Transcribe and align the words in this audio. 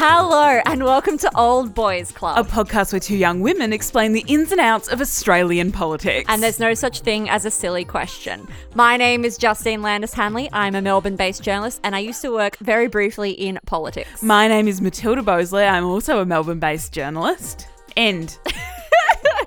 Hello, 0.00 0.60
and 0.64 0.82
welcome 0.82 1.18
to 1.18 1.30
Old 1.36 1.74
Boys 1.74 2.10
Club. 2.10 2.38
a 2.38 2.48
podcast 2.48 2.92
where 2.92 3.00
two 3.00 3.16
young 3.16 3.40
women 3.42 3.74
explain 3.74 4.12
the 4.12 4.24
ins 4.26 4.50
and 4.50 4.60
outs 4.62 4.88
of 4.88 5.02
Australian 5.02 5.72
politics. 5.72 6.24
and 6.28 6.42
there's 6.42 6.58
no 6.58 6.72
such 6.72 7.00
thing 7.00 7.28
as 7.28 7.44
a 7.44 7.50
silly 7.50 7.84
question. 7.84 8.48
My 8.74 8.96
name 8.96 9.26
is 9.26 9.36
Justine 9.36 9.82
Landis 9.82 10.14
Hanley. 10.14 10.48
I'm 10.50 10.74
a 10.74 10.80
Melbourne 10.80 11.16
based 11.16 11.42
journalist, 11.42 11.80
and 11.84 11.94
I 11.94 11.98
used 11.98 12.22
to 12.22 12.32
work 12.32 12.56
very 12.58 12.88
briefly 12.88 13.32
in 13.32 13.58
politics. 13.66 14.22
my 14.22 14.48
name 14.48 14.66
is 14.68 14.80
Matilda 14.80 15.20
Boseley. 15.20 15.68
I'm 15.70 15.84
also 15.84 16.20
a 16.20 16.24
Melbourne-based 16.24 16.92
journalist. 16.94 17.68
End. 17.94 18.38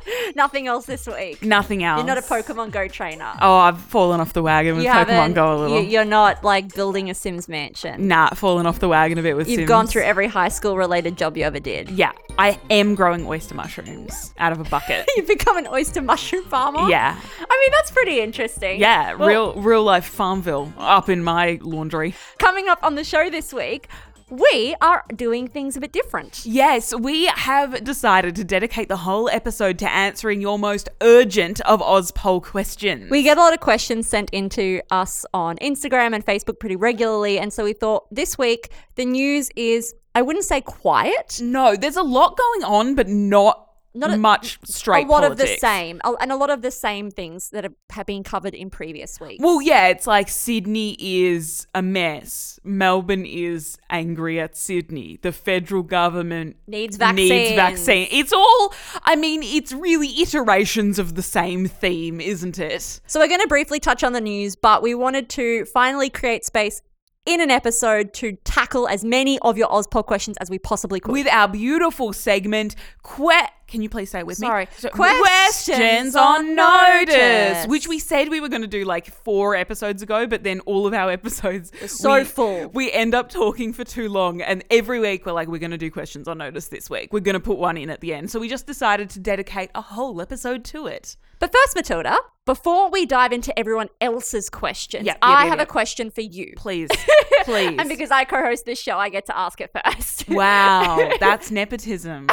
Nothing 0.35 0.67
else 0.67 0.85
this 0.85 1.07
week. 1.07 1.43
Nothing 1.43 1.83
else. 1.83 1.99
You're 1.99 2.07
not 2.07 2.17
a 2.17 2.21
Pokemon 2.21 2.71
Go 2.71 2.87
trainer. 2.87 3.31
Oh, 3.41 3.55
I've 3.55 3.79
fallen 3.79 4.19
off 4.19 4.33
the 4.33 4.41
wagon 4.41 4.75
with 4.75 4.85
you 4.85 4.91
Pokemon 4.91 5.33
Go 5.35 5.55
a 5.55 5.57
little. 5.57 5.83
You, 5.83 5.99
are 5.99 6.05
not 6.05 6.43
like 6.43 6.73
building 6.73 7.09
a 7.09 7.13
Sims 7.13 7.47
mansion. 7.47 8.07
nah, 8.07 8.29
fallen 8.29 8.65
off 8.65 8.79
the 8.79 8.87
wagon 8.89 9.17
a 9.17 9.21
bit 9.21 9.35
with 9.35 9.47
You've 9.49 9.59
Sims. 9.59 9.67
gone 9.67 9.87
through 9.87 10.03
every 10.03 10.27
high 10.27 10.47
school 10.49 10.77
related 10.77 11.17
job 11.17 11.37
you 11.37 11.43
ever 11.43 11.59
did. 11.59 11.89
Yeah, 11.89 12.11
I 12.37 12.59
am 12.69 12.95
growing 12.95 13.25
oyster 13.27 13.55
mushrooms 13.55 14.33
out 14.37 14.51
of 14.51 14.59
a 14.59 14.63
bucket. 14.65 15.09
You've 15.17 15.27
become 15.27 15.57
an 15.57 15.67
oyster 15.67 16.01
mushroom 16.01 16.43
farmer. 16.45 16.89
yeah. 16.89 17.19
I 17.39 17.59
mean, 17.59 17.71
that's 17.71 17.91
pretty 17.91 18.19
interesting. 18.21 18.79
Yeah, 18.79 19.13
Well, 19.15 19.27
real 19.27 19.53
real 19.61 19.83
life 19.83 20.05
Farmville 20.05 20.71
up 20.77 21.09
in 21.09 21.23
my 21.23 21.59
laundry. 21.61 22.13
Coming 22.37 22.67
up 22.67 22.79
on 22.83 22.95
the 22.95 23.03
show 23.03 23.29
this 23.29 23.53
week, 23.53 23.87
we 24.31 24.75
are 24.81 25.03
doing 25.13 25.47
things 25.47 25.75
a 25.75 25.81
bit 25.81 25.91
different. 25.91 26.45
Yes, 26.45 26.95
we 26.95 27.25
have 27.25 27.83
decided 27.83 28.35
to 28.37 28.45
dedicate 28.45 28.87
the 28.87 28.97
whole 28.97 29.29
episode 29.29 29.77
to 29.79 29.91
answering 29.91 30.39
your 30.39 30.57
most 30.57 30.87
urgent 31.01 31.59
of 31.61 31.81
Oz 31.81 32.11
poll 32.11 32.39
questions. 32.39 33.11
We 33.11 33.23
get 33.23 33.37
a 33.37 33.41
lot 33.41 33.53
of 33.53 33.59
questions 33.59 34.07
sent 34.07 34.29
into 34.29 34.81
us 34.89 35.25
on 35.33 35.57
Instagram 35.57 36.15
and 36.15 36.25
Facebook 36.25 36.59
pretty 36.59 36.77
regularly. 36.77 37.39
And 37.39 37.51
so 37.51 37.65
we 37.65 37.73
thought 37.73 38.07
this 38.09 38.37
week 38.37 38.71
the 38.95 39.05
news 39.05 39.49
is, 39.57 39.93
I 40.15 40.21
wouldn't 40.21 40.45
say 40.45 40.61
quiet, 40.61 41.39
no, 41.43 41.75
there's 41.75 41.97
a 41.97 42.03
lot 42.03 42.37
going 42.37 42.63
on, 42.63 42.95
but 42.95 43.09
not, 43.09 43.67
Not 43.93 44.11
a- 44.11 44.17
much 44.17 44.59
straight 44.63 45.05
a 45.05 45.09
lot 45.09 45.23
of 45.23 45.37
the 45.37 45.43
politics. 45.43 45.61
same, 45.61 46.01
and 46.03 46.31
a 46.31 46.35
lot 46.35 46.49
of 46.49 46.61
the 46.61 46.71
same 46.71 47.11
things 47.11 47.49
that 47.49 47.63
have, 47.65 47.73
have 47.91 48.05
been 48.05 48.23
covered 48.23 48.53
in 48.53 48.69
previous 48.69 49.19
weeks. 49.19 49.43
Well, 49.43 49.61
yeah, 49.61 49.87
it's 49.87 50.07
like 50.07 50.29
Sydney 50.29 50.95
is 50.99 51.67
a 51.75 51.81
mess. 51.81 52.59
Melbourne 52.63 53.25
is 53.25 53.77
angry 53.89 54.39
at 54.39 54.55
Sydney. 54.55 55.19
The 55.21 55.31
federal 55.31 55.83
government 55.83 56.55
Needs 56.67 56.95
vaccine. 56.97 57.29
Needs 57.29 57.55
vaccine. 57.55 58.07
It's 58.11 58.31
all. 58.31 58.73
I 59.03 59.15
mean, 59.15 59.43
it's 59.43 59.73
really 59.73 60.21
iterations 60.21 60.97
of 60.97 61.15
the 61.15 61.23
same 61.23 61.67
theme, 61.67 62.21
isn't 62.21 62.59
it? 62.59 63.01
So 63.07 63.19
we're 63.19 63.27
going 63.27 63.41
to 63.41 63.47
briefly 63.47 63.79
touch 63.79 64.03
on 64.03 64.13
the 64.13 64.21
news, 64.21 64.55
but 64.55 64.81
we 64.81 64.95
wanted 64.95 65.29
to 65.29 65.65
finally 65.65 66.09
create 66.09 66.45
space 66.45 66.81
in 67.25 67.39
an 67.39 67.51
episode 67.51 68.13
to 68.15 68.31
tackle 68.45 68.87
as 68.87 69.03
many 69.03 69.37
of 69.39 69.55
your 69.55 69.67
Ozpod 69.67 70.05
questions 70.07 70.37
as 70.37 70.49
we 70.49 70.57
possibly 70.57 70.99
could. 70.99 71.11
With 71.11 71.27
our 71.27 71.47
beautiful 71.47 72.13
segment, 72.13 72.75
que- 73.03 73.47
Can 73.71 73.81
you 73.81 73.89
please 73.89 74.11
say 74.11 74.19
it 74.19 74.27
with 74.27 74.37
Sorry. 74.37 74.65
me? 74.65 74.71
So- 74.77 74.89
Questions 74.89 75.25
questions 75.27 76.15
on 76.15 76.55
notice. 76.55 77.15
notice, 77.15 77.67
which 77.67 77.87
we 77.87 77.99
said 77.99 78.29
we 78.29 78.39
were 78.39 78.49
going 78.49 78.61
to 78.61 78.67
do 78.67 78.83
like 78.85 79.07
four 79.07 79.55
episodes 79.55 80.01
ago, 80.03 80.27
but 80.27 80.43
then 80.43 80.59
all 80.61 80.85
of 80.85 80.93
our 80.93 81.09
episodes 81.19 81.71
so 81.91 82.17
we- 82.19 82.23
full. 82.25 82.67
We 82.73 82.91
end 82.91 83.15
up 83.15 83.29
talking 83.29 83.73
for 83.73 83.83
too 83.83 84.09
long, 84.09 84.41
and 84.41 84.63
every 84.69 84.99
week 84.99 85.25
we're 85.25 85.31
like, 85.31 85.47
we're 85.47 85.57
going 85.59 85.71
to 85.71 85.77
do 85.77 85.89
questions 85.89 86.27
on 86.27 86.37
notice 86.37 86.67
this 86.67 86.89
week. 86.89 87.11
We're 87.13 87.21
going 87.21 87.33
to 87.33 87.39
put 87.39 87.57
one 87.57 87.77
in 87.77 87.89
at 87.89 88.01
the 88.01 88.13
end, 88.13 88.29
so 88.29 88.39
we 88.39 88.49
just 88.49 88.67
decided 88.67 89.09
to 89.11 89.19
dedicate 89.19 89.71
a 89.73 89.81
whole 89.81 90.21
episode 90.21 90.63
to 90.65 90.87
it. 90.87 91.15
But 91.39 91.51
first, 91.51 91.75
Matilda, 91.75 92.17
before 92.45 92.91
we 92.91 93.05
dive 93.05 93.31
into 93.31 93.57
everyone 93.57 93.87
else's 93.99 94.49
questions, 94.49 95.05
Yep, 95.05 95.15
yep, 95.15 95.19
I 95.21 95.43
yep, 95.45 95.49
have 95.51 95.59
a 95.59 95.65
question 95.65 96.11
for 96.11 96.21
you. 96.21 96.53
Please, 96.55 96.89
please. 97.45 97.77
And 97.79 97.89
because 97.89 98.11
I 98.11 98.25
co-host 98.25 98.65
this 98.65 98.79
show, 98.79 98.97
I 98.97 99.09
get 99.09 99.25
to 99.27 99.37
ask 99.37 99.59
it 99.61 99.71
first. 99.73 100.29
Wow, 100.29 101.09
that's 101.19 101.49
nepotism. 101.49 102.27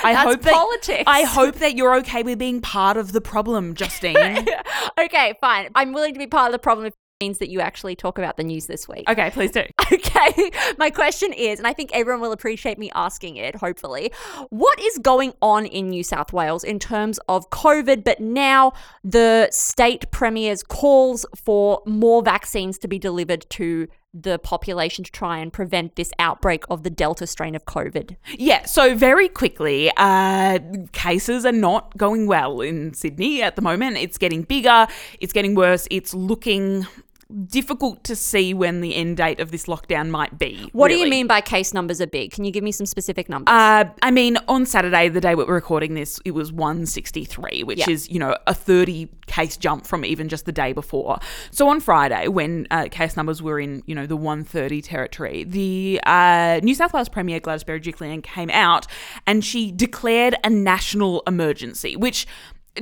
I 0.04 0.12
That's 0.12 0.24
hope 0.24 0.42
that, 0.42 0.52
politics. 0.52 1.04
I 1.06 1.22
hope 1.22 1.56
that 1.56 1.76
you're 1.76 1.96
okay 1.96 2.22
with 2.22 2.38
being 2.38 2.60
part 2.60 2.96
of 2.96 3.12
the 3.12 3.20
problem, 3.20 3.74
Justine. 3.74 4.46
okay, 4.98 5.34
fine. 5.40 5.68
I'm 5.74 5.92
willing 5.92 6.14
to 6.14 6.18
be 6.18 6.26
part 6.26 6.46
of 6.46 6.52
the 6.52 6.58
problem 6.58 6.86
if 6.86 6.92
it 6.92 7.24
means 7.24 7.38
that 7.38 7.50
you 7.50 7.60
actually 7.60 7.94
talk 7.94 8.16
about 8.16 8.36
the 8.38 8.44
news 8.44 8.66
this 8.66 8.88
week. 8.88 9.08
okay, 9.08 9.30
please 9.30 9.50
do. 9.50 9.64
Okay, 9.92 10.50
my 10.78 10.90
question 10.90 11.32
is, 11.32 11.58
and 11.58 11.66
I 11.66 11.72
think 11.72 11.90
everyone 11.92 12.20
will 12.20 12.32
appreciate 12.32 12.78
me 12.78 12.90
asking 12.94 13.36
it, 13.36 13.56
hopefully, 13.56 14.12
what 14.50 14.80
is 14.80 14.98
going 14.98 15.34
on 15.42 15.66
in 15.66 15.90
New 15.90 16.04
South 16.04 16.32
Wales 16.32 16.64
in 16.64 16.78
terms 16.78 17.18
of 17.28 17.50
COVID? 17.50 18.04
But 18.04 18.20
now 18.20 18.72
the 19.04 19.48
state 19.50 20.10
premier's 20.10 20.62
calls 20.62 21.26
for 21.36 21.82
more 21.86 22.22
vaccines 22.22 22.78
to 22.78 22.88
be 22.88 22.98
delivered 22.98 23.46
to 23.50 23.88
the 24.12 24.38
population 24.38 25.04
to 25.04 25.12
try 25.12 25.38
and 25.38 25.52
prevent 25.52 25.96
this 25.96 26.10
outbreak 26.18 26.64
of 26.68 26.82
the 26.82 26.90
Delta 26.90 27.26
strain 27.26 27.54
of 27.54 27.64
COVID. 27.64 28.16
Yeah, 28.36 28.64
so 28.64 28.94
very 28.94 29.28
quickly, 29.28 29.90
uh, 29.96 30.58
cases 30.92 31.46
are 31.46 31.52
not 31.52 31.96
going 31.96 32.26
well 32.26 32.60
in 32.60 32.92
Sydney 32.94 33.42
at 33.42 33.56
the 33.56 33.62
moment. 33.62 33.96
It's 33.96 34.18
getting 34.18 34.42
bigger, 34.42 34.88
it's 35.20 35.32
getting 35.32 35.54
worse, 35.54 35.86
it's 35.90 36.12
looking 36.12 36.86
difficult 37.46 38.04
to 38.04 38.16
see 38.16 38.54
when 38.54 38.80
the 38.80 38.94
end 38.94 39.16
date 39.16 39.40
of 39.40 39.50
this 39.50 39.66
lockdown 39.66 40.08
might 40.10 40.38
be. 40.38 40.68
What 40.72 40.88
do 40.88 40.96
you 40.96 41.08
mean 41.08 41.26
by 41.26 41.40
case 41.40 41.72
numbers 41.72 42.00
are 42.00 42.06
big? 42.06 42.32
Can 42.32 42.44
you 42.44 42.50
give 42.50 42.64
me 42.64 42.72
some 42.72 42.86
specific 42.86 43.28
numbers? 43.28 43.52
Uh, 43.52 43.84
I 44.02 44.10
mean, 44.10 44.36
on 44.48 44.66
Saturday, 44.66 45.08
the 45.08 45.20
day 45.20 45.34
we 45.34 45.44
we're 45.44 45.54
recording 45.54 45.94
this, 45.94 46.20
it 46.24 46.32
was 46.32 46.52
163, 46.52 47.62
which 47.64 47.78
Yeah. 47.78 47.90
is, 47.90 48.08
you 48.10 48.18
know, 48.18 48.36
a 48.46 48.54
30 48.54 49.08
case 49.26 49.56
jump 49.56 49.86
from 49.86 50.04
even 50.04 50.28
just 50.28 50.44
the 50.44 50.52
day 50.52 50.72
before. 50.72 51.18
So 51.50 51.68
on 51.68 51.80
Friday, 51.80 52.28
when 52.28 52.66
uh, 52.70 52.88
case 52.90 53.16
numbers 53.16 53.42
were 53.42 53.60
in, 53.60 53.82
you 53.86 53.94
know, 53.94 54.06
the 54.06 54.16
130 54.16 54.82
territory, 54.82 55.44
the 55.44 56.00
uh, 56.04 56.60
New 56.62 56.74
South 56.74 56.92
Wales 56.92 57.08
Premier 57.08 57.40
Gladys 57.40 57.64
Berejiklian 57.64 58.22
came 58.22 58.50
out 58.50 58.86
and 59.26 59.44
she 59.44 59.70
declared 59.72 60.34
a 60.44 60.50
national 60.50 61.22
emergency, 61.26 61.96
which. 61.96 62.26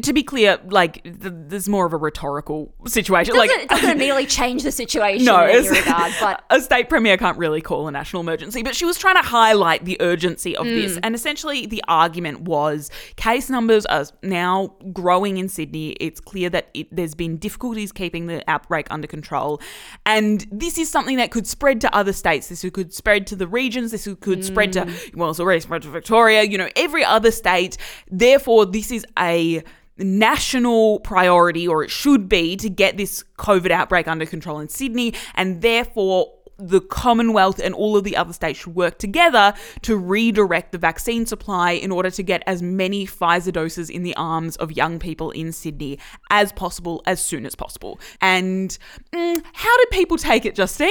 To 0.03 0.13
be 0.13 0.23
clear, 0.23 0.59
like 0.67 1.03
th- 1.03 1.15
there's 1.23 1.67
more 1.67 1.87
of 1.87 1.95
a 1.95 1.97
rhetorical 1.97 2.75
situation. 2.87 3.35
doesn't, 3.35 3.49
like 3.49 3.59
it 3.63 3.69
doesn't 3.71 3.89
immediately 3.97 4.27
change 4.27 4.63
the 4.63 4.71
situation 4.71 5.25
no, 5.25 5.45
in 5.45 5.51
any 5.65 5.69
regard, 5.71 6.13
but 6.21 6.45
a 6.51 6.61
state 6.61 6.91
premier 6.91 7.17
can't 7.17 7.39
really 7.39 7.63
call 7.63 7.89
a 7.89 7.91
national 7.91 8.21
emergency, 8.21 8.63
but 8.63 8.77
she 8.77 8.85
was 8.85 8.99
trying 8.99 9.17
to 9.17 9.27
highlight 9.27 9.87
the 9.87 9.97
urgency 10.01 10.55
of 10.55 10.67
Mm. 10.67 10.75
this. 10.83 10.99
And 11.03 11.15
essentially, 11.15 11.65
the 11.65 11.83
argument 11.89 12.43
was 12.43 12.91
case 13.17 13.49
numbers 13.49 13.87
are 13.87 14.05
now 14.23 14.75
growing 14.93 15.39
in 15.39 15.49
Sydney. 15.49 15.93
It's 16.01 16.21
clear 16.21 16.51
that 16.51 16.69
it, 16.75 16.95
there's 16.95 17.15
been 17.15 17.39
difficulties 17.39 17.91
keeping 17.91 18.27
the 18.27 18.45
outbreak 18.47 18.89
under 18.91 19.07
control. 19.07 19.59
And 20.05 20.47
this 20.53 20.77
is 20.77 20.91
something 20.91 21.17
that 21.17 21.31
could 21.31 21.47
spread 21.47 21.81
to 21.81 21.97
other 21.97 22.13
states. 22.13 22.49
This 22.49 22.63
could 22.75 22.93
spread 22.93 23.27
to 23.29 23.37
the 23.37 23.47
regions. 23.49 23.93
This 23.93 24.07
could 24.21 24.45
spread 24.45 24.75
to, 24.75 24.81
Mm. 24.83 25.17
well, 25.17 25.31
it's 25.31 25.41
already 25.41 25.61
spread 25.61 25.81
to 25.83 25.89
Victoria, 25.89 26.43
you 26.43 26.59
know, 26.59 26.69
every 26.77 27.05
other 27.07 27.31
state. 27.31 27.79
Therefore, 28.11 28.67
this 28.67 28.91
is 28.91 29.07
a 29.19 29.63
national 29.99 31.01
priority, 31.01 31.67
or 31.67 31.83
it 31.83 31.91
should 31.91 32.29
be, 32.29 32.57
to 32.57 32.69
get 32.69 32.97
this 32.97 33.25
COVID 33.39 33.71
outbreak 33.71 34.09
under 34.09 34.27
control 34.27 34.61
in 34.61 34.69
Sydney, 34.69 35.15
and 35.35 35.63
therefore 35.63 36.33
the 36.59 36.81
Commonwealth 36.81 37.61
and 37.61 37.75
all 37.75 37.97
of 37.97 38.05
the 38.05 38.17
other 38.17 38.33
states 38.33 38.59
should 38.59 38.75
work 38.75 38.99
together 38.99 39.55
to 39.83 39.97
redirect 39.97 40.73
the 40.73 40.79
vaccine 40.79 41.25
supply 41.25 41.73
in 41.73 41.93
order 41.93 42.11
to 42.11 42.23
get 42.23 42.43
as 42.47 42.63
many 42.63 43.07
Pfizer 43.07 43.53
doses 43.53 43.89
in 43.89 44.03
the 44.03 44.15
arms 44.17 44.57
of 44.57 44.73
young 44.73 44.99
people 44.99 45.31
in 45.31 45.53
Sydney 45.53 45.99
as 46.31 46.53
possible, 46.53 47.03
as 47.07 47.25
soon 47.25 47.47
as 47.47 47.55
possible. 47.55 48.01
And 48.21 48.77
mm, 49.13 49.43
how 49.53 49.77
did 49.79 49.91
people 49.91 50.19
take 50.19 50.45
it, 50.45 50.57
Justine? 50.57 50.91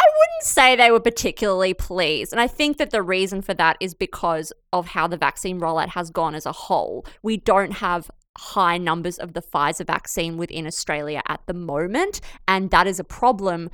I 0.00 0.08
wouldn't 0.08 0.44
say 0.44 0.76
they 0.76 0.90
were 0.90 1.00
particularly 1.00 1.74
pleased. 1.74 2.32
And 2.32 2.40
I 2.40 2.46
think 2.46 2.78
that 2.78 2.90
the 2.90 3.02
reason 3.02 3.42
for 3.42 3.54
that 3.54 3.76
is 3.80 3.94
because 3.94 4.52
of 4.72 4.88
how 4.88 5.06
the 5.06 5.16
vaccine 5.16 5.60
rollout 5.60 5.90
has 5.90 6.10
gone 6.10 6.34
as 6.34 6.46
a 6.46 6.52
whole. 6.52 7.04
We 7.22 7.36
don't 7.36 7.72
have 7.74 8.10
high 8.38 8.78
numbers 8.78 9.18
of 9.18 9.34
the 9.34 9.42
Pfizer 9.42 9.86
vaccine 9.86 10.38
within 10.38 10.66
Australia 10.66 11.20
at 11.28 11.40
the 11.46 11.54
moment. 11.54 12.20
And 12.48 12.70
that 12.70 12.86
is 12.86 12.98
a 12.98 13.04
problem 13.04 13.68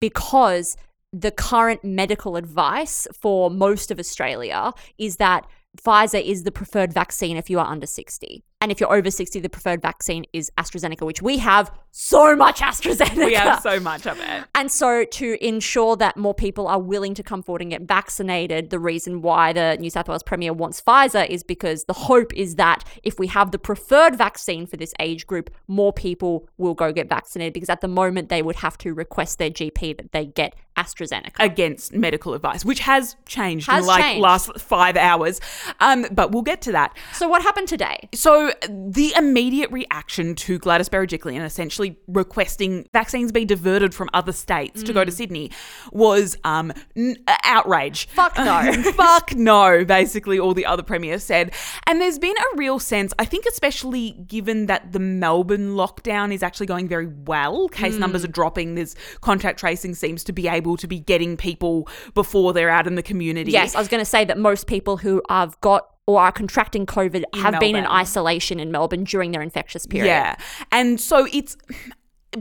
because 0.00 0.76
the 1.12 1.30
current 1.30 1.82
medical 1.84 2.36
advice 2.36 3.06
for 3.18 3.50
most 3.50 3.90
of 3.90 3.98
Australia 3.98 4.72
is 4.98 5.16
that 5.16 5.46
Pfizer 5.82 6.22
is 6.22 6.42
the 6.42 6.52
preferred 6.52 6.92
vaccine 6.92 7.36
if 7.36 7.48
you 7.48 7.58
are 7.58 7.66
under 7.66 7.86
60. 7.86 8.44
And 8.66 8.72
if 8.72 8.80
you're 8.80 8.92
over 8.92 9.12
60, 9.12 9.38
the 9.38 9.48
preferred 9.48 9.80
vaccine 9.80 10.24
is 10.32 10.50
AstraZeneca, 10.58 11.06
which 11.06 11.22
we 11.22 11.38
have 11.38 11.70
so 11.92 12.34
much 12.34 12.58
AstraZeneca. 12.58 13.26
We 13.26 13.34
have 13.34 13.62
so 13.62 13.78
much 13.90 14.08
of 14.08 14.18
it. 14.18 14.44
And 14.56 14.72
so, 14.72 15.04
to 15.04 15.46
ensure 15.46 15.94
that 15.98 16.16
more 16.16 16.34
people 16.34 16.66
are 16.66 16.80
willing 16.80 17.14
to 17.14 17.22
come 17.22 17.44
forward 17.44 17.62
and 17.62 17.70
get 17.70 17.82
vaccinated, 17.82 18.70
the 18.70 18.80
reason 18.80 19.22
why 19.22 19.52
the 19.52 19.76
New 19.78 19.88
South 19.88 20.08
Wales 20.08 20.24
Premier 20.24 20.52
wants 20.52 20.80
Pfizer 20.80 21.28
is 21.28 21.44
because 21.44 21.84
the 21.84 21.92
hope 21.92 22.34
is 22.34 22.56
that 22.56 22.82
if 23.04 23.20
we 23.20 23.28
have 23.28 23.52
the 23.52 23.58
preferred 23.60 24.18
vaccine 24.18 24.66
for 24.66 24.76
this 24.76 24.92
age 24.98 25.28
group, 25.28 25.48
more 25.68 25.92
people 25.92 26.48
will 26.58 26.74
go 26.74 26.90
get 26.90 27.08
vaccinated. 27.08 27.54
Because 27.54 27.68
at 27.68 27.82
the 27.82 27.88
moment, 27.88 28.30
they 28.30 28.42
would 28.42 28.56
have 28.56 28.76
to 28.78 28.92
request 28.92 29.38
their 29.38 29.50
GP 29.50 29.98
that 29.98 30.10
they 30.10 30.26
get 30.26 30.56
AstraZeneca. 30.76 31.32
against 31.40 31.92
medical 31.94 32.34
advice, 32.34 32.64
which 32.64 32.80
has 32.80 33.16
changed 33.26 33.66
Has 33.68 33.84
in 33.84 33.86
like 33.88 34.02
changed. 34.04 34.20
last 34.22 34.60
five 34.60 34.96
hours. 34.96 35.40
Um, 35.80 36.06
but 36.12 36.32
we'll 36.32 36.42
get 36.42 36.60
to 36.62 36.72
that. 36.72 36.96
so 37.12 37.28
what 37.28 37.42
happened 37.42 37.68
today? 37.68 38.08
So 38.14 38.52
the 38.68 39.12
immediate 39.16 39.70
reaction 39.70 40.34
to 40.36 40.58
Gladys 40.58 40.88
Berejiklian 40.88 41.44
essentially 41.44 41.96
requesting 42.08 42.86
vaccines 42.92 43.32
be 43.32 43.44
diverted 43.44 43.94
from 43.94 44.10
other 44.12 44.32
states 44.32 44.82
to 44.82 44.92
go 44.92 45.02
Mm. 45.02 45.06
to 45.06 45.12
Sydney 45.12 45.50
was 45.92 46.36
um, 46.44 46.72
n- 46.96 47.16
uh, 47.26 47.36
outrage. 47.44 48.08
Fuck 48.08 48.36
no. 48.36 48.72
Fuck 48.92 49.34
no, 49.34 49.84
basically 49.84 50.38
all 50.38 50.52
the 50.54 50.66
other 50.66 50.82
premiers 50.82 51.22
said. 51.22 51.52
And 51.86 52.00
there's 52.00 52.18
been 52.18 52.36
a 52.36 52.56
real 52.56 52.78
sense, 52.78 53.12
I 53.18 53.24
think 53.24 53.46
especially 53.46 54.12
given 54.26 54.66
that 54.66 54.92
the 54.92 54.98
Melbourne 54.98 55.70
lockdown 55.76 56.32
is 56.34 56.42
actually 56.42 56.66
going 56.66 56.88
very 56.88 57.06
well, 57.06 57.68
case 57.68 57.96
numbers 57.96 58.22
Mm. 58.22 58.28
are 58.28 58.32
dropping, 58.32 58.74
there's 58.74 58.94
contact 59.20 59.58
tracing 59.60 59.94
seems 59.94 60.22
to 60.24 60.32
be 60.32 60.48
able 60.48 60.65
to 60.78 60.88
be 60.88 60.98
getting 60.98 61.36
people 61.36 61.86
before 62.14 62.54
they're 62.54 62.70
out 62.70 62.86
in 62.86 62.94
the 62.94 63.02
community. 63.02 63.52
Yes, 63.52 63.74
I 63.74 63.78
was 63.78 63.88
going 63.88 64.00
to 64.00 64.06
say 64.06 64.24
that 64.24 64.38
most 64.38 64.66
people 64.66 64.96
who 64.96 65.22
have 65.28 65.60
got 65.60 65.86
or 66.06 66.20
are 66.20 66.32
contracting 66.32 66.86
COVID 66.86 67.24
have 67.34 67.58
been 67.58 67.74
in 67.74 67.84
isolation 67.84 68.60
in 68.60 68.70
Melbourne 68.70 69.04
during 69.04 69.32
their 69.32 69.42
infectious 69.42 69.86
period. 69.86 70.06
Yeah. 70.06 70.36
And 70.70 71.00
so 71.00 71.26
it's 71.32 71.56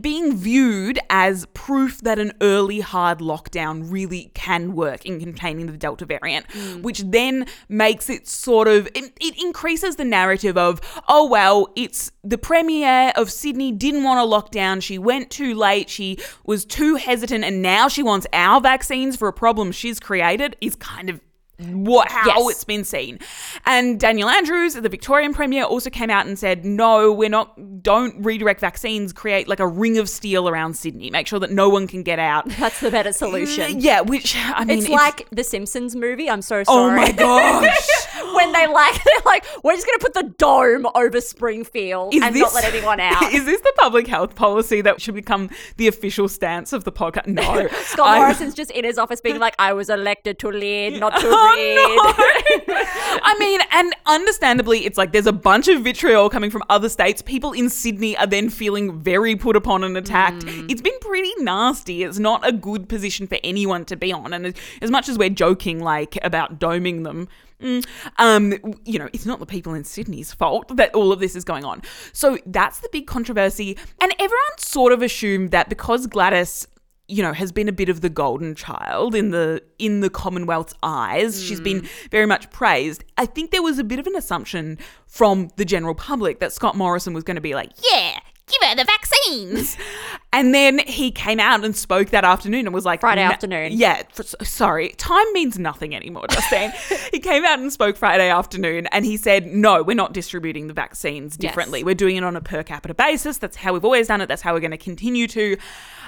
being 0.01 0.35
viewed 0.35 0.99
as 1.09 1.45
proof 1.53 2.01
that 2.01 2.19
an 2.19 2.33
early 2.41 2.79
hard 2.81 3.19
lockdown 3.19 3.89
really 3.89 4.31
can 4.33 4.73
work 4.73 5.05
in 5.05 5.19
containing 5.19 5.67
the 5.67 5.77
Delta 5.77 6.05
variant, 6.05 6.47
mm. 6.49 6.81
which 6.81 6.99
then 6.99 7.45
makes 7.69 8.09
it 8.09 8.27
sort 8.27 8.67
of, 8.67 8.87
it, 8.87 9.13
it 9.21 9.41
increases 9.41 9.95
the 9.95 10.03
narrative 10.03 10.57
of, 10.57 10.81
oh, 11.07 11.27
well, 11.27 11.69
it's 11.75 12.11
the 12.23 12.37
Premier 12.37 13.13
of 13.15 13.31
Sydney 13.31 13.71
didn't 13.71 14.03
want 14.03 14.19
to 14.19 14.59
lockdown. 14.59 14.81
She 14.81 14.97
went 14.97 15.29
too 15.29 15.53
late. 15.53 15.89
She 15.89 16.17
was 16.45 16.65
too 16.65 16.95
hesitant. 16.95 17.43
And 17.43 17.61
now 17.61 17.88
she 17.88 18.03
wants 18.03 18.27
our 18.33 18.59
vaccines 18.59 19.15
for 19.15 19.27
a 19.27 19.33
problem 19.33 19.71
she's 19.71 19.99
created, 19.99 20.55
is 20.59 20.75
kind 20.75 21.09
of 21.09 21.21
what 21.59 22.09
how 22.09 22.25
Yes. 22.27 22.51
it's 22.51 22.63
been 22.63 22.83
seen. 22.83 23.19
And 23.65 23.99
Daniel 23.99 24.29
Andrews, 24.29 24.73
the 24.73 24.89
Victorian 24.89 25.33
Premier, 25.33 25.63
also 25.63 25.89
came 25.89 26.09
out 26.09 26.25
and 26.25 26.37
said, 26.37 26.65
no, 26.65 27.11
we're 27.13 27.29
not, 27.29 27.81
don't 27.81 28.23
redirect 28.25 28.59
vaccines, 28.59 29.13
create 29.13 29.47
like 29.47 29.59
a 29.59 29.67
ring 29.67 29.97
of 29.97 30.09
steel 30.09 30.49
around 30.49 30.75
Sydney, 30.75 31.09
make 31.09 31.27
sure 31.27 31.39
that 31.39 31.51
no 31.51 31.69
one 31.69 31.87
can 31.87 32.03
get 32.03 32.19
out. 32.19 32.49
That's 32.59 32.79
the 32.81 32.91
better 32.91 33.13
solution. 33.13 33.75
Mm, 33.75 33.83
yeah, 33.83 34.01
which, 34.01 34.35
I 34.37 34.65
mean, 34.65 34.79
It's 34.79 34.89
like 34.89 35.27
the 35.31 35.43
Simpsons 35.43 35.95
movie. 35.95 36.29
I'm 36.29 36.41
so 36.41 36.57
oh 36.59 36.63
sorry. 36.63 37.01
oh 37.01 37.05
my 37.05 37.11
gosh. 37.13 37.87
when 38.35 38.51
they 38.51 38.67
like, 38.67 38.93
they're 39.03 39.13
like, 39.25 39.45
we're 39.63 39.73
just 39.75 39.85
going 39.85 39.97
to 39.99 40.03
put 40.03 40.13
the 40.13 40.33
dome 40.37 40.87
over 40.95 41.21
Springfield 41.21 42.13
Is 42.13 42.21
and 42.21 42.35
not 42.35 42.53
let 42.53 42.65
anyone 42.65 42.99
out. 42.99 43.31
Is 43.33 43.45
this 43.45 43.61
the 43.61 43.73
public 43.77 44.07
health 44.07 44.35
policy 44.35 44.81
that 44.81 44.99
should 45.01 45.15
become 45.15 45.49
the 45.77 45.87
official 45.87 46.27
stance 46.27 46.73
of 46.73 46.83
the 46.83 46.91
podcast? 46.91 47.27
No. 47.27 47.67
Scott 47.85 48.07
I- 48.07 48.19
Morrison's 48.19 48.53
just 48.53 48.71
in 48.71 48.83
his 48.83 48.97
office 48.97 49.21
being 49.21 49.39
like, 49.39 49.55
I 49.59 49.73
was 49.73 49.89
elected 49.89 50.37
to 50.39 50.49
lead, 50.49 50.99
not 50.99 51.15
to 51.21 51.27
Oh, 51.45 52.65
no. 52.68 52.75
I 53.24 53.36
mean, 53.39 53.59
and 53.71 53.95
understandably, 54.06 54.86
it's 54.86 54.97
like 54.97 55.12
there's 55.12 55.27
a 55.27 55.33
bunch 55.33 55.68
of 55.68 55.81
vitriol 55.81 56.30
coming 56.30 56.50
from 56.50 56.63
other 56.69 56.89
states. 56.89 57.21
People 57.21 57.53
in 57.53 57.69
Sydney 57.69 58.18
are 58.18 58.27
then 58.27 58.50
feeling 58.50 59.00
very 59.00 59.36
put 59.36 59.56
upon 59.56 59.83
and 59.83 59.97
attacked. 59.97 60.45
Mm. 60.45 60.71
It's 60.71 60.81
been 60.81 60.97
pretty 61.01 61.31
nasty. 61.39 62.03
It's 62.03 62.19
not 62.19 62.47
a 62.47 62.51
good 62.51 62.89
position 62.89 63.27
for 63.27 63.38
anyone 63.44 63.86
to 63.86 63.95
be 63.95 64.12
on. 64.12 64.33
And 64.33 64.53
as, 64.81 64.92
much 64.92 65.09
as 65.09 65.18
we're 65.18 65.30
joking, 65.30 65.80
like, 65.80 66.18
about 66.24 66.59
doming 66.59 67.03
them, 67.03 67.27
mm, 67.62 67.86
um, 68.18 68.53
you 68.86 69.00
know, 69.00 69.09
it's 69.13 69.25
not 69.25 69.39
the 69.39 69.45
people 69.45 69.74
in 69.74 69.83
Sydney's 69.83 70.33
fault 70.33 70.75
that 70.75 70.94
all 70.94 71.12
of 71.12 71.19
this 71.19 71.36
is 71.36 71.44
going 71.44 71.65
on. 71.65 71.81
So 72.13 72.38
that's 72.45 72.80
the 72.80 72.89
big 72.91 73.07
controversy. 73.07 73.77
And 74.01 74.13
everyone 74.19 74.57
sort 74.57 74.94
of 74.94 75.01
assumed 75.01 75.51
that 75.51 75.69
because 75.69 76.07
Gladys 76.07 76.68
you 77.07 77.21
know 77.21 77.33
has 77.33 77.51
been 77.51 77.67
a 77.67 77.73
bit 77.73 77.89
of 77.89 78.01
the 78.01 78.09
golden 78.09 78.55
child 78.55 79.13
in 79.15 79.31
the 79.31 79.61
in 79.79 80.01
the 80.01 80.09
commonwealth's 80.09 80.73
eyes. 80.83 81.43
She's 81.43 81.61
been 81.61 81.81
mm. 81.81 82.09
very 82.09 82.25
much 82.25 82.49
praised. 82.51 83.03
I 83.17 83.25
think 83.25 83.51
there 83.51 83.63
was 83.63 83.79
a 83.79 83.83
bit 83.83 83.99
of 83.99 84.07
an 84.07 84.15
assumption 84.15 84.77
from 85.07 85.49
the 85.55 85.65
general 85.65 85.95
public 85.95 86.39
that 86.39 86.51
scott 86.51 86.75
morrison 86.75 87.13
was 87.13 87.23
going 87.23 87.35
to 87.35 87.41
be 87.41 87.53
like 87.53 87.71
yeah 87.91 88.19
give 88.47 88.69
her 88.69 88.75
the 88.75 88.83
vaccines. 88.86 89.77
And 90.33 90.53
then 90.53 90.80
he 90.80 91.12
came 91.12 91.39
out 91.39 91.63
and 91.63 91.74
spoke 91.74 92.09
that 92.09 92.25
afternoon 92.25 92.65
and 92.65 92.74
was 92.74 92.83
like 92.83 93.00
Friday 93.00 93.21
afternoon. 93.21 93.71
yeah 93.71 94.03
sorry. 94.44 94.89
Time 94.97 95.25
means 95.31 95.57
nothing 95.57 95.95
anymore 95.95 96.25
justine. 96.30 96.74
He 97.13 97.19
came 97.21 97.45
out 97.45 97.59
and 97.59 97.71
spoke 97.71 97.95
friday 97.95 98.30
afternoon 98.30 98.88
and 98.88 99.06
he 99.06 99.15
said 99.15 99.45
no 99.47 99.81
we're 99.81 99.95
not 99.95 100.12
distributing 100.12 100.68
the 100.68 100.74
vaccines 100.74 101.38
Yes. 101.39 101.51
differently. 101.51 101.86
We're 101.86 101.95
doing 101.95 102.18
it 102.18 102.25
on 102.25 102.36
a 102.36 102.42
per 102.42 102.63
capita 102.63 102.94
basis. 102.94 103.38
That's 103.38 103.56
how 103.56 103.71
we've 103.71 103.86
always 103.86 104.07
done 104.09 104.19
it. 104.19 104.25
That's 104.27 104.42
how 104.42 104.53
we're 104.53 104.59
going 104.59 104.71
to 104.71 104.77
continue 104.77 105.27
to 105.30 105.56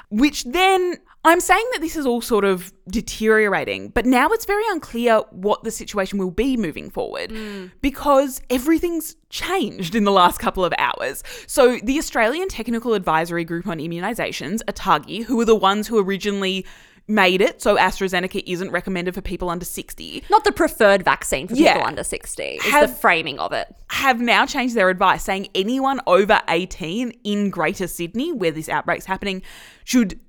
which 0.09 0.43
then 0.43 0.95
I'm 1.27 1.41
saying 1.41 1.65
that 1.73 1.81
this 1.81 1.95
is 1.97 2.05
all 2.05 2.21
sort 2.21 2.45
of 2.45 2.71
deteriorating, 2.89 3.89
but 3.89 4.05
now 4.05 4.29
it's 4.29 4.45
very 4.45 4.63
unclear 4.69 5.19
what 5.31 5.63
the 5.63 5.71
situation 5.71 6.19
will 6.19 6.31
be 6.31 6.55
moving 6.55 6.89
forward 6.89 7.31
mm. 7.31 7.69
because 7.81 8.41
everything's 8.49 9.15
changed 9.29 9.93
in 9.93 10.05
the 10.05 10.11
last 10.11 10.39
couple 10.39 10.63
of 10.63 10.73
hours. 10.77 11.23
So, 11.45 11.79
the 11.83 11.97
Australian 11.97 12.47
Technical 12.47 12.93
Advisory 12.93 13.43
Group 13.43 13.67
on 13.67 13.79
Immunisations, 13.79 14.61
ATAGI, 14.69 15.25
who 15.25 15.35
were 15.35 15.45
the 15.45 15.55
ones 15.55 15.87
who 15.87 15.99
originally 15.99 16.65
made 17.09 17.41
it 17.41 17.61
so 17.61 17.77
AstraZeneca 17.77 18.43
isn't 18.45 18.69
recommended 18.71 19.13
for 19.15 19.21
people 19.21 19.49
under 19.49 19.65
60, 19.65 20.23
Not 20.29 20.43
the 20.43 20.51
preferred 20.51 21.03
vaccine 21.03 21.47
for 21.47 21.55
Yeah. 21.55 21.73
people 21.73 21.87
under 21.87 22.03
60, 22.03 22.43
is 22.43 22.63
the 22.63 22.69
Have- 22.69 22.99
framing 22.99 23.39
of 23.39 23.53
it. 23.53 23.67
have 23.89 24.19
now 24.19 24.45
changed 24.45 24.75
their 24.75 24.89
advice, 24.89 25.23
saying 25.23 25.47
anyone 25.55 26.01
over 26.05 26.41
18 26.49 27.13
in 27.23 27.49
Greater 27.49 27.87
Sydney, 27.87 28.33
where 28.33 28.51
this 28.51 28.67
outbreak's 28.67 29.05
happening, 29.05 29.41
should 29.85 30.19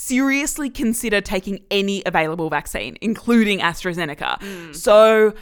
seriously 0.00 0.70
consider 0.70 1.20
taking 1.20 1.60
any 1.70 2.02
available 2.06 2.48
vaccine, 2.48 2.96
including 3.00 3.60
AstraZeneca. 3.60 4.74
So 4.74 5.34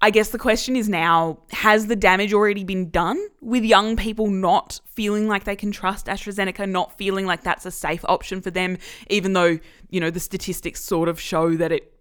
I 0.00 0.10
guess 0.10 0.30
the 0.30 0.38
question 0.38 0.74
is 0.74 0.88
now 0.88 1.38
has 1.52 1.86
the 1.86 1.94
damage 1.94 2.32
already 2.34 2.64
been 2.64 2.90
done 2.90 3.18
with 3.40 3.64
young 3.64 3.96
people 3.96 4.26
not 4.28 4.80
feeling 4.86 5.28
like 5.28 5.44
they 5.44 5.54
can 5.54 5.70
trust 5.70 6.06
AstraZeneca, 6.06 6.68
not 6.68 6.98
feeling 6.98 7.26
like 7.26 7.44
that's 7.44 7.64
a 7.64 7.70
safe 7.70 8.04
option 8.06 8.40
for 8.42 8.50
them, 8.50 8.78
even 9.08 9.32
though, 9.34 9.60
you 9.88 10.00
know, 10.00 10.10
the 10.10 10.20
statistics 10.20 10.82
sort 10.82 11.08
of 11.08 11.20
show 11.20 11.54
that 11.54 11.70
it 11.70 11.92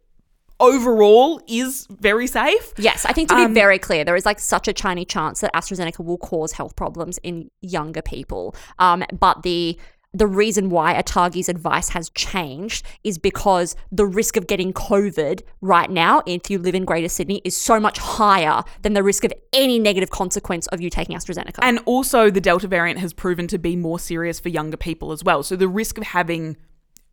overall 0.59 1.39
is 1.47 1.87
very 1.89 2.25
safe? 2.25 2.73
Yes, 2.77 3.05
I 3.05 3.13
think 3.13 3.29
to 3.29 3.35
be 3.35 3.43
Um, 3.43 3.53
very 3.53 3.77
clear, 3.77 4.03
there 4.03 4.15
is 4.15 4.25
like 4.25 4.39
such 4.39 4.67
a 4.67 4.73
tiny 4.73 5.05
chance 5.05 5.41
that 5.41 5.53
AstraZeneca 5.53 6.03
will 6.03 6.17
cause 6.17 6.53
health 6.53 6.75
problems 6.75 7.19
in 7.21 7.51
younger 7.61 8.01
people. 8.01 8.55
Um, 8.79 9.03
but 9.19 9.43
the 9.43 9.77
the 10.13 10.27
reason 10.27 10.69
why 10.69 10.93
Atagi's 11.01 11.47
advice 11.47 11.89
has 11.89 12.09
changed 12.09 12.85
is 13.03 13.17
because 13.17 13.75
the 13.91 14.05
risk 14.05 14.35
of 14.35 14.45
getting 14.45 14.73
COVID 14.73 15.41
right 15.61 15.89
now, 15.89 16.21
if 16.25 16.49
you 16.49 16.59
live 16.59 16.75
in 16.75 16.83
Greater 16.83 17.07
Sydney, 17.07 17.41
is 17.45 17.55
so 17.55 17.79
much 17.79 17.97
higher 17.97 18.63
than 18.81 18.93
the 18.93 19.03
risk 19.03 19.23
of 19.23 19.31
any 19.53 19.79
negative 19.79 20.09
consequence 20.09 20.67
of 20.67 20.81
you 20.81 20.89
taking 20.89 21.15
AstraZeneca. 21.15 21.59
And 21.61 21.79
also, 21.85 22.29
the 22.29 22.41
Delta 22.41 22.67
variant 22.67 22.99
has 22.99 23.13
proven 23.13 23.47
to 23.47 23.57
be 23.57 23.77
more 23.77 23.99
serious 23.99 24.39
for 24.39 24.49
younger 24.49 24.77
people 24.77 25.13
as 25.13 25.23
well. 25.23 25.43
So 25.43 25.55
the 25.55 25.69
risk 25.69 25.97
of 25.97 26.03
having 26.03 26.57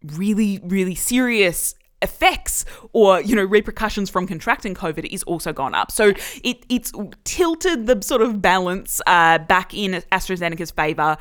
really, 0.03 0.61
really 0.65 0.95
serious 0.95 1.75
effects 2.01 2.65
or 2.93 3.21
you 3.21 3.35
know 3.35 3.45
repercussions 3.45 4.09
from 4.09 4.27
contracting 4.27 4.73
covid 4.75 5.05
is 5.07 5.23
also 5.25 5.53
gone 5.53 5.75
up. 5.75 5.91
So 5.91 6.13
it 6.45 6.65
it's 6.69 6.93
tilted 7.25 7.87
the 7.87 8.01
sort 8.03 8.23
of 8.23 8.41
balance 8.41 9.01
uh, 9.07 9.39
back 9.39 9.75
in 9.75 10.03
astrazeneca's 10.13 10.71
favor. 10.71 11.17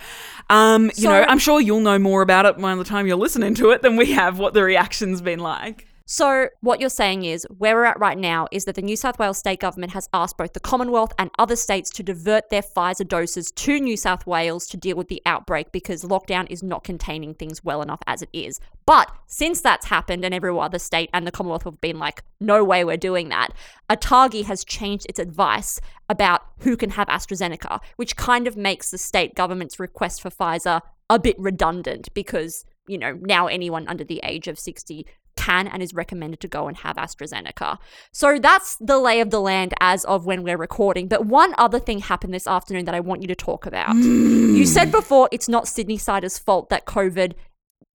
Um 0.49 0.85
you 0.85 0.91
So- 1.03 1.09
know 1.09 1.25
i'm 1.27 1.39
sure 1.39 1.59
you'll 1.59 1.79
know 1.79 1.97
more 1.97 2.21
about 2.21 2.45
it 2.45 2.57
by 2.59 2.75
the 2.75 2.83
time 2.83 3.07
you're 3.07 3.17
listening 3.17 3.55
to 3.55 3.71
it 3.71 3.81
than 3.81 3.95
we 3.95 4.11
have 4.11 4.37
what 4.39 4.53
the 4.53 4.63
reaction's 4.63 5.21
been 5.21 5.39
like 5.39 5.86
So, 6.09 6.47
what 6.61 6.79
you're 6.79 6.89
saying 6.89 7.25
is 7.25 7.45
where 7.57 7.75
we're 7.75 7.83
at 7.83 7.99
right 7.99 8.17
now 8.17 8.47
is 8.49 8.63
that 8.63 8.75
the 8.75 8.81
New 8.81 8.95
South 8.95 9.19
Wales 9.19 9.39
state 9.39 9.59
government 9.59 9.91
has 9.91 10.07
asked 10.13 10.37
both 10.37 10.53
the 10.53 10.61
Commonwealth 10.61 11.11
and 11.19 11.29
other 11.37 11.57
states 11.57 11.89
to 11.89 12.01
divert 12.01 12.49
their 12.49 12.61
Pfizer 12.61 13.05
doses 13.05 13.51
to 13.51 13.77
New 13.77 13.97
South 13.97 14.25
Wales 14.25 14.67
to 14.67 14.77
deal 14.77 14.95
with 14.95 15.09
the 15.09 15.21
outbreak 15.25 15.73
because 15.73 16.05
lockdown 16.05 16.49
is 16.49 16.63
not 16.63 16.85
containing 16.85 17.33
things 17.33 17.61
well 17.61 17.81
enough 17.81 17.99
as 18.07 18.21
it 18.21 18.29
is. 18.31 18.61
But 18.85 19.11
since 19.25 19.59
that's 19.59 19.87
happened 19.87 20.23
and 20.23 20.33
every 20.33 20.57
other 20.57 20.79
state 20.79 21.09
and 21.11 21.27
the 21.27 21.31
Commonwealth 21.31 21.63
have 21.63 21.81
been 21.81 21.99
like, 21.99 22.23
no 22.39 22.63
way 22.63 22.85
we're 22.85 22.95
doing 22.95 23.27
that, 23.27 23.49
ATAGI 23.89 24.45
has 24.45 24.63
changed 24.63 25.07
its 25.09 25.19
advice 25.19 25.81
about 26.07 26.43
who 26.59 26.77
can 26.77 26.91
have 26.91 27.09
AstraZeneca, 27.09 27.81
which 27.97 28.15
kind 28.15 28.47
of 28.47 28.55
makes 28.55 28.91
the 28.91 28.97
state 28.97 29.35
government's 29.35 29.77
request 29.77 30.21
for 30.21 30.29
Pfizer 30.29 30.79
a 31.09 31.19
bit 31.19 31.37
redundant 31.37 32.13
because, 32.13 32.63
you 32.87 32.97
know, 32.97 33.19
now 33.21 33.47
anyone 33.47 33.85
under 33.89 34.05
the 34.05 34.21
age 34.23 34.47
of 34.47 34.57
60 34.57 35.05
can 35.47 35.67
and 35.67 35.81
is 35.81 35.93
recommended 35.93 36.39
to 36.41 36.47
go 36.47 36.67
and 36.67 36.77
have 36.77 36.97
AstraZeneca. 36.97 37.77
So 38.11 38.37
that's 38.39 38.75
the 38.77 38.99
lay 38.99 39.21
of 39.21 39.29
the 39.29 39.39
land 39.39 39.73
as 39.79 40.03
of 40.05 40.25
when 40.25 40.43
we're 40.43 40.57
recording. 40.57 41.07
But 41.07 41.25
one 41.25 41.53
other 41.57 41.79
thing 41.79 41.99
happened 41.99 42.33
this 42.33 42.47
afternoon 42.47 42.85
that 42.85 42.95
I 42.95 42.99
want 42.99 43.21
you 43.21 43.27
to 43.29 43.35
talk 43.35 43.65
about. 43.65 43.95
You 43.95 44.65
said 44.65 44.91
before 44.91 45.29
it's 45.31 45.47
not 45.47 45.67
Sydney 45.67 45.97
Siders' 45.97 46.37
fault 46.37 46.69
that 46.69 46.85
COVID 46.85 47.33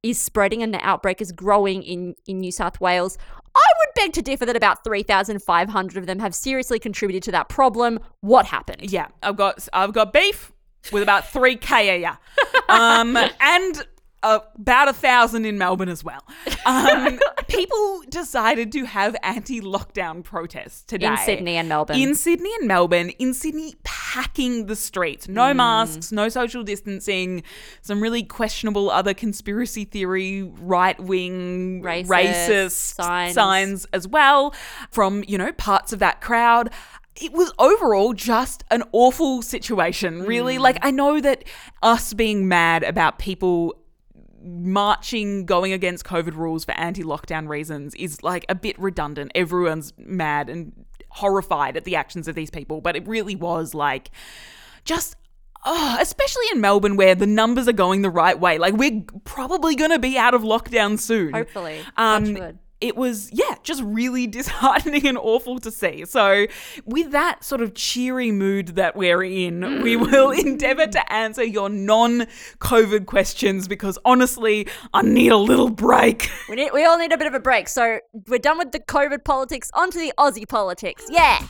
is 0.02 0.18
spreading 0.18 0.62
and 0.62 0.73
the 0.73 0.85
outbreak 0.85 1.21
is 1.21 1.30
growing 1.30 1.82
in, 1.82 2.14
in 2.26 2.40
New 2.40 2.52
South 2.52 2.80
Wales. 2.80 3.18
I 3.54 3.68
would 3.78 3.94
beg 3.94 4.12
to 4.14 4.23
differ 4.23 4.47
that 4.47 4.56
about 4.56 4.82
3,500 4.82 5.99
of 5.99 6.06
them 6.06 6.18
have 6.21 6.35
seriously 6.35 6.78
contributed 6.78 7.23
to 7.25 7.32
that 7.32 7.49
problem. 7.49 8.00
What 8.21 8.47
happened? 8.47 8.90
Yeah, 8.90 9.09
I've 9.23 9.37
got 9.37 9.68
I've 9.73 9.92
got 9.92 10.12
beef 10.12 10.52
with 10.90 11.02
about 11.02 11.28
three 11.28 11.56
k 11.56 11.94
of 11.97 12.00
ya, 12.00 12.16
um, 12.68 13.16
and 13.40 13.87
about 14.23 14.88
a 14.88 14.93
thousand 14.93 15.45
in 15.47 15.59
Melbourne 15.59 15.88
as 15.88 16.05
well. 16.05 16.25
Um, 16.64 17.19
people 17.49 18.02
decided 18.09 18.71
to 18.73 18.85
have 18.85 19.17
anti-lockdown 19.23 20.23
protests 20.25 20.83
today 20.85 21.07
In 21.09 21.17
Sydney 21.19 21.57
and 21.57 21.69
Melbourne. 21.69 21.97
In 21.99 22.14
Sydney 22.14 22.50
and 22.61 22.69
Melbourne, 22.69 23.11
in 23.19 23.35
Sydney, 23.35 23.75
packing 23.85 24.67
the 24.67 24.76
streets. 24.76 25.29
No 25.29 25.52
Mm. 25.52 25.57
masks, 25.57 26.12
no 26.12 26.29
social 26.29 26.62
distancing. 26.62 27.43
Some 27.83 28.00
really 28.00 28.23
questionable 28.23 28.91
other 28.91 29.14
conspiracy 29.14 29.85
theory, 29.85 30.43
right 30.43 30.99
wing, 31.00 31.83
Racist 31.83 32.07
racist 32.09 32.71
signs. 32.95 33.35
signs 33.35 33.87
as 33.93 34.07
well 34.07 34.55
from 34.91 35.25
you 35.26 35.37
know 35.38 35.52
parts 35.52 35.93
of 35.93 35.99
that 35.99 36.21
crowd. 36.21 36.71
It 37.21 37.33
was 37.33 37.52
overall 37.59 38.14
just 38.14 38.64
an 38.71 38.83
awful 38.93 39.43
situation, 39.43 40.23
really. 40.23 40.57
Like, 40.57 40.79
I 40.81 40.91
know 40.91 41.21
that 41.21 41.45
us 41.83 42.14
being 42.14 42.49
mad 42.49 42.83
about 42.85 43.19
people 43.19 43.75
marching, 44.44 45.46
going 45.46 45.72
against 45.72 46.04
COVID 46.04 46.34
rules 46.34 46.64
for 46.64 46.72
anti 46.72 47.02
lockdown 47.02 47.49
reasons 47.49 47.94
is 47.94 48.22
like 48.22 48.44
a 48.49 48.54
bit 48.54 48.78
redundant. 48.78 49.32
Everyone's 49.34 49.92
mad 49.96 50.49
and 50.49 50.72
horrified 51.11 51.76
at 51.76 51.84
the 51.84 51.96
actions 51.96 52.28
of 52.28 52.34
these 52.34 52.50
people, 52.50 52.80
but 52.80 52.96
it 52.96 53.06
really 53.06 53.37
was 53.37 53.75
like 53.75 54.11
just. 54.84 55.16
Oh, 55.64 55.96
especially 56.00 56.46
in 56.52 56.61
Melbourne, 56.61 56.96
where 56.96 57.14
the 57.14 57.25
numbers 57.25 57.68
are 57.68 57.72
going 57.72 58.02
the 58.02 58.11
right 58.11 58.37
way. 58.37 58.58
Like, 58.58 58.75
we're 58.75 59.04
probably 59.22 59.76
going 59.76 59.92
to 59.92 60.00
be 60.00 60.18
out 60.18 60.34
of 60.34 60.42
lockdown 60.42 60.99
soon. 60.99 61.32
Hopefully. 61.32 61.78
Um. 61.96 62.58
It 62.82 62.96
was 62.96 63.30
yeah 63.32 63.54
just 63.62 63.82
really 63.82 64.26
disheartening 64.38 65.06
and 65.06 65.18
awful 65.18 65.58
to 65.58 65.70
see 65.70 66.04
so 66.04 66.46
with 66.84 67.10
that 67.12 67.42
sort 67.44 67.60
of 67.60 67.74
cheery 67.74 68.30
mood 68.30 68.68
that 68.68 68.96
we're 68.96 69.22
in 69.22 69.82
we 69.82 69.96
mm. 69.96 70.10
will 70.10 70.30
endeavor 70.46 70.86
to 70.86 71.12
answer 71.12 71.44
your 71.44 71.68
non-covid 71.68 73.06
questions 73.06 73.68
because 73.68 73.98
honestly 74.04 74.66
i 74.92 75.02
need 75.02 75.32
a 75.32 75.36
little 75.36 75.70
break 75.70 76.30
We 76.48 76.56
need, 76.56 76.72
we 76.72 76.84
all 76.84 76.98
need 76.98 77.12
a 77.12 77.16
bit 77.16 77.26
of 77.26 77.34
a 77.34 77.40
break. 77.40 77.68
So 77.68 77.98
we're 78.28 78.38
done 78.38 78.58
with 78.58 78.72
the 78.72 78.80
COVID 78.80 79.24
politics. 79.24 79.70
Onto 79.74 79.98
the 79.98 80.12
Aussie 80.18 80.48
politics. 80.48 81.06
Yeah. 81.08 81.40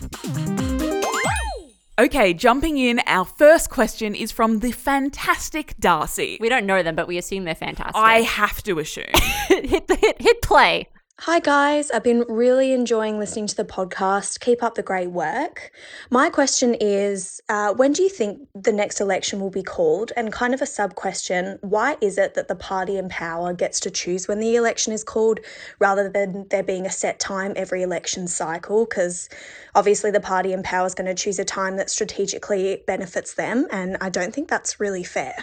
okay 1.99 2.33
jumping 2.33 2.79
in 2.79 3.01
our 3.07 3.25
first 3.25 3.69
question 3.69 4.15
is 4.15 4.33
from 4.33 4.61
the 4.61 4.73
fantastic 4.73 5.75
darcy 5.79 6.39
We 6.41 6.49
don't 6.49 6.67
know 6.67 6.83
them, 6.83 6.95
but 6.95 7.07
we 7.07 7.19
assume 7.19 7.45
they're 7.45 7.55
fantastic. 7.55 7.97
i 7.97 8.21
have 8.23 8.63
to 8.63 8.79
assume 8.79 9.05
hit 9.49 9.89
the 9.89 9.97
hit 9.97 10.21
hit 10.21 10.41
play. 10.43 10.89
Hi, 11.27 11.39
guys. 11.39 11.89
I've 11.93 12.03
been 12.03 12.25
really 12.29 12.73
enjoying 12.73 13.21
listening 13.21 13.47
to 13.47 13.55
the 13.55 13.65
podcast. 13.65 14.41
Keep 14.41 14.61
up 14.61 14.75
the 14.75 14.83
great 14.83 15.13
work. 15.13 15.71
My 16.11 16.29
question 16.29 16.75
is 16.81 17.41
uh, 17.49 17.73
when 17.75 17.93
do 17.93 18.03
you 18.03 18.09
think 18.09 18.41
the 18.57 18.73
next 18.73 19.01
election 19.01 19.39
will 19.39 19.49
be 19.49 19.63
called? 19.63 20.11
And 20.17 20.33
kind 20.33 20.53
of 20.53 20.61
a 20.61 20.67
sub 20.67 20.97
question 20.97 21.61
why 21.61 21.97
is 22.01 22.19
it 22.19 22.35
that 22.35 22.49
the 22.49 22.57
party 22.57 22.97
in 22.97 23.09
power 23.09 23.53
gets 23.53 23.79
to 23.81 23.91
choose 23.93 24.27
when 24.27 24.41
the 24.41 24.57
election 24.57 24.93
is 24.93 25.05
called 25.05 25.39
rather 25.79 26.09
than 26.09 26.49
there 26.49 26.65
being 26.65 26.87
a 26.87 26.91
set 26.91 27.21
time 27.21 27.53
every 27.55 27.83
election 27.83 28.27
cycle? 28.27 28.85
Because 28.85 29.29
obviously 29.77 30.11
the 30.11 30.19
party 30.19 30.53
in 30.53 30.65
power 30.65 30.87
is 30.87 30.95
going 30.97 31.07
to 31.07 31.15
choose 31.15 31.39
a 31.39 31.45
time 31.45 31.77
that 31.77 31.89
strategically 31.89 32.83
benefits 32.89 33.35
them. 33.35 33.69
And 33.71 33.97
I 34.01 34.09
don't 34.09 34.35
think 34.35 34.49
that's 34.49 34.81
really 34.81 35.05
fair. 35.05 35.37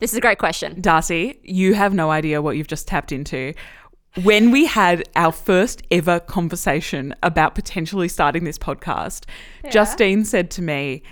This 0.00 0.12
is 0.12 0.18
a 0.18 0.20
great 0.20 0.38
question. 0.38 0.80
Darcy, 0.80 1.38
you 1.42 1.72
have 1.72 1.94
no 1.94 2.10
idea 2.10 2.42
what 2.42 2.58
you've 2.58 2.66
just 2.66 2.86
tapped 2.86 3.10
into. 3.10 3.54
When 4.22 4.52
we 4.52 4.66
had 4.66 5.08
our 5.16 5.32
first 5.32 5.82
ever 5.90 6.20
conversation 6.20 7.16
about 7.24 7.56
potentially 7.56 8.06
starting 8.06 8.44
this 8.44 8.58
podcast, 8.58 9.24
Justine 9.72 10.24
said 10.24 10.52
to 10.52 10.62
me, 10.62 11.02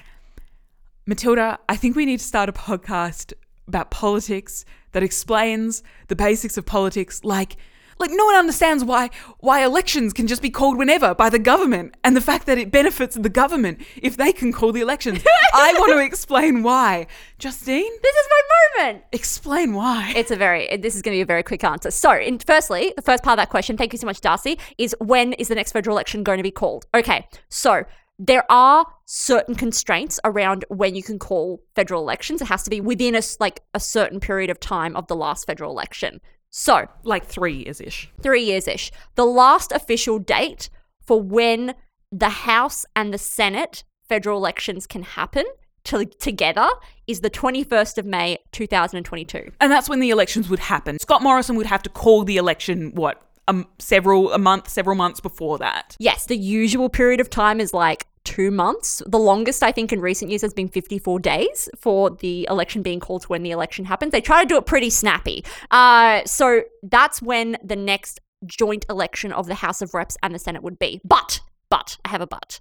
Matilda, 1.06 1.58
I 1.68 1.74
think 1.74 1.96
we 1.96 2.06
need 2.06 2.20
to 2.20 2.24
start 2.24 2.48
a 2.48 2.52
podcast 2.52 3.32
about 3.66 3.90
politics 3.90 4.64
that 4.92 5.02
explains 5.02 5.82
the 6.06 6.14
basics 6.14 6.56
of 6.56 6.64
politics 6.64 7.24
like 7.24 7.56
like 8.02 8.10
no 8.12 8.24
one 8.26 8.34
understands 8.34 8.84
why 8.84 9.08
why 9.40 9.64
elections 9.64 10.12
can 10.12 10.26
just 10.26 10.42
be 10.42 10.50
called 10.50 10.76
whenever 10.76 11.14
by 11.14 11.30
the 11.30 11.38
government 11.38 11.94
and 12.04 12.14
the 12.14 12.20
fact 12.20 12.44
that 12.46 12.58
it 12.58 12.70
benefits 12.70 13.16
the 13.16 13.28
government 13.30 13.80
if 13.96 14.16
they 14.16 14.32
can 14.32 14.52
call 14.52 14.72
the 14.72 14.80
elections. 14.82 15.22
I 15.54 15.72
want 15.78 15.92
to 15.92 15.98
explain 15.98 16.62
why. 16.62 17.06
Justine, 17.38 17.90
This 18.02 18.14
is 18.14 18.26
my 18.30 18.84
moment. 18.84 19.04
explain 19.12 19.72
why. 19.74 20.12
It's 20.14 20.30
a 20.30 20.36
very. 20.36 20.76
This 20.76 20.94
is 20.94 21.02
going 21.02 21.14
to 21.14 21.18
be 21.18 21.22
a 21.22 21.26
very 21.26 21.42
quick 21.42 21.64
answer. 21.64 21.90
So, 21.90 22.12
in, 22.12 22.38
firstly, 22.38 22.92
the 22.96 23.02
first 23.02 23.22
part 23.22 23.38
of 23.38 23.42
that 23.42 23.50
question, 23.50 23.76
thank 23.76 23.92
you 23.92 23.98
so 23.98 24.06
much, 24.06 24.20
Darcy, 24.20 24.58
is 24.78 24.94
when 25.00 25.32
is 25.34 25.48
the 25.48 25.54
next 25.54 25.72
federal 25.72 25.96
election 25.96 26.22
going 26.22 26.38
to 26.38 26.42
be 26.42 26.50
called? 26.50 26.86
Okay, 26.94 27.26
so 27.48 27.84
there 28.18 28.44
are 28.50 28.86
certain 29.04 29.54
constraints 29.54 30.20
around 30.24 30.64
when 30.68 30.94
you 30.94 31.02
can 31.02 31.18
call 31.18 31.60
federal 31.74 32.02
elections. 32.02 32.40
It 32.40 32.48
has 32.48 32.62
to 32.64 32.70
be 32.70 32.80
within 32.80 33.14
a 33.14 33.22
like 33.40 33.60
a 33.74 33.80
certain 33.80 34.20
period 34.20 34.50
of 34.50 34.60
time 34.60 34.96
of 34.96 35.06
the 35.08 35.16
last 35.16 35.46
federal 35.46 35.70
election. 35.70 36.20
So, 36.52 36.86
like 37.02 37.24
three 37.24 37.64
years 37.64 37.80
ish. 37.80 38.10
three 38.20 38.44
years 38.44 38.68
ish. 38.68 38.92
The 39.14 39.24
last 39.24 39.72
official 39.72 40.18
date 40.18 40.68
for 41.00 41.20
when 41.20 41.74
the 42.12 42.28
House 42.28 42.84
and 42.94 43.12
the 43.12 43.18
Senate 43.18 43.84
federal 44.06 44.36
elections 44.36 44.86
can 44.86 45.02
happen 45.02 45.46
to, 45.84 46.04
together 46.04 46.68
is 47.06 47.22
the 47.22 47.30
21st 47.30 47.96
of 47.96 48.04
May 48.04 48.36
2022. 48.52 49.50
And 49.60 49.72
that's 49.72 49.88
when 49.88 50.00
the 50.00 50.10
elections 50.10 50.50
would 50.50 50.58
happen. 50.58 50.98
Scott 50.98 51.22
Morrison 51.22 51.56
would 51.56 51.66
have 51.66 51.82
to 51.84 51.90
call 51.90 52.22
the 52.22 52.36
election, 52.36 52.92
what, 52.94 53.22
um, 53.48 53.66
several, 53.78 54.30
a 54.32 54.38
month, 54.38 54.68
several 54.68 54.94
months 54.94 55.20
before 55.20 55.56
that. 55.56 55.96
Yes, 55.98 56.26
the 56.26 56.36
usual 56.36 56.90
period 56.90 57.20
of 57.20 57.30
time 57.30 57.60
is 57.60 57.72
like 57.72 58.06
two 58.24 58.50
months. 58.50 59.02
The 59.06 59.18
longest, 59.18 59.62
I 59.62 59.72
think, 59.72 59.92
in 59.92 60.00
recent 60.00 60.30
years 60.30 60.42
has 60.42 60.54
been 60.54 60.68
54 60.68 61.20
days 61.20 61.68
for 61.76 62.10
the 62.10 62.46
election 62.50 62.82
being 62.82 63.00
called 63.00 63.22
to 63.22 63.28
when 63.28 63.42
the 63.42 63.50
election 63.50 63.84
happens. 63.84 64.12
They 64.12 64.20
try 64.20 64.42
to 64.42 64.48
do 64.48 64.56
it 64.56 64.66
pretty 64.66 64.90
snappy. 64.90 65.44
Uh, 65.70 66.22
so 66.24 66.62
that's 66.82 67.20
when 67.20 67.56
the 67.62 67.76
next 67.76 68.20
joint 68.46 68.84
election 68.88 69.32
of 69.32 69.46
the 69.46 69.54
House 69.54 69.82
of 69.82 69.94
Reps 69.94 70.16
and 70.22 70.34
the 70.34 70.38
Senate 70.38 70.62
would 70.62 70.78
be. 70.78 71.00
But, 71.04 71.40
but, 71.68 71.98
I 72.04 72.08
have 72.08 72.20
a 72.20 72.26
but. 72.26 72.60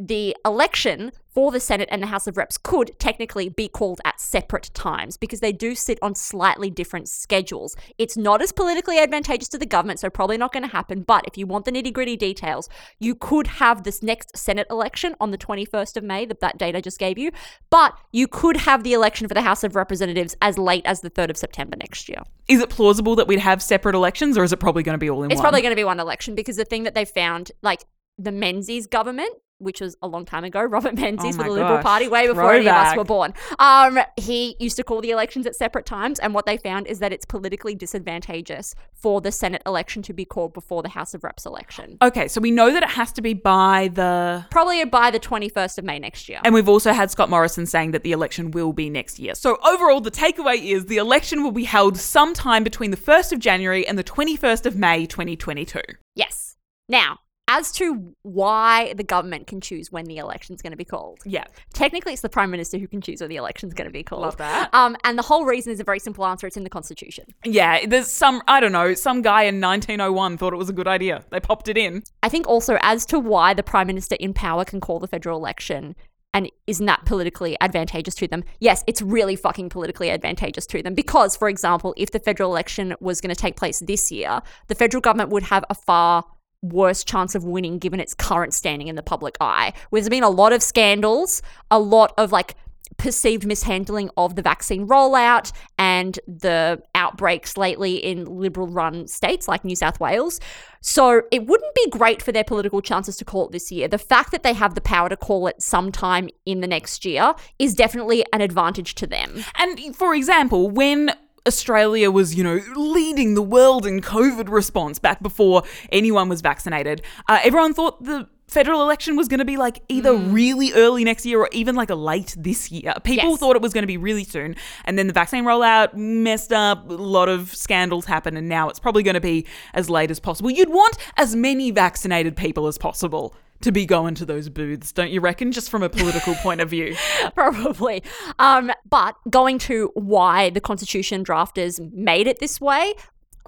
The 0.00 0.36
election 0.44 1.10
for 1.26 1.50
the 1.50 1.58
Senate 1.58 1.88
and 1.90 2.00
the 2.00 2.06
House 2.06 2.28
of 2.28 2.36
Reps 2.36 2.56
could 2.56 2.96
technically 3.00 3.48
be 3.48 3.68
called 3.68 4.00
at 4.04 4.20
separate 4.20 4.70
times 4.72 5.16
because 5.16 5.40
they 5.40 5.50
do 5.50 5.74
sit 5.74 5.98
on 6.00 6.14
slightly 6.14 6.70
different 6.70 7.08
schedules. 7.08 7.74
It's 7.98 8.16
not 8.16 8.40
as 8.40 8.52
politically 8.52 9.00
advantageous 9.00 9.48
to 9.48 9.58
the 9.58 9.66
government, 9.66 9.98
so 9.98 10.08
probably 10.08 10.36
not 10.36 10.52
going 10.52 10.62
to 10.62 10.68
happen. 10.70 11.02
But 11.02 11.24
if 11.26 11.36
you 11.36 11.48
want 11.48 11.64
the 11.64 11.72
nitty 11.72 11.92
gritty 11.92 12.16
details, 12.16 12.68
you 13.00 13.16
could 13.16 13.48
have 13.48 13.82
this 13.82 14.00
next 14.00 14.36
Senate 14.36 14.68
election 14.70 15.16
on 15.20 15.32
the 15.32 15.38
21st 15.38 15.96
of 15.96 16.04
May, 16.04 16.26
that, 16.26 16.58
date 16.58 16.76
I 16.76 16.80
just 16.80 17.00
gave 17.00 17.18
you. 17.18 17.32
But 17.68 17.98
you 18.12 18.28
could 18.28 18.56
have 18.58 18.84
the 18.84 18.92
election 18.92 19.26
for 19.26 19.34
the 19.34 19.42
House 19.42 19.64
of 19.64 19.74
Representatives 19.74 20.36
as 20.40 20.58
late 20.58 20.86
as 20.86 21.00
the 21.00 21.10
3rd 21.10 21.30
of 21.30 21.36
September 21.36 21.76
next 21.76 22.08
year. 22.08 22.22
Is 22.46 22.60
it 22.60 22.70
plausible 22.70 23.16
that 23.16 23.26
we'd 23.26 23.40
have 23.40 23.60
separate 23.60 23.96
elections 23.96 24.38
or 24.38 24.44
is 24.44 24.52
it 24.52 24.60
probably 24.60 24.84
going 24.84 24.94
to 24.94 24.98
be 24.98 25.10
all 25.10 25.24
in 25.24 25.30
It's 25.32 25.38
one? 25.38 25.42
probably 25.42 25.62
going 25.62 25.72
to 25.72 25.76
be 25.76 25.84
one 25.84 25.98
election 25.98 26.36
because 26.36 26.56
the 26.56 26.64
thing 26.64 26.84
that 26.84 26.94
they 26.94 27.04
found, 27.04 27.50
like 27.62 27.84
the 28.16 28.32
Menzies 28.32 28.86
government, 28.86 29.34
which 29.58 29.80
was 29.80 29.96
a 30.02 30.08
long 30.08 30.24
time 30.24 30.44
ago, 30.44 30.62
Robert 30.64 30.94
Menzies 30.94 31.34
Oh 31.36 31.42
for 31.42 31.44
the 31.44 31.50
Liberal. 31.50 31.78
Party, 31.78 32.08
way 32.08 32.26
before 32.26 32.52
any 32.52 32.68
of 32.68 32.74
us 32.74 32.96
were 32.96 33.04
born. 33.04 33.34
Um, 33.58 33.98
he 34.16 34.56
used 34.58 34.76
to 34.76 34.84
call 34.84 35.00
the 35.00 35.10
elections 35.10 35.46
at 35.46 35.54
separate 35.54 35.86
times, 35.86 36.18
and 36.18 36.34
what 36.34 36.46
they 36.46 36.56
found 36.56 36.86
is 36.86 36.98
that 37.00 37.12
it's 37.12 37.24
politically 37.24 37.74
disadvantageous 37.74 38.74
for 38.92 39.20
the 39.20 39.32
Senate 39.32 39.62
election 39.66 40.02
to 40.02 40.12
be 40.12 40.24
called 40.24 40.52
before 40.52 40.82
the 40.82 40.88
House 40.88 41.14
of 41.14 41.24
Reps 41.24 41.46
election. 41.46 41.98
Okay, 42.02 42.28
so 42.28 42.40
we 42.40 42.50
know 42.50 42.72
that 42.72 42.82
it 42.82 42.90
has 42.90 43.12
to 43.12 43.22
be 43.22 43.34
by 43.34 43.90
the. 43.92 44.44
Probably 44.50 44.84
by 44.84 45.10
the 45.10 45.20
21st 45.20 45.78
of 45.78 45.84
May 45.84 45.98
next 45.98 46.28
year. 46.28 46.40
And 46.44 46.54
we've 46.54 46.68
also 46.68 46.92
had 46.92 47.10
Scott 47.10 47.30
Morrison 47.30 47.66
saying 47.66 47.92
that 47.92 48.02
the 48.02 48.12
election 48.12 48.50
will 48.50 48.72
be 48.72 48.90
next 48.90 49.18
year. 49.18 49.34
So 49.34 49.58
overall, 49.66 50.00
the 50.00 50.10
takeaway 50.10 50.64
is 50.64 50.86
the 50.86 50.96
election 50.96 51.42
will 51.42 51.52
be 51.52 51.64
held 51.64 51.96
sometime 51.96 52.64
between 52.64 52.90
the 52.90 52.96
1st 52.96 53.32
of 53.32 53.38
January 53.38 53.86
and 53.86 53.98
the 53.98 54.04
21st 54.04 54.66
of 54.66 54.76
May 54.76 55.06
2022. 55.06 55.80
yes. 56.14 56.56
Now, 56.90 57.18
as 57.48 57.72
to 57.72 58.14
why 58.22 58.92
the 58.94 59.02
government 59.02 59.46
can 59.46 59.60
choose 59.60 59.90
when 59.90 60.04
the 60.04 60.18
election's 60.18 60.62
going 60.62 60.70
to 60.70 60.76
be 60.76 60.84
called. 60.84 61.18
Yeah. 61.24 61.44
Technically, 61.72 62.12
it's 62.12 62.22
the 62.22 62.28
prime 62.28 62.50
minister 62.50 62.78
who 62.78 62.86
can 62.86 63.00
choose 63.00 63.20
when 63.20 63.30
the 63.30 63.36
election's 63.36 63.74
going 63.74 63.88
to 63.88 63.92
be 63.92 64.02
called. 64.02 64.22
Love 64.22 64.36
that. 64.36 64.72
Um, 64.74 64.96
and 65.04 65.18
the 65.18 65.22
whole 65.22 65.46
reason 65.46 65.72
is 65.72 65.80
a 65.80 65.84
very 65.84 65.98
simple 65.98 66.26
answer. 66.26 66.46
It's 66.46 66.58
in 66.58 66.64
the 66.64 66.70
constitution. 66.70 67.24
Yeah, 67.44 67.86
there's 67.86 68.08
some, 68.08 68.42
I 68.46 68.60
don't 68.60 68.72
know, 68.72 68.94
some 68.94 69.22
guy 69.22 69.44
in 69.44 69.60
1901 69.60 70.36
thought 70.36 70.52
it 70.52 70.56
was 70.56 70.68
a 70.68 70.74
good 70.74 70.88
idea. 70.88 71.24
They 71.30 71.40
popped 71.40 71.68
it 71.68 71.78
in. 71.78 72.02
I 72.22 72.28
think 72.28 72.46
also 72.46 72.78
as 72.82 73.06
to 73.06 73.18
why 73.18 73.54
the 73.54 73.62
prime 73.62 73.86
minister 73.86 74.16
in 74.20 74.34
power 74.34 74.64
can 74.64 74.80
call 74.80 74.98
the 74.98 75.08
federal 75.08 75.38
election 75.38 75.96
and 76.34 76.50
isn't 76.66 76.84
that 76.84 77.06
politically 77.06 77.56
advantageous 77.60 78.14
to 78.16 78.28
them? 78.28 78.44
Yes, 78.60 78.84
it's 78.86 79.00
really 79.00 79.34
fucking 79.34 79.70
politically 79.70 80.10
advantageous 80.10 80.66
to 80.66 80.82
them 80.82 80.94
because, 80.94 81.34
for 81.34 81.48
example, 81.48 81.94
if 81.96 82.10
the 82.10 82.18
federal 82.18 82.50
election 82.50 82.94
was 83.00 83.20
going 83.22 83.34
to 83.34 83.40
take 83.40 83.56
place 83.56 83.80
this 83.80 84.12
year, 84.12 84.42
the 84.66 84.74
federal 84.74 85.00
government 85.00 85.30
would 85.30 85.44
have 85.44 85.64
a 85.70 85.74
far 85.74 86.24
worse 86.62 87.04
chance 87.04 87.34
of 87.34 87.44
winning 87.44 87.78
given 87.78 88.00
its 88.00 88.14
current 88.14 88.52
standing 88.54 88.88
in 88.88 88.96
the 88.96 89.02
public 89.02 89.36
eye. 89.40 89.72
There's 89.92 90.08
been 90.08 90.24
a 90.24 90.30
lot 90.30 90.52
of 90.52 90.62
scandals, 90.62 91.42
a 91.70 91.78
lot 91.78 92.12
of 92.18 92.32
like 92.32 92.54
perceived 92.96 93.46
mishandling 93.46 94.10
of 94.16 94.34
the 94.34 94.42
vaccine 94.42 94.88
rollout 94.88 95.52
and 95.78 96.18
the 96.26 96.82
outbreaks 96.94 97.56
lately 97.56 97.96
in 97.96 98.24
liberal 98.24 98.66
run 98.66 99.06
states 99.06 99.46
like 99.46 99.64
New 99.64 99.76
South 99.76 100.00
Wales. 100.00 100.40
So 100.80 101.22
it 101.30 101.46
wouldn't 101.46 101.74
be 101.74 101.90
great 101.90 102.22
for 102.22 102.32
their 102.32 102.44
political 102.44 102.80
chances 102.80 103.16
to 103.18 103.24
call 103.24 103.46
it 103.46 103.52
this 103.52 103.70
year. 103.70 103.88
The 103.88 103.98
fact 103.98 104.32
that 104.32 104.42
they 104.42 104.54
have 104.54 104.74
the 104.74 104.80
power 104.80 105.08
to 105.08 105.16
call 105.16 105.46
it 105.46 105.62
sometime 105.62 106.28
in 106.46 106.60
the 106.60 106.66
next 106.66 107.04
year 107.04 107.34
is 107.58 107.74
definitely 107.74 108.24
an 108.32 108.40
advantage 108.40 108.94
to 108.96 109.06
them. 109.06 109.44
And 109.56 109.94
for 109.94 110.14
example, 110.14 110.70
when 110.70 111.12
Australia 111.48 112.10
was, 112.12 112.36
you 112.36 112.44
know, 112.44 112.60
leading 112.76 113.34
the 113.34 113.42
world 113.42 113.84
in 113.84 114.00
COVID 114.00 114.48
response 114.48 115.00
back 115.00 115.20
before 115.20 115.64
anyone 115.90 116.28
was 116.28 116.40
vaccinated, 116.40 117.02
uh, 117.28 117.40
everyone 117.42 117.74
thought 117.74 118.04
the 118.04 118.28
federal 118.46 118.80
election 118.80 119.14
was 119.16 119.28
going 119.28 119.38
to 119.40 119.44
be 119.44 119.56
like 119.58 119.82
either 119.88 120.14
really 120.14 120.72
early 120.72 121.04
next 121.04 121.26
year 121.26 121.38
or 121.38 121.48
even 121.52 121.74
like 121.74 121.90
a 121.90 121.94
late 121.94 122.34
this 122.38 122.70
year. 122.70 122.94
People 123.04 123.30
Yes. 123.30 123.38
thought 123.40 123.56
it 123.56 123.62
was 123.62 123.74
going 123.74 123.82
to 123.82 123.86
be 123.88 123.98
really 123.98 124.24
soon. 124.24 124.56
And 124.86 124.98
then 124.98 125.06
the 125.06 125.12
vaccine 125.12 125.44
rollout 125.44 125.92
messed 125.94 126.52
up, 126.52 126.88
a 126.88 126.94
lot 126.94 127.28
of 127.28 127.54
scandals 127.54 128.06
happened, 128.06 128.38
and 128.38 128.48
now 128.48 128.68
it's 128.70 128.78
probably 128.78 129.02
going 129.02 129.14
to 129.14 129.20
be 129.20 129.46
as 129.74 129.90
late 129.90 130.10
as 130.10 130.18
possible. 130.18 130.50
You'd 130.50 130.70
want 130.70 130.96
as 131.18 131.36
many 131.36 131.70
vaccinated 131.70 132.36
people 132.36 132.66
as 132.68 132.78
possible 132.78 133.34
to 133.60 133.72
be 133.72 133.86
going 133.86 134.14
to 134.16 134.24
those 134.24 134.48
booths, 134.48 134.92
don't 134.92 135.10
you 135.10 135.20
reckon? 135.20 135.52
Just 135.52 135.70
from 135.70 135.82
a 135.82 135.88
political 135.88 136.34
point 136.42 136.60
of 136.60 136.70
view. 136.70 136.96
Probably. 137.34 138.02
Um, 138.38 138.70
but 138.88 139.16
going 139.30 139.58
to 139.60 139.90
why 139.94 140.50
the 140.50 140.60
Constitution 140.60 141.24
drafters 141.24 141.80
made 141.92 142.26
it 142.26 142.38
this 142.38 142.60
way, 142.60 142.94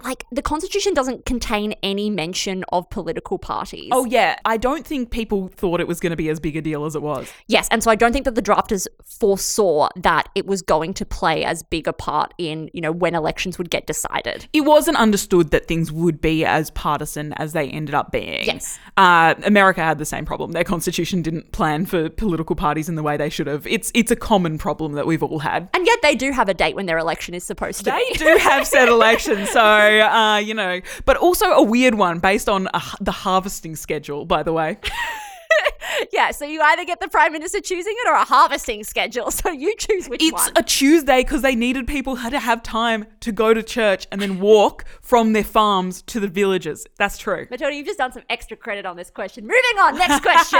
like 0.03 0.25
the 0.31 0.41
Constitution 0.41 0.93
doesn't 0.93 1.25
contain 1.25 1.73
any 1.83 2.09
mention 2.09 2.63
of 2.71 2.89
political 2.89 3.37
parties. 3.37 3.89
Oh, 3.91 4.05
yeah. 4.05 4.37
I 4.45 4.57
don't 4.57 4.85
think 4.85 5.11
people 5.11 5.47
thought 5.49 5.79
it 5.79 5.87
was 5.87 5.99
going 5.99 6.11
to 6.11 6.15
be 6.17 6.29
as 6.29 6.39
big 6.39 6.55
a 6.55 6.61
deal 6.61 6.85
as 6.85 6.95
it 6.95 7.01
was. 7.01 7.31
Yes, 7.47 7.67
and 7.71 7.83
so 7.83 7.91
I 7.91 7.95
don't 7.95 8.11
think 8.13 8.25
that 8.25 8.35
the 8.35 8.41
drafters 8.41 8.87
foresaw 9.03 9.89
that 9.95 10.29
it 10.35 10.45
was 10.45 10.61
going 10.61 10.93
to 10.95 11.05
play 11.05 11.43
as 11.43 11.63
big 11.63 11.87
a 11.87 11.93
part 11.93 12.33
in, 12.37 12.69
you 12.73 12.81
know, 12.81 12.91
when 12.91 13.15
elections 13.15 13.57
would 13.57 13.69
get 13.69 13.85
decided. 13.87 14.47
It 14.53 14.61
wasn't 14.61 14.97
understood 14.97 15.51
that 15.51 15.67
things 15.67 15.91
would 15.91 16.21
be 16.21 16.43
as 16.45 16.71
partisan 16.71 17.33
as 17.33 17.53
they 17.53 17.69
ended 17.69 17.95
up 17.95 18.11
being. 18.11 18.45
Yes. 18.45 18.79
Uh, 18.97 19.35
America 19.43 19.81
had 19.81 19.97
the 19.99 20.05
same 20.05 20.25
problem. 20.25 20.51
Their 20.53 20.63
constitution 20.63 21.21
didn't 21.21 21.51
plan 21.51 21.85
for 21.85 22.09
political 22.09 22.55
parties 22.55 22.89
in 22.89 22.95
the 22.95 23.03
way 23.03 23.17
they 23.17 23.29
should 23.29 23.47
have. 23.47 23.65
It's 23.67 23.91
it's 23.93 24.11
a 24.11 24.15
common 24.15 24.57
problem 24.57 24.93
that 24.93 25.05
we've 25.05 25.23
all 25.23 25.39
had. 25.39 25.69
And 25.73 25.85
yet 25.85 25.99
they 26.01 26.15
do 26.15 26.31
have 26.31 26.49
a 26.49 26.53
date 26.53 26.75
when 26.75 26.85
their 26.85 26.97
election 26.97 27.33
is 27.33 27.43
supposed 27.43 27.79
to 27.79 27.85
They 27.91 28.05
be. 28.13 28.17
do 28.17 28.37
have 28.37 28.65
said 28.67 28.87
elections, 28.97 29.49
so 29.49 29.61
uh, 29.99 30.37
you 30.37 30.53
know, 30.53 30.81
but 31.05 31.17
also 31.17 31.47
a 31.51 31.63
weird 31.63 31.95
one 31.95 32.19
based 32.19 32.49
on 32.49 32.67
a, 32.73 32.81
the 32.99 33.11
harvesting 33.11 33.75
schedule. 33.75 34.25
By 34.25 34.43
the 34.43 34.53
way, 34.53 34.77
yeah, 36.11 36.31
so 36.31 36.45
you 36.45 36.61
either 36.61 36.85
get 36.85 36.99
the 36.99 37.07
prime 37.07 37.31
minister 37.33 37.61
choosing 37.61 37.93
it 37.97 38.07
or 38.07 38.13
a 38.13 38.23
harvesting 38.23 38.83
schedule. 38.83 39.31
So 39.41 39.49
you 39.49 39.75
choose 39.75 40.07
which 40.07 40.21
it's 40.21 40.47
one. 40.47 40.51
a 40.55 40.61
Tuesday 40.61 41.23
because 41.23 41.41
they 41.41 41.55
needed 41.55 41.87
people 41.87 42.15
to 42.15 42.39
have 42.39 42.61
time 42.61 43.05
to 43.21 43.31
go 43.31 43.55
to 43.55 43.63
church 43.63 44.05
and 44.11 44.21
then 44.21 44.39
walk 44.39 44.85
from 45.01 45.33
their 45.33 45.43
farms 45.43 46.03
to 46.03 46.19
the 46.19 46.27
villages. 46.27 46.85
That's 46.97 47.17
true. 47.17 47.47
Matilda, 47.49 47.75
you've 47.75 47.87
just 47.87 47.97
done 47.97 48.11
some 48.11 48.23
extra 48.29 48.55
credit 48.55 48.85
on 48.85 48.97
this 48.97 49.09
question. 49.09 49.45
Moving 49.45 49.79
on, 49.79 49.97
next 49.97 50.21
question, 50.21 50.59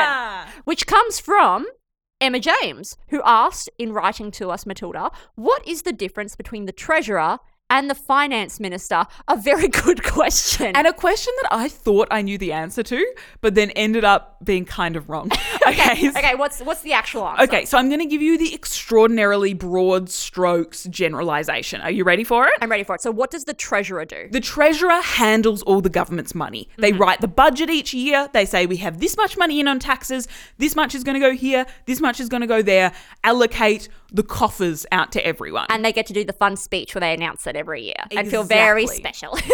which 0.63 0.87
comes 0.87 1.19
from 1.19 1.67
Emma 2.19 2.39
James, 2.39 2.97
who 3.09 3.21
asked 3.23 3.69
in 3.77 3.93
writing 3.93 4.31
to 4.31 4.49
us, 4.49 4.65
Matilda, 4.65 5.11
what 5.35 5.67
is 5.67 5.83
the 5.83 5.93
difference 5.93 6.35
between 6.35 6.65
the 6.65 6.71
treasurer 6.71 7.37
and 7.71 7.89
the 7.89 7.95
finance 7.95 8.59
minister? 8.59 9.07
A 9.27 9.35
very 9.35 9.67
good 9.85 10.03
question. 10.03 10.75
And 10.75 10.85
a 10.85 10.93
question 10.93 11.33
that 11.41 11.49
I 11.51 11.67
thought 11.67 12.07
I 12.11 12.21
knew 12.21 12.37
the 12.37 12.51
answer 12.51 12.83
to, 12.83 13.13
but 13.39 13.55
then 13.55 13.71
ended 13.71 14.03
up 14.03 14.37
being 14.43 14.65
kind 14.65 14.95
of 14.95 15.09
wrong. 15.09 15.31
Okay. 15.67 16.09
okay, 16.09 16.33
what's 16.35 16.59
what's 16.61 16.81
the 16.81 16.91
actual 16.91 17.27
answer? 17.27 17.43
Okay, 17.43 17.65
so 17.65 17.77
I'm 17.77 17.87
going 17.87 17.99
to 17.99 18.07
give 18.07 18.21
you 18.21 18.37
the 18.37 18.53
extraordinarily 18.53 19.53
broad 19.53 20.09
strokes 20.09 20.85
generalization. 20.85 21.81
Are 21.81 21.91
you 21.91 22.03
ready 22.03 22.23
for 22.23 22.47
it? 22.47 22.53
I'm 22.61 22.69
ready 22.69 22.83
for 22.83 22.95
it. 22.95 23.01
So, 23.01 23.11
what 23.11 23.29
does 23.29 23.45
the 23.45 23.53
treasurer 23.53 24.03
do? 24.03 24.27
The 24.31 24.41
treasurer 24.41 24.99
handles 25.01 25.61
all 25.61 25.79
the 25.79 25.89
government's 25.89 26.33
money. 26.33 26.67
They 26.77 26.91
mm-hmm. 26.91 27.01
write 27.01 27.21
the 27.21 27.27
budget 27.27 27.69
each 27.69 27.93
year. 27.93 28.27
They 28.33 28.43
say 28.43 28.65
we 28.65 28.77
have 28.77 28.99
this 28.99 29.15
much 29.15 29.37
money 29.37 29.59
in 29.59 29.67
on 29.67 29.77
taxes, 29.79 30.27
this 30.57 30.75
much 30.75 30.95
is 30.95 31.03
going 31.03 31.13
to 31.13 31.25
go 31.25 31.33
here, 31.33 31.67
this 31.85 32.01
much 32.01 32.19
is 32.19 32.27
going 32.27 32.41
to 32.41 32.47
go 32.47 32.63
there. 32.63 32.91
Allocate 33.23 33.87
the 34.13 34.23
coffers 34.23 34.85
out 34.91 35.11
to 35.13 35.25
everyone. 35.25 35.65
and 35.69 35.85
they 35.85 35.93
get 35.93 36.05
to 36.05 36.13
do 36.13 36.23
the 36.25 36.33
fun 36.33 36.57
speech 36.57 36.93
where 36.93 36.99
they 36.99 37.13
announce 37.13 37.47
it 37.47 37.55
every 37.55 37.83
year 37.83 37.93
and 38.11 38.29
feel 38.29 38.43
very 38.43 38.87
special. 38.87 39.37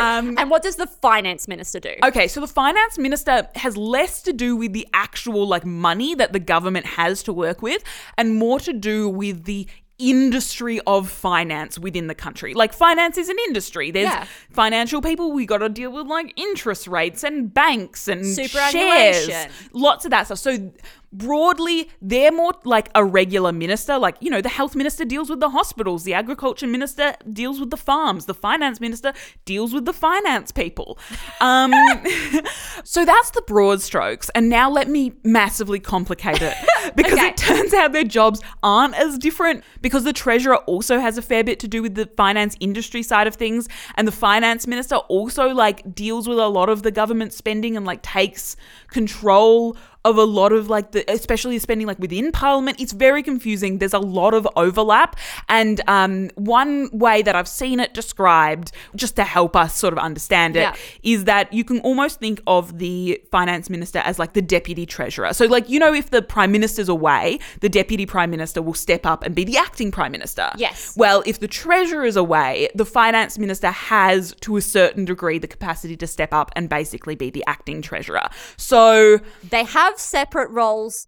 Um, 0.00 0.36
and 0.36 0.50
what 0.50 0.62
does 0.64 0.76
the 0.76 0.86
finance 0.88 1.46
minister 1.46 1.78
do? 1.78 1.94
Okay, 2.02 2.26
so 2.26 2.40
the 2.40 2.48
finance 2.48 2.98
minister 2.98 3.46
has 3.54 3.76
less 3.76 4.20
to 4.22 4.32
do 4.32 4.56
with 4.56 4.72
the 4.72 4.88
actual 4.92 5.46
like 5.46 5.64
money 5.64 6.14
that 6.16 6.32
the 6.32 6.40
government 6.40 6.86
has 6.86 7.22
to 7.24 7.32
work 7.32 7.62
with 7.62 7.84
and 8.18 8.34
more 8.34 8.58
to 8.60 8.72
do 8.72 9.08
with 9.08 9.44
the 9.44 9.68
industry 9.98 10.80
of 10.86 11.08
finance 11.08 11.78
within 11.78 12.08
the 12.08 12.14
country. 12.14 12.52
Like 12.54 12.72
finance 12.72 13.16
is 13.16 13.28
an 13.28 13.36
industry. 13.46 13.92
There's 13.92 14.08
Yeah. 14.08 14.26
financial 14.50 15.00
people, 15.00 15.30
we 15.30 15.46
got 15.46 15.58
to 15.58 15.68
deal 15.68 15.92
with 15.92 16.08
like 16.08 16.32
interest 16.36 16.88
rates 16.88 17.22
and 17.22 17.52
banks 17.52 18.08
and 18.08 18.24
shares. 18.36 19.28
Lots 19.72 20.04
of 20.04 20.10
that 20.10 20.24
stuff. 20.26 20.38
So 20.38 20.72
broadly, 21.12 21.88
they're 22.00 22.32
more 22.32 22.52
like 22.64 22.90
a 22.94 23.04
regular 23.04 23.52
minister. 23.52 23.98
Like, 23.98 24.16
you 24.20 24.30
know, 24.30 24.40
the 24.40 24.48
health 24.48 24.74
minister 24.74 25.04
deals 25.04 25.28
with 25.30 25.40
the 25.40 25.50
hospitals, 25.50 26.04
the 26.04 26.14
agriculture 26.14 26.66
minister 26.66 27.14
deals 27.32 27.60
with 27.60 27.70
the 27.70 27.76
farms, 27.76 28.26
the 28.26 28.34
finance 28.34 28.80
minister 28.80 29.12
deals 29.44 29.72
with 29.74 29.84
the 29.84 29.92
finance 29.92 30.50
people. 30.52 30.98
Um, 31.40 31.72
so 32.84 33.04
that's 33.04 33.30
the 33.30 33.42
broad 33.46 33.80
strokes. 33.82 34.30
And 34.34 34.48
now 34.48 34.70
let 34.70 34.88
me 34.88 35.12
massively 35.24 35.80
complicate 35.80 36.40
it 36.42 36.54
because 36.96 37.12
Okay. 37.12 37.28
it 37.28 37.36
turns 37.36 37.74
out 37.74 37.92
their 37.92 38.04
jobs 38.04 38.40
aren't 38.62 38.94
as 38.94 39.18
different 39.18 39.62
because 39.82 40.04
the 40.04 40.12
treasurer 40.12 40.56
also 40.56 40.98
has 40.98 41.18
a 41.18 41.22
fair 41.22 41.44
bit 41.44 41.60
to 41.60 41.68
do 41.68 41.82
with 41.82 41.94
the 41.94 42.06
finance 42.16 42.56
industry 42.60 43.02
side 43.02 43.26
of 43.26 43.34
things. 43.34 43.68
And 43.96 44.08
the 44.08 44.12
finance 44.12 44.66
minister 44.66 44.96
also 44.96 45.48
like 45.48 45.94
deals 45.94 46.26
with 46.28 46.38
a 46.38 46.48
lot 46.48 46.68
of 46.68 46.82
the 46.82 46.90
government 46.90 47.32
spending 47.32 47.76
and 47.76 47.84
like 47.84 48.02
takes 48.02 48.56
control 48.88 49.76
of 50.04 50.16
a 50.16 50.24
lot 50.24 50.52
of 50.52 50.68
like 50.68 50.90
the 50.92 51.04
especially 51.10 51.58
spending 51.58 51.86
like 51.86 51.98
within 51.98 52.32
parliament 52.32 52.80
it's 52.80 52.92
very 52.92 53.22
confusing. 53.22 53.78
There's 53.78 53.94
a 53.94 53.98
lot 54.00 54.34
of 54.34 54.48
overlap. 54.56 55.16
And 55.48 55.80
um, 55.88 56.30
one 56.34 56.88
way 56.92 57.22
that 57.22 57.34
i've 57.36 57.48
seen 57.48 57.78
it 57.80 57.94
described 57.94 58.72
just 58.96 59.14
to 59.16 59.24
help 59.24 59.54
us 59.56 59.76
sort 59.76 59.92
of 59.92 59.98
understand 59.98 60.56
it, 60.56 60.74
is 61.02 61.20
Yeah. 61.20 61.24
that 61.24 61.52
you 61.52 61.64
can 61.64 61.78
almost 61.80 62.18
think 62.20 62.40
of 62.46 62.78
the 62.78 63.20
finance 63.30 63.70
minister 63.70 64.00
as 64.00 64.18
like 64.18 64.32
the 64.32 64.42
deputy 64.42 64.86
treasurer. 64.86 65.32
So 65.32 65.46
like 65.46 65.68
you 65.68 65.78
know 65.78 65.92
if 65.94 66.10
the 66.10 66.22
prime 66.22 66.50
minister's 66.52 66.88
away 66.88 67.38
the 67.60 67.68
deputy 67.68 68.06
prime 68.06 68.30
minister 68.30 68.60
will 68.60 68.74
step 68.74 69.06
up 69.06 69.22
and 69.24 69.34
be 69.34 69.44
the 69.44 69.56
acting 69.56 69.90
prime 69.90 70.12
minister. 70.12 70.50
Yes. 70.56 70.94
well 70.96 71.22
if 71.26 71.38
the 71.40 71.48
treasurer 71.48 72.04
is 72.04 72.16
away 72.16 72.68
the 72.74 72.84
finance 72.84 73.38
minister 73.38 73.70
has 73.70 74.34
to 74.40 74.56
a 74.56 74.60
certain 74.60 75.04
degree 75.04 75.38
the 75.38 75.46
capacity 75.46 75.96
to 75.96 76.06
step 76.06 76.32
up 76.32 76.50
and 76.56 76.68
basically 76.68 77.14
be 77.14 77.30
the 77.30 77.44
acting 77.46 77.82
treasurer. 77.82 78.28
So 78.56 79.18
They 79.48 79.64
have 79.64 79.91
separate 79.98 80.50
roles 80.50 81.06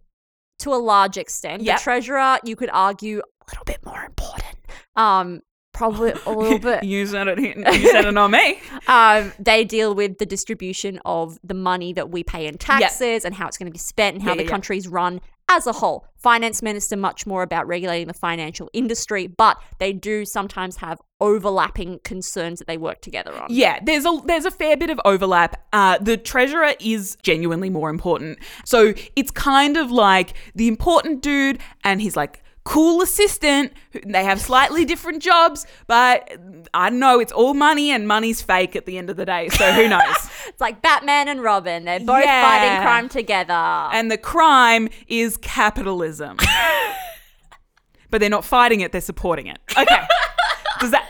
to 0.60 0.70
a 0.72 0.76
large 0.76 1.16
extent. 1.16 1.62
Yep. 1.62 1.78
The 1.78 1.82
treasurer, 1.82 2.38
you 2.44 2.56
could 2.56 2.70
argue, 2.72 3.18
a 3.20 3.44
little 3.50 3.64
bit 3.64 3.84
more 3.84 4.04
important. 4.04 4.56
Um, 4.96 5.40
probably 5.72 6.12
a 6.26 6.30
little 6.30 6.58
bit. 6.70 6.84
You 6.84 7.06
said 7.06 7.26
it. 7.28 7.38
You 7.40 7.90
said 7.90 8.04
it 8.04 8.16
on 8.16 8.30
me. 8.30 8.60
Um, 8.86 9.32
they 9.38 9.64
deal 9.64 9.94
with 9.94 10.18
the 10.18 10.26
distribution 10.26 11.00
of 11.06 11.38
the 11.42 11.54
money 11.54 11.94
that 11.94 12.10
we 12.10 12.22
pay 12.22 12.46
in 12.46 12.58
taxes 12.58 13.24
and 13.24 13.34
how 13.34 13.48
it's 13.48 13.56
going 13.56 13.66
to 13.66 13.72
be 13.72 13.78
spent 13.78 14.14
and 14.16 14.22
how 14.22 14.30
Yeah, 14.32 14.36
the 14.36 14.42
yeah. 14.44 14.50
country's 14.50 14.86
run 14.86 15.22
as 15.48 15.66
a 15.66 15.72
whole. 15.72 16.06
Finance 16.16 16.62
minister 16.62 16.96
much 16.96 17.26
more 17.26 17.42
about 17.42 17.66
regulating 17.66 18.08
the 18.08 18.14
financial 18.14 18.70
industry, 18.72 19.26
but 19.26 19.58
they 19.78 19.92
do 19.92 20.24
sometimes 20.24 20.76
have 20.76 21.00
overlapping 21.20 21.98
concerns 22.02 22.58
that 22.58 22.66
they 22.66 22.76
work 22.76 23.00
together 23.00 23.34
on. 23.34 23.48
Yeah, 23.50 23.78
there's 23.82 24.06
a 24.06 24.20
there's 24.24 24.44
a 24.44 24.50
fair 24.50 24.76
bit 24.76 24.90
of 24.90 25.00
overlap. 25.04 25.66
Uh, 25.72 25.98
the 25.98 26.16
treasurer 26.16 26.74
is 26.80 27.16
genuinely 27.22 27.70
more 27.70 27.90
important, 27.90 28.38
so 28.64 28.94
it's 29.16 29.30
kind 29.30 29.76
of 29.76 29.90
like 29.90 30.34
the 30.54 30.68
important 30.68 31.22
dude 31.22 31.58
and 31.82 32.00
he's 32.00 32.16
like 32.16 32.43
cool 32.64 33.02
assistant. 33.02 33.72
They 34.06 34.24
have 34.24 34.40
slightly 34.40 34.84
different 34.84 35.22
jobs, 35.22 35.66
but 35.86 36.30
I 36.72 36.90
don't 36.90 36.98
know. 36.98 37.20
It's 37.20 37.32
all 37.32 37.54
money, 37.54 37.90
and 37.90 38.08
money's 38.08 38.40
fake 38.42 38.74
at 38.74 38.86
the 38.86 38.96
end 38.98 39.10
of 39.10 39.16
the 39.16 39.26
day. 39.26 39.48
So 39.50 39.72
who 39.72 39.88
knows? 39.88 40.02
It's 40.46 40.60
like 40.60 40.82
Batman 40.82 41.26
and 41.28 41.42
Robin. 41.42 41.84
They're 41.84 41.98
both 42.00 42.22
Yeah. 42.22 42.42
fighting 42.42 42.82
crime 42.82 43.08
together. 43.08 43.54
and 43.54 44.10
the 44.10 44.18
crime 44.18 44.88
is 45.08 45.36
capitalism. 45.38 46.36
but 48.10 48.20
they're 48.20 48.28
not 48.30 48.44
fighting 48.44 48.80
it; 48.80 48.92
they're 48.92 49.00
supporting 49.00 49.46
it. 49.46 49.58
Okay. 49.76 50.06
Does 50.80 50.90
that? 50.90 51.08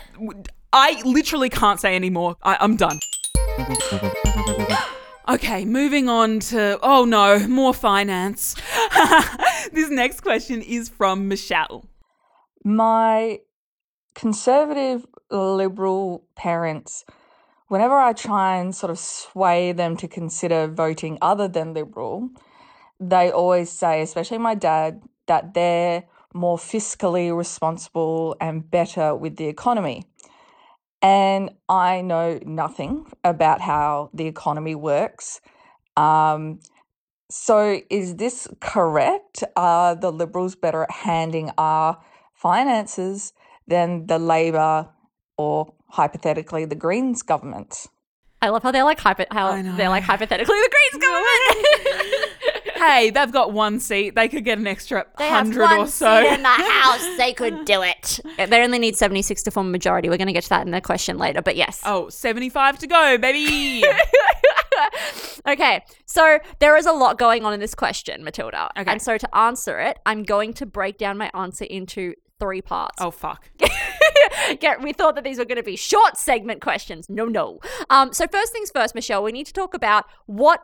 I 0.72 1.02
literally 1.04 1.50
can't 1.50 1.78
say 1.80 1.94
anymore. 1.96 2.36
I, 2.42 2.56
I'm 2.60 2.76
done. 2.76 3.00
Okay, 5.26 5.64
moving 5.64 6.10
on 6.10 6.40
to 6.40 6.78
oh 6.82 7.06
no, 7.06 7.48
more 7.48 7.72
finance. 7.72 8.54
this 9.72 9.88
next 9.88 10.20
question 10.20 10.60
is 10.60 10.90
from 10.90 11.28
Michelle. 11.28 11.86
my 12.62 13.40
conservative 14.14 15.06
liberal 15.30 16.26
parents, 16.36 17.06
whenever 17.68 17.96
I 17.96 18.12
try 18.12 18.56
and 18.56 18.74
sort 18.74 18.90
of 18.90 18.98
sway 18.98 19.72
them 19.72 19.96
to 19.96 20.08
consider 20.08 20.66
voting 20.66 21.16
other 21.22 21.48
than 21.48 21.72
liberal, 21.72 22.28
they 23.00 23.30
always 23.30 23.70
say, 23.70 24.02
especially 24.02 24.38
my 24.38 24.54
dad, 24.54 25.02
that 25.26 25.54
they're 25.54 26.04
more 26.34 26.58
fiscally 26.58 27.34
responsible 27.34 28.36
and 28.42 28.70
better 28.70 29.14
with 29.14 29.36
the 29.36 29.46
economy. 29.46 30.04
And 31.04 31.50
I 31.68 32.00
know 32.00 32.40
nothing 32.46 33.04
about 33.22 33.60
how 33.60 34.10
the 34.14 34.26
economy 34.26 34.74
works. 34.74 35.42
Um, 35.98 36.60
so, 37.30 37.82
is 37.90 38.16
this 38.16 38.48
correct? 38.60 39.44
Are 39.54 39.94
the 39.94 40.10
Liberals 40.10 40.56
better 40.56 40.84
at 40.84 40.90
handing 40.90 41.50
our 41.58 41.98
finances 42.32 43.34
than 43.66 44.06
the 44.06 44.18
Labor 44.18 44.88
or 45.36 45.74
hypothetically 45.88 46.64
the 46.64 46.74
Greens 46.74 47.22
government. 47.22 47.86
I 48.42 48.50
love 48.50 48.62
how 48.62 48.72
they're 48.72 48.84
like 48.84 49.00
hypo- 49.00 49.24
how 49.30 49.60
they're 49.62 49.88
like 49.88 50.04
hypothetically 50.04 50.60
the 50.60 50.70
Greens 50.70 51.04
government. 51.06 52.02
hey, 52.76 53.10
they've 53.10 53.30
got 53.32 53.52
one 53.52 53.80
seat. 53.80 54.14
They 54.14 54.28
could 54.28 54.44
get 54.44 54.58
an 54.58 54.66
extra 54.66 55.06
They 55.18 55.28
have 55.28 55.46
hundred 55.46 55.62
one 55.62 55.78
or 55.80 55.86
so. 55.86 56.22
seat 56.22 56.32
in 56.34 56.42
the 56.42 56.48
house. 56.48 57.16
They 57.16 57.32
could 57.32 57.64
do 57.64 57.82
it. 57.82 58.20
They 58.36 58.62
only 58.62 58.78
need 58.78 58.96
76 58.96 59.42
to 59.44 59.50
form 59.50 59.68
a 59.68 59.70
majority. 59.70 60.08
We're 60.08 60.16
going 60.16 60.26
to 60.28 60.32
get 60.32 60.44
to 60.44 60.48
that 60.50 60.66
in 60.66 60.72
the 60.72 60.80
question 60.80 61.18
later, 61.18 61.42
but 61.42 61.56
yes. 61.56 61.80
Oh, 61.84 62.08
75 62.08 62.78
to 62.80 62.86
go, 62.86 63.18
baby. 63.18 63.84
okay, 65.48 65.84
so 66.06 66.38
there 66.58 66.76
is 66.76 66.86
a 66.86 66.92
lot 66.92 67.18
going 67.18 67.44
on 67.44 67.52
in 67.52 67.60
this 67.60 67.74
question, 67.74 68.24
Matilda. 68.24 68.70
Okay. 68.78 68.90
And 68.90 69.00
so 69.02 69.18
to 69.18 69.36
answer 69.36 69.78
it, 69.80 69.98
I'm 70.06 70.22
going 70.22 70.52
to 70.54 70.66
break 70.66 70.98
down 70.98 71.18
my 71.18 71.30
answer 71.34 71.64
into 71.64 72.14
three 72.40 72.62
parts. 72.62 72.96
oh, 73.00 73.10
fuck. 73.10 73.48
Get, 74.60 74.82
we 74.82 74.92
thought 74.92 75.14
that 75.14 75.24
these 75.24 75.38
were 75.38 75.44
going 75.44 75.56
to 75.56 75.62
be 75.62 75.76
short 75.76 76.16
segment 76.16 76.60
questions. 76.60 77.08
No, 77.08 77.24
no. 77.24 77.60
Um, 77.88 78.12
so 78.12 78.26
first 78.26 78.52
things 78.52 78.70
first, 78.70 78.94
Michelle, 78.94 79.22
we 79.22 79.32
need 79.32 79.46
to 79.46 79.52
talk 79.52 79.74
about 79.74 80.04
what 80.26 80.60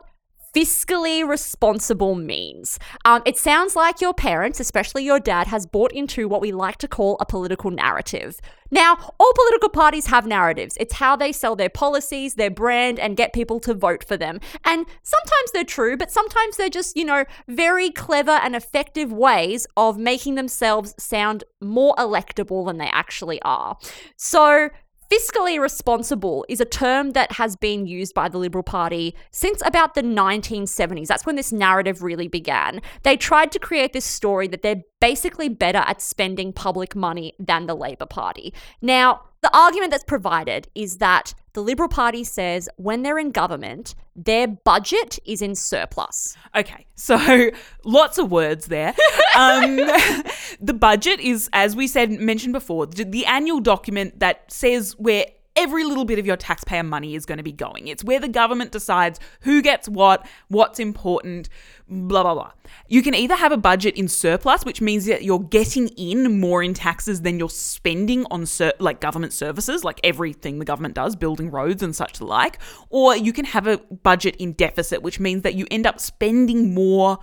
fiscally 0.53 1.27
responsible 1.27 2.15
means. 2.15 2.79
Um, 3.05 3.21
it 3.25 3.37
sounds 3.37 3.75
like 3.75 4.01
your 4.01 4.13
parents, 4.13 4.59
especially 4.59 5.03
your 5.03 5.19
dad, 5.19 5.47
has 5.47 5.65
bought 5.65 5.91
into 5.91 6.27
what 6.27 6.41
we 6.41 6.51
like 6.51 6.77
to 6.77 6.87
call 6.87 7.17
a 7.19 7.25
political 7.25 7.71
narrative. 7.71 8.39
Now, 8.73 8.97
all 9.19 9.33
political 9.33 9.69
parties 9.69 10.07
have 10.07 10.25
narratives. 10.25 10.77
It's 10.79 10.93
how 10.95 11.17
they 11.17 11.33
sell 11.33 11.57
their 11.57 11.69
policies, 11.69 12.35
their 12.35 12.49
brand, 12.49 12.99
and 12.99 13.17
get 13.17 13.33
people 13.33 13.59
to 13.61 13.73
vote 13.73 14.03
for 14.03 14.15
them. 14.15 14.39
And 14.63 14.85
sometimes 15.03 15.51
they're 15.53 15.65
true, 15.65 15.97
but 15.97 16.09
sometimes 16.09 16.55
they're 16.55 16.69
just, 16.69 16.95
you 16.95 17.03
know, 17.03 17.25
very 17.47 17.89
clever 17.89 18.31
and 18.31 18.55
effective 18.55 19.11
ways 19.11 19.67
of 19.75 19.97
making 19.97 20.35
themselves 20.35 20.95
sound 20.97 21.43
more 21.59 21.93
electable 21.95 22.65
than 22.65 22.77
they 22.77 22.87
actually 22.87 23.41
are. 23.41 23.77
So, 24.15 24.69
Fiscally 25.11 25.59
responsible 25.59 26.45
is 26.47 26.61
a 26.61 26.65
term 26.65 27.11
that 27.11 27.33
has 27.33 27.57
been 27.57 27.85
used 27.85 28.13
by 28.13 28.29
the 28.29 28.37
Liberal 28.37 28.63
Party 28.63 29.13
since 29.29 29.61
about 29.65 29.93
the 29.93 30.01
1970s. 30.01 31.07
That's 31.07 31.25
when 31.25 31.35
this 31.35 31.51
narrative 31.51 32.01
really 32.01 32.29
began. 32.29 32.81
They 33.03 33.17
tried 33.17 33.51
to 33.51 33.59
create 33.59 33.91
this 33.91 34.05
story 34.05 34.47
that 34.47 34.61
they're 34.61 34.83
basically 35.01 35.49
better 35.49 35.79
at 35.79 36.01
spending 36.01 36.53
public 36.53 36.95
money 36.95 37.33
than 37.37 37.65
the 37.65 37.75
Labor 37.75 38.05
Party. 38.05 38.53
Now, 38.81 39.23
the 39.41 39.53
argument 39.53 39.91
that's 39.91 40.05
provided 40.05 40.69
is 40.75 40.99
that 40.99 41.33
the 41.53 41.61
Liberal 41.61 41.89
Party 41.89 42.23
says 42.23 42.69
when 42.77 43.03
they're 43.03 43.19
in 43.19 43.31
government, 43.31 43.95
their 44.15 44.47
budget 44.47 45.19
is 45.25 45.41
in 45.41 45.55
surplus. 45.55 46.35
Okay, 46.55 46.85
so 46.95 47.51
lots 47.85 48.17
of 48.17 48.31
words 48.31 48.67
there. 48.67 48.93
Um, 49.35 49.75
the 50.61 50.75
budget 50.77 51.19
is, 51.19 51.49
as 51.53 51.75
we 51.75 51.87
said, 51.87 52.11
mentioned 52.11 52.53
before, 52.53 52.85
the 52.87 53.25
annual 53.25 53.59
document 53.59 54.19
that 54.19 54.51
says 54.51 54.95
where 54.97 55.25
every 55.55 55.83
little 55.83 56.05
bit 56.05 56.19
of 56.19 56.25
your 56.25 56.37
taxpayer 56.37 56.83
money 56.83 57.15
is 57.15 57.25
going 57.25 57.37
to 57.37 57.43
be 57.43 57.51
going. 57.51 57.87
It's 57.87 58.03
where 58.03 58.19
the 58.19 58.27
government 58.27 58.71
decides 58.71 59.19
who 59.41 59.61
gets 59.61 59.89
what, 59.89 60.25
what's 60.47 60.79
important, 60.79 61.49
blah, 61.87 62.23
blah, 62.23 62.33
blah. 62.33 62.51
You 62.87 63.01
can 63.01 63.13
either 63.13 63.35
have 63.35 63.51
a 63.51 63.57
budget 63.57 63.95
in 63.95 64.07
surplus, 64.07 64.63
which 64.63 64.81
means 64.81 65.05
that 65.05 65.23
you're 65.23 65.39
getting 65.39 65.89
in 65.89 66.39
more 66.39 66.63
in 66.63 66.73
taxes 66.73 67.21
than 67.21 67.37
you're 67.37 67.49
spending 67.49 68.25
on 68.31 68.45
ser- 68.45 68.73
like 68.79 69.01
government 69.01 69.33
services, 69.33 69.83
like 69.83 69.99
everything 70.03 70.59
the 70.59 70.65
government 70.65 70.95
does, 70.95 71.15
building 71.15 71.51
roads 71.51 71.83
and 71.83 71.95
such 71.95 72.19
the 72.19 72.25
like, 72.25 72.59
or 72.89 73.15
you 73.15 73.33
can 73.33 73.45
have 73.45 73.67
a 73.67 73.77
budget 73.77 74.35
in 74.37 74.53
deficit, 74.53 75.01
which 75.01 75.19
means 75.19 75.43
that 75.43 75.55
you 75.55 75.67
end 75.69 75.85
up 75.85 75.99
spending 75.99 76.73
more 76.73 77.19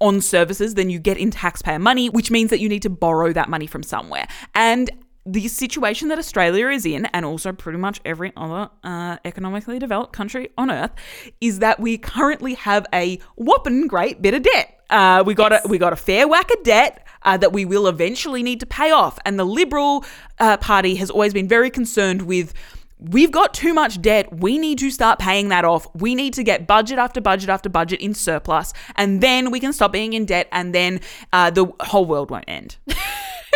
on 0.00 0.20
services 0.20 0.74
than 0.74 0.90
you 0.90 0.98
get 0.98 1.16
in 1.16 1.30
taxpayer 1.30 1.78
money, 1.78 2.08
which 2.08 2.30
means 2.30 2.50
that 2.50 2.60
you 2.60 2.68
need 2.68 2.82
to 2.82 2.90
borrow 2.90 3.32
that 3.32 3.48
money 3.48 3.66
from 3.66 3.82
somewhere. 3.82 4.26
And 4.54 4.90
the 5.26 5.48
situation 5.48 6.08
that 6.08 6.18
Australia 6.18 6.68
is 6.68 6.84
in, 6.84 7.06
and 7.06 7.24
also 7.24 7.52
pretty 7.52 7.78
much 7.78 8.00
every 8.04 8.32
other 8.36 8.70
uh, 8.82 9.16
economically 9.24 9.78
developed 9.78 10.12
country 10.12 10.50
on 10.58 10.70
earth, 10.70 10.92
is 11.40 11.60
that 11.60 11.80
we 11.80 11.96
currently 11.96 12.54
have 12.54 12.86
a 12.92 13.18
whopping 13.36 13.86
great 13.86 14.20
bit 14.20 14.34
of 14.34 14.42
debt. 14.42 14.80
Uh, 14.90 15.22
we 15.26 15.34
got 15.34 15.52
a 15.52 15.60
we 15.68 15.78
got 15.78 15.92
a 15.92 15.96
fair 15.96 16.28
whack 16.28 16.50
of 16.52 16.62
debt 16.62 17.06
uh, 17.22 17.36
that 17.38 17.52
we 17.52 17.64
will 17.64 17.86
eventually 17.86 18.42
need 18.42 18.60
to 18.60 18.66
pay 18.66 18.90
off, 18.90 19.18
and 19.24 19.38
the 19.38 19.44
Liberal 19.44 20.04
uh, 20.38 20.56
Party 20.58 20.96
has 20.96 21.10
always 21.10 21.32
been 21.32 21.48
very 21.48 21.70
concerned 21.70 22.22
with 22.22 22.52
we've 22.98 23.32
got 23.32 23.54
too 23.54 23.74
much 23.74 24.00
debt. 24.00 24.32
We 24.38 24.58
need 24.58 24.78
to 24.78 24.90
start 24.90 25.18
paying 25.18 25.48
that 25.48 25.64
off. 25.64 25.86
We 25.94 26.14
need 26.14 26.34
to 26.34 26.42
get 26.42 26.66
budget 26.66 26.98
after 26.98 27.20
budget 27.20 27.48
after 27.48 27.68
budget 27.68 28.00
in 28.00 28.12
surplus, 28.14 28.72
and 28.96 29.22
then 29.22 29.50
we 29.50 29.58
can 29.58 29.72
stop 29.72 29.92
being 29.92 30.12
in 30.12 30.26
debt, 30.26 30.48
and 30.52 30.74
then 30.74 31.00
uh, 31.32 31.50
the 31.50 31.72
whole 31.80 32.04
world 32.04 32.30
won't 32.30 32.44
end. 32.46 32.76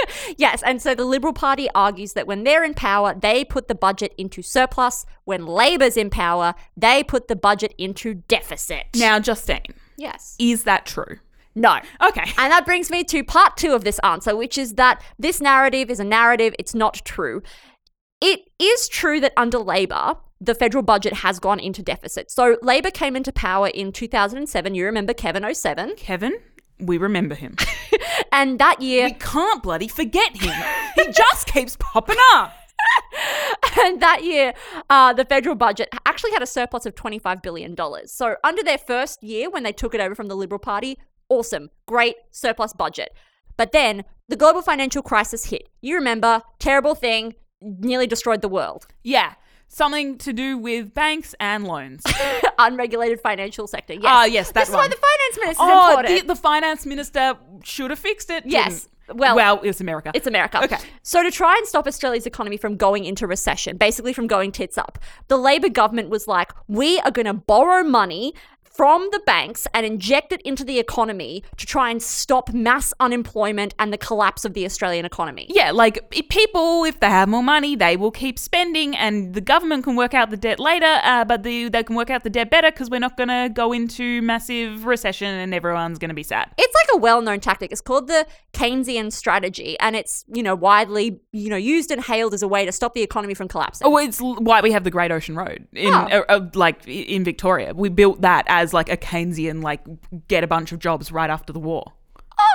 Yes, 0.37 0.63
and 0.63 0.81
so 0.81 0.95
the 0.95 1.05
Liberal 1.05 1.33
Party 1.33 1.69
argues 1.75 2.13
that 2.13 2.27
when 2.27 2.45
they're 2.45 2.65
in 2.65 2.75
power, 2.75 3.15
they 3.15 3.45
put 3.45 3.69
the 3.69 3.75
budget 3.75 4.15
into 4.19 4.43
surplus. 4.43 5.07
When 5.25 5.47
Labor's 5.47 5.97
in 5.97 6.11
power, 6.11 6.55
they 6.77 7.03
put 7.03 7.29
the 7.29 7.37
budget 7.37 7.75
into 7.79 8.15
deficit. 8.15 8.87
Now, 8.95 9.19
Justine, 9.19 9.75
yes. 9.97 10.37
is 10.39 10.65
that 10.65 10.87
true? 10.87 11.19
No. 11.55 11.81
Okay. 12.03 12.25
And 12.39 12.53
that 12.53 12.65
brings 12.65 12.91
me 12.91 13.05
to 13.05 13.25
part 13.25 13.57
two 13.57 13.73
of 13.73 13.85
this 13.85 13.99
answer, 14.01 14.37
which 14.37 14.57
is 14.57 14.75
that 14.75 15.03
this 15.19 15.41
narrative 15.41 15.91
is 15.91 16.01
a 16.01 16.05
narrative, 16.05 16.55
it's 16.59 16.75
not 16.75 17.03
true. 17.05 17.43
It 18.21 18.41
is 18.59 18.89
true 18.89 19.21
that 19.21 19.33
under 19.37 19.59
Labor, 19.59 20.17
the 20.41 20.55
federal 20.55 20.83
budget 20.83 21.15
has 21.15 21.39
gone 21.39 21.59
into 21.59 21.83
deficit. 21.83 22.31
So 22.31 22.57
Labor 22.63 22.91
came 22.91 23.17
into 23.17 23.33
power 23.33 23.69
in 23.69 23.93
2007. 23.93 24.75
You 24.75 24.85
remember 24.85 25.13
Kevin 25.13 25.53
07. 25.53 25.95
Kevin, 25.97 26.39
we 26.81 26.99
remember 26.99 27.35
him. 27.35 27.57
And 28.33 28.59
that 28.59 28.83
year, 28.83 29.07
We 29.07 29.13
can't 29.15 29.63
bloody 29.63 29.89
forget 29.89 30.37
him. 30.37 30.53
he 30.97 31.11
just 31.11 31.47
keeps 31.53 31.77
popping 31.81 32.17
up. 32.35 32.53
and 33.81 34.01
that 34.03 34.23
year, 34.23 34.53
uh, 34.91 35.13
the 35.13 35.25
federal 35.25 35.55
budget 35.55 35.89
actually 36.07 36.33
had 36.33 36.43
a 36.43 36.47
surplus 36.47 36.87
of 36.87 36.95
$25 36.95 37.43
billion. 37.43 37.77
So, 38.07 38.37
under 38.45 38.63
their 38.63 38.79
first 38.79 39.23
year, 39.23 39.51
when 39.51 39.63
they 39.63 39.73
took 39.73 39.95
it 39.95 40.01
over 40.01 40.15
from 40.15 40.29
the 40.29 40.37
Liberal 40.37 40.59
Party, 40.59 40.99
awesome, 41.29 41.71
great 41.87 42.17
surplus 42.31 42.73
budget. 42.73 43.11
But 43.57 43.73
then 43.73 44.05
the 44.29 44.37
global 44.37 44.63
financial 44.63 45.03
crisis 45.03 45.47
hit. 45.47 45.69
You 45.81 45.97
remember, 45.97 46.43
terrible 46.59 46.95
thing, 46.95 47.35
nearly 47.61 48.07
destroyed 48.07 48.43
the 48.43 48.49
world. 48.49 48.87
Yeah. 49.03 49.35
Something 49.69 50.19
to 50.19 50.33
do 50.33 50.57
with 50.59 50.95
banks 50.95 51.35
and 51.39 51.65
loans. 51.65 52.03
Unregulated 52.59 53.21
financial 53.21 53.67
sector. 53.67 53.93
Yes. 53.93 54.03
Ah, 54.07 54.25
yes, 54.25 54.49
that 54.53 54.61
This 54.61 54.71
is 54.71 54.75
why 54.75 54.89
the 54.89 54.97
finance 54.97 55.39
minister 55.39 55.51
is 55.51 55.71
oh, 55.71 55.91
important. 55.91 56.21
the, 56.21 56.27
the 56.35 56.41
finance 56.41 56.87
minister 56.87 57.35
should 57.63 57.91
have 57.91 57.99
fixed 57.99 58.31
it. 58.31 58.45
Yes. 58.47 58.81
didn't. 58.83 59.21
Well- 59.21 59.37
well, 59.37 59.61
it's 59.63 59.81
America. 59.81 60.11
It's 60.15 60.27
America. 60.27 60.63
Okay. 60.65 60.77
So 61.03 61.23
to 61.23 61.31
try 61.31 61.55
and 61.57 61.67
stop 61.67 61.87
Australia's 61.87 62.27
economy 62.27 62.57
from 62.57 62.77
going 62.77 63.05
into 63.05 63.27
recession, 63.27 63.77
basically 63.77 64.13
from 64.13 64.27
going 64.27 64.53
tits 64.53 64.77
up, 64.77 64.99
the 65.29 65.39
Labor 65.39 65.69
government 65.69 66.11
was 66.11 66.27
like, 66.29 66.53
we 66.67 66.99
are 67.01 67.11
going 67.11 67.27
to 67.27 67.35
borrow 67.35 67.83
money 67.83 68.35
from 68.79 69.09
the 69.13 69.21
banks 69.27 69.67
and 69.75 69.85
inject 69.85 70.33
it 70.33 70.41
into 70.43 70.65
the 70.65 70.79
economy 70.79 71.43
to 71.57 71.67
try 71.67 71.91
and 71.91 72.01
stop 72.01 72.53
mass 72.55 72.95
unemployment 73.01 73.75
and 73.81 73.93
the 73.93 73.99
collapse 73.99 74.45
of 74.45 74.55
the 74.55 74.65
Australian 74.65 75.05
economy. 75.05 75.47
yeah, 75.51 75.71
like 75.73 75.99
i- 76.17 76.23
people, 76.31 76.85
if 76.85 77.01
they 77.01 77.09
have 77.11 77.29
more 77.29 77.43
money, 77.43 77.75
they 77.75 77.97
will 77.97 78.13
keep 78.13 78.39
spending, 78.39 78.97
and 78.97 79.35
the 79.35 79.41
government 79.41 79.83
can 79.83 79.97
work 79.97 80.15
out 80.15 80.31
the 80.31 80.37
debt 80.37 80.61
later. 80.61 80.95
Uh, 81.03 81.25
but 81.25 81.43
the, 81.43 81.69
they 81.69 81.83
can 81.83 81.97
work 81.97 82.09
out 82.09 82.23
the 82.23 82.31
debt 82.31 82.51
better 82.51 82.71
because 82.71 82.89
we're 82.89 83.01
not 83.01 83.17
going 83.17 83.29
to 83.29 83.51
go 83.53 83.73
into 83.73 84.23
massive 84.23 84.87
recession, 84.87 85.27
and 85.29 85.53
everyone's 85.53 85.99
going 85.99 86.09
to 86.11 86.15
be 86.15 86.23
sad. 86.23 86.49
It's 86.57 86.75
like 86.81 86.89
a 86.95 86.99
well-known 86.99 87.41
tactic. 87.41 87.73
It's 87.73 87.81
called 87.81 88.07
the 88.07 88.27
Keynesian 88.53 89.13
strategy 89.13 89.77
and 89.81 89.97
it's, 89.97 90.25
you 90.33 90.43
know, 90.43 90.55
widely, 90.55 91.21
you 91.33 91.51
know, 91.51 91.57
used 91.57 91.91
and 91.91 92.01
hailed 92.03 92.33
as 92.35 92.43
a 92.43 92.49
way 92.49 92.65
to 92.65 92.73
stop 92.73 92.95
the 92.95 93.03
economy 93.03 93.35
from 93.35 93.49
collapsing. 93.49 93.87
Oh, 93.87 93.97
it's 93.99 94.19
why 94.21 94.61
we 94.61 94.71
have 94.73 94.85
the 94.85 94.91
Great 94.91 95.11
Ocean 95.11 95.35
Road 95.37 95.67
in 95.73 95.93
Oh. 95.93 96.07
uh, 96.11 96.25
uh, 96.29 96.47
like 96.55 96.87
in 96.87 97.25
Victoria. 97.25 97.73
We 97.75 97.89
built 97.89 98.21
that 98.23 98.45
as 98.49 98.68
like 98.73 98.89
a 98.91 98.97
Keynesian 98.97 99.63
like 99.63 99.81
get 100.29 100.45
a 100.45 100.47
bunch 100.47 100.73
of 100.73 100.79
jobs 100.79 101.11
right 101.13 101.31
after 101.31 101.53
the 101.53 101.61
war. 101.61 101.93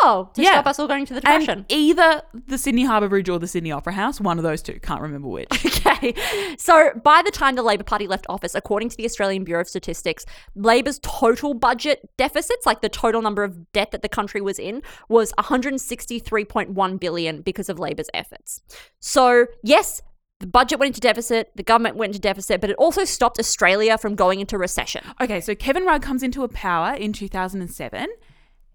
Oh, 0.02 0.30
to 0.34 0.42
Yeah. 0.42 0.52
stop 0.52 0.68
us 0.68 0.80
all 0.80 0.88
going 0.88 1.06
to 1.08 1.14
the 1.14 1.20
depression. 1.20 1.60
And 1.60 1.66
either 1.70 2.22
the 2.48 2.58
Sydney 2.58 2.86
Harbour 2.86 3.10
Bridge 3.10 3.28
or 3.28 3.38
the 3.38 3.48
Sydney 3.50 3.70
Opera 3.74 3.92
House, 3.92 4.22
one 4.22 4.38
of 4.38 4.44
those 4.44 4.62
two, 4.62 4.80
can't 4.82 5.02
remember 5.02 5.28
which. 5.28 5.50
Okay. 5.86 6.14
So 6.58 6.92
by 7.04 7.22
the 7.22 7.32
time 7.32 7.56
the 7.56 7.62
Labor 7.64 7.84
Party 7.84 8.08
left 8.08 8.26
office, 8.30 8.56
according 8.56 8.90
to 8.90 8.98
the 8.98 9.06
Australian 9.06 9.44
Bureau 9.44 9.62
of 9.62 9.68
Statistics, 9.70 10.26
Labor's 10.56 11.00
total 11.04 11.54
budget 11.54 12.10
deficits, 12.18 12.66
like 12.66 12.82
the 12.82 12.90
total 12.90 13.22
number 13.22 13.44
of 13.44 13.72
debt 13.74 13.92
that 13.92 14.02
the 14.02 14.10
country 14.10 14.40
was 14.42 14.58
in, 14.60 14.82
was 15.10 15.34
163.1 15.34 17.00
billion 17.00 17.42
because 17.42 17.70
of 17.70 17.80
Labor's 17.80 18.10
efforts. 18.14 18.62
So, 19.00 19.46
yes, 19.64 20.02
the 20.44 20.48
budget 20.48 20.78
went 20.78 20.90
into 20.90 21.00
deficit, 21.00 21.52
the 21.56 21.64
government 21.64 21.96
went 21.96 22.10
into 22.10 22.20
deficit, 22.20 22.60
but 22.60 22.70
it 22.70 22.76
also 22.76 23.06
stopped 23.06 23.40
Australia 23.40 23.98
from 23.98 24.14
going 24.14 24.42
into 24.42 24.58
recession. 24.58 25.02
Okay, 25.22 25.40
so 25.40 25.56
Kevin 25.56 25.86
Rudd 25.86 26.02
comes 26.02 26.22
into 26.22 26.44
a 26.44 26.50
power 26.50 26.94
in 26.96 27.14
2007. 27.14 28.10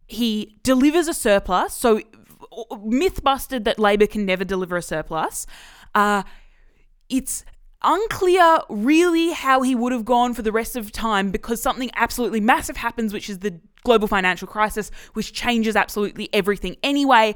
He 0.06 0.56
delivers 0.62 1.08
a 1.08 1.12
surplus. 1.12 1.74
So 1.74 2.00
myth 2.82 3.22
busted 3.22 3.66
that 3.66 3.78
Labor 3.78 4.06
can 4.06 4.24
never 4.24 4.46
deliver 4.46 4.78
a 4.78 4.82
surplus. 4.82 5.46
Uh, 5.94 6.22
it's 7.10 7.44
unclear 7.82 8.60
really 8.70 9.32
how 9.32 9.60
he 9.60 9.74
would 9.74 9.92
have 9.92 10.06
gone 10.06 10.32
for 10.32 10.40
the 10.40 10.52
rest 10.52 10.74
of 10.74 10.90
time 10.90 11.30
because 11.30 11.60
something 11.60 11.90
absolutely 11.96 12.40
massive 12.40 12.78
happens, 12.78 13.12
which 13.12 13.28
is 13.28 13.40
the 13.40 13.60
global 13.84 14.08
financial 14.08 14.48
crisis, 14.48 14.90
which 15.12 15.32
changes 15.32 15.76
absolutely 15.76 16.28
everything 16.32 16.76
anyway. 16.82 17.34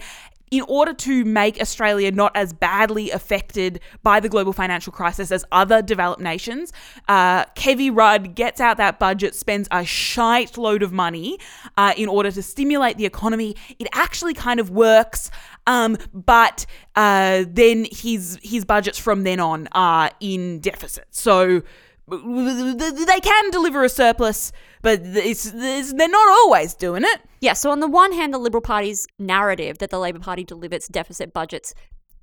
In 0.52 0.62
order 0.68 0.92
to 0.92 1.24
make 1.24 1.58
Australia 1.62 2.12
not 2.12 2.30
as 2.36 2.52
badly 2.52 3.10
affected 3.10 3.80
by 4.02 4.20
the 4.20 4.28
global 4.28 4.52
financial 4.52 4.92
crisis 4.92 5.32
as 5.32 5.46
other 5.50 5.80
developed 5.80 6.20
nations, 6.20 6.74
uh, 7.08 7.46
Rudd 7.90 8.34
gets 8.34 8.60
out 8.60 8.76
that 8.76 8.98
budget, 8.98 9.34
spends 9.34 9.66
a 9.70 9.82
shite 9.82 10.58
load 10.58 10.82
of 10.82 10.92
money 10.92 11.38
uh, 11.78 11.94
in 11.96 12.06
order 12.06 12.30
to 12.30 12.42
stimulate 12.42 12.98
the 12.98 13.06
economy. 13.06 13.56
It 13.78 13.88
actually 13.94 14.34
kind 14.34 14.60
of 14.60 14.68
works. 14.68 15.30
Um, 15.66 15.96
but 16.12 16.66
uh, 16.96 17.44
then 17.48 17.86
his 17.90 18.38
his 18.42 18.66
budgets 18.66 18.98
from 18.98 19.22
then 19.22 19.40
on 19.40 19.68
are 19.72 20.10
in 20.20 20.60
deficit. 20.60 21.06
So 21.10 21.62
they 22.08 23.20
can 23.20 23.50
deliver 23.50 23.84
a 23.84 23.88
surplus, 23.88 24.52
but 24.82 25.00
it's, 25.02 25.52
it's, 25.54 25.92
they're 25.92 26.08
not 26.08 26.28
always 26.28 26.74
doing 26.74 27.04
it. 27.04 27.20
Yeah, 27.40 27.52
so 27.52 27.70
on 27.70 27.80
the 27.80 27.88
one 27.88 28.12
hand, 28.12 28.34
the 28.34 28.38
Liberal 28.38 28.60
Party's 28.60 29.06
narrative 29.18 29.78
that 29.78 29.90
the 29.90 29.98
Labor 29.98 30.18
Party 30.18 30.44
delivers 30.44 30.88
deficit 30.88 31.32
budgets 31.32 31.74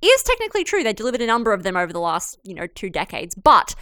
is 0.02 0.22
technically 0.22 0.64
true. 0.64 0.82
They 0.82 0.92
delivered 0.92 1.22
a 1.22 1.26
number 1.26 1.52
of 1.52 1.62
them 1.62 1.76
over 1.76 1.92
the 1.92 2.00
last, 2.00 2.38
you 2.44 2.54
know, 2.54 2.66
two 2.66 2.90
decades, 2.90 3.34
but 3.34 3.74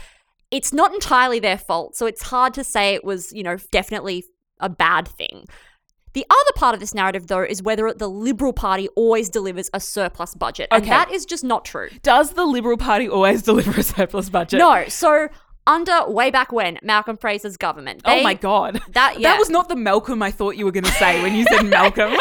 it's 0.50 0.72
not 0.72 0.94
entirely 0.94 1.40
their 1.40 1.58
fault. 1.58 1.96
So 1.96 2.06
it's 2.06 2.22
hard 2.22 2.54
to 2.54 2.64
say 2.64 2.94
it 2.94 3.04
was, 3.04 3.32
you 3.32 3.42
know, 3.42 3.56
definitely 3.70 4.24
a 4.60 4.68
bad 4.68 5.08
thing. 5.08 5.46
The 6.14 6.24
other 6.28 6.52
part 6.56 6.74
of 6.74 6.80
this 6.80 6.94
narrative, 6.94 7.26
though, 7.26 7.42
is 7.42 7.62
whether 7.62 7.92
the 7.92 8.08
Liberal 8.08 8.52
Party 8.52 8.88
always 8.96 9.28
delivers 9.28 9.70
a 9.74 9.80
surplus 9.80 10.34
budget. 10.34 10.68
And 10.72 10.84
that 10.86 11.12
is 11.12 11.26
just 11.26 11.44
not 11.44 11.64
true. 11.64 11.90
Does 12.02 12.32
the 12.32 12.44
Liberal 12.44 12.76
Party 12.76 13.08
always 13.08 13.42
deliver 13.44 13.78
a 13.78 13.82
surplus 13.82 14.30
budget? 14.30 14.58
No. 14.58 14.88
So 14.88 15.28
under 15.68 16.08
way 16.10 16.30
back 16.32 16.50
when, 16.50 16.78
Malcolm 16.82 17.16
Fraser's 17.16 17.56
government. 17.56 18.00
Oh 18.04 18.20
my 18.22 18.34
god. 18.34 18.80
That- 18.94 19.20
yeah. 19.20 19.30
that 19.30 19.38
was 19.38 19.50
not 19.50 19.68
the 19.68 19.76
Malcolm 19.76 20.22
I 20.22 20.30
thought 20.32 20.56
you 20.56 20.64
were 20.64 20.72
going 20.72 20.84
to 20.84 20.90
say 20.92 21.22
when 21.22 21.34
you 21.34 21.44
said 21.44 21.62
Malcolm. 21.66 22.14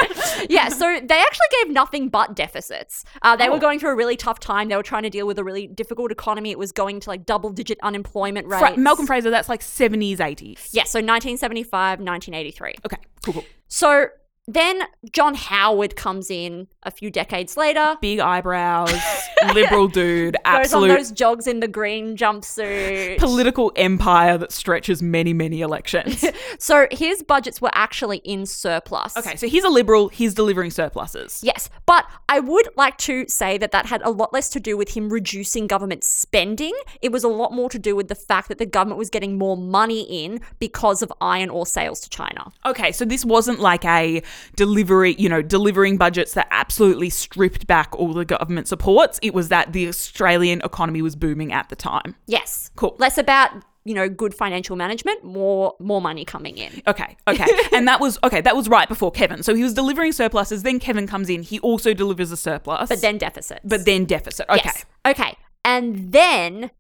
yeah, 0.50 0.70
so 0.70 1.00
they 1.02 1.18
actually 1.20 1.48
gave 1.64 1.74
nothing 1.74 2.10
but 2.10 2.36
deficits. 2.36 3.04
Uh, 3.24 3.36
they 3.36 3.48
Oh. 3.48 3.54
were 3.54 3.60
going 3.60 3.80
through 3.80 3.92
a 3.92 3.96
really 3.96 4.18
tough 4.18 4.40
time. 4.40 4.68
They 4.68 4.76
were 4.76 4.84
trying 4.84 5.04
to 5.04 5.10
deal 5.10 5.26
with 5.26 5.40
a 5.40 5.44
really 5.44 5.66
difficult 5.66 6.12
economy. 6.12 6.52
It 6.52 6.60
was 6.60 6.72
going 6.72 7.00
to 7.00 7.10
like 7.10 7.26
double 7.26 7.50
digit 7.52 7.80
unemployment 7.82 8.48
rates. 8.48 8.60
Fra- 8.60 8.78
Malcolm 8.78 9.08
Fraser, 9.08 9.30
that's 9.30 9.50
like 9.50 9.62
70s, 9.62 10.18
80s. 10.18 10.70
Yeah, 10.74 10.84
so 10.84 11.00
1975, 11.00 12.00
1983. 12.00 12.76
Okay, 12.86 12.98
cool, 13.24 13.34
cool. 13.36 13.46
So 13.70 14.08
then 14.48 14.84
John 15.12 15.36
Howard 15.36 15.98
comes 15.98 16.32
in 16.32 16.68
a 16.84 16.92
few 16.92 17.12
decades 17.12 17.58
later. 17.58 17.98
Big 18.00 18.20
eyebrows, 18.20 18.98
liberal 19.54 19.90
dude, 19.90 20.38
Goes 20.46 20.74
on 20.74 20.88
those 20.88 21.12
jogs 21.12 21.48
in 21.48 21.60
the 21.60 21.68
green 21.68 22.16
jumpsuit. 22.16 23.18
political 23.20 23.74
empire 23.76 24.38
that 24.38 24.54
stretches 24.54 25.04
many, 25.04 25.34
many 25.34 25.60
elections. 25.60 26.24
so 26.60 26.88
his 26.92 27.24
budgets 27.24 27.62
were 27.62 27.72
actually 27.74 28.20
in 28.20 28.46
surplus. 28.46 29.18
okay, 29.18 29.36
so 29.36 29.48
he's 29.48 29.66
a 29.66 29.70
liberal, 29.70 30.08
he's 30.08 30.34
delivering 30.34 30.72
surpluses. 30.72 31.42
Yes, 31.44 31.70
but 31.86 32.06
I 32.30 32.40
would 32.40 32.70
like 32.78 32.98
to 33.00 33.28
say 33.28 33.58
that 33.58 33.72
that 33.72 33.88
had 33.88 34.02
a 34.04 34.12
lot 34.12 34.32
less 34.32 34.48
to 34.50 34.62
do 34.62 34.78
with 34.78 34.96
him 34.96 35.10
reducing 35.10 35.68
government 35.68 36.06
spending. 36.06 36.74
It 37.02 37.12
was 37.12 37.26
a 37.26 37.28
lot 37.30 37.52
more 37.52 37.70
to 37.70 37.80
do 37.80 37.98
with 37.98 38.08
the 38.08 38.16
fact 38.16 38.48
that 38.48 38.60
the 38.60 38.66
government 38.66 38.98
was 38.98 39.10
getting 39.10 39.38
more 39.38 39.58
money 39.58 40.04
in 40.24 40.40
because 40.60 41.02
of 41.02 41.12
iron 41.20 41.50
ore 41.50 41.66
sales 41.66 42.00
to 42.02 42.10
China. 42.10 42.52
Okay, 42.66 42.94
so 42.94 43.04
this 43.04 43.26
wasn't 43.26 43.60
like 43.60 43.84
a 43.84 44.22
delivery, 44.56 45.16
you 45.18 45.30
know, 45.30 45.42
delivering 45.42 45.98
budgets 45.98 46.34
that 46.34 46.48
absolutely 46.52 47.10
stripped 47.10 47.68
back 47.68 47.96
all 47.96 48.14
the 48.14 48.26
government 48.26 48.68
supports. 48.68 49.20
It 49.22 49.34
was 49.34 49.50
that 49.50 49.74
the 49.74 49.88
Australian 49.88 50.62
economy 50.64 51.02
was 51.02 51.16
booming 51.16 51.52
at 51.52 51.70
the 51.70 51.76
time. 51.76 52.16
Yes. 52.26 52.72
Cool. 52.76 52.96
Less 53.00 53.18
about, 53.18 53.52
you 53.84 53.94
know, 53.94 54.10
good 54.10 54.34
financial 54.34 54.76
management, 54.76 55.24
more 55.24 55.76
more 55.80 56.02
money 56.02 56.26
coming 56.26 56.58
in. 56.58 56.82
Okay, 56.88 57.16
okay. 57.28 57.48
and 57.74 57.88
that 57.88 58.00
was 58.00 58.20
okay, 58.24 58.42
that 58.42 58.56
was 58.56 58.68
right 58.68 58.88
before 58.90 59.12
Kevin. 59.12 59.44
So 59.44 59.56
he 59.56 59.64
was 59.64 59.74
delivering 59.74 60.12
surpluses, 60.12 60.64
then 60.64 60.80
Kevin 60.80 61.08
comes 61.08 61.30
in, 61.30 61.42
he 61.44 61.60
also 61.60 61.94
delivers 61.94 62.32
a 62.32 62.38
surplus. 62.38 62.90
But 62.90 63.02
then 63.02 63.18
deficit 63.18 63.62
but 63.64 63.86
then 63.86 64.06
deficit. 64.06 64.48
Okay. 64.50 64.62
Yes. 64.66 64.86
Okay. 65.06 65.38
And 65.64 66.12
then 66.12 66.72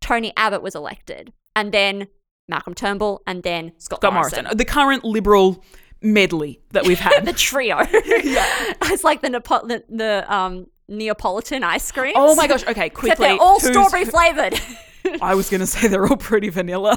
Tony 0.00 0.32
Abbott 0.36 0.62
was 0.62 0.74
elected. 0.74 1.32
And 1.56 1.72
then 1.72 2.08
Malcolm 2.48 2.74
Turnbull 2.74 3.22
and 3.26 3.42
then 3.42 3.72
Scott, 3.78 4.00
Scott 4.00 4.12
Morrison. 4.12 4.44
Morrison. 4.44 4.58
The 4.58 4.64
current 4.64 5.04
liberal 5.04 5.62
medley 6.02 6.60
that 6.70 6.86
we've 6.86 7.00
had. 7.00 7.24
the 7.24 7.32
trio. 7.32 7.78
it's 7.90 9.04
like 9.04 9.20
the, 9.22 9.30
Nepo- 9.30 9.66
the, 9.66 9.84
the 9.88 10.32
um, 10.32 10.66
Neapolitan 10.88 11.64
ice 11.64 11.90
cream. 11.92 12.14
oh 12.16 12.34
my 12.34 12.46
gosh, 12.46 12.62
okay, 12.62 12.86
Except 12.86 12.94
quickly. 12.94 13.26
they're 13.28 13.38
all 13.38 13.60
strawberry 13.60 14.04
flavored. 14.04 14.60
I 15.22 15.34
was 15.34 15.48
gonna 15.48 15.66
say 15.66 15.88
they're 15.88 16.06
all 16.06 16.16
pretty 16.16 16.48
vanilla. 16.50 16.96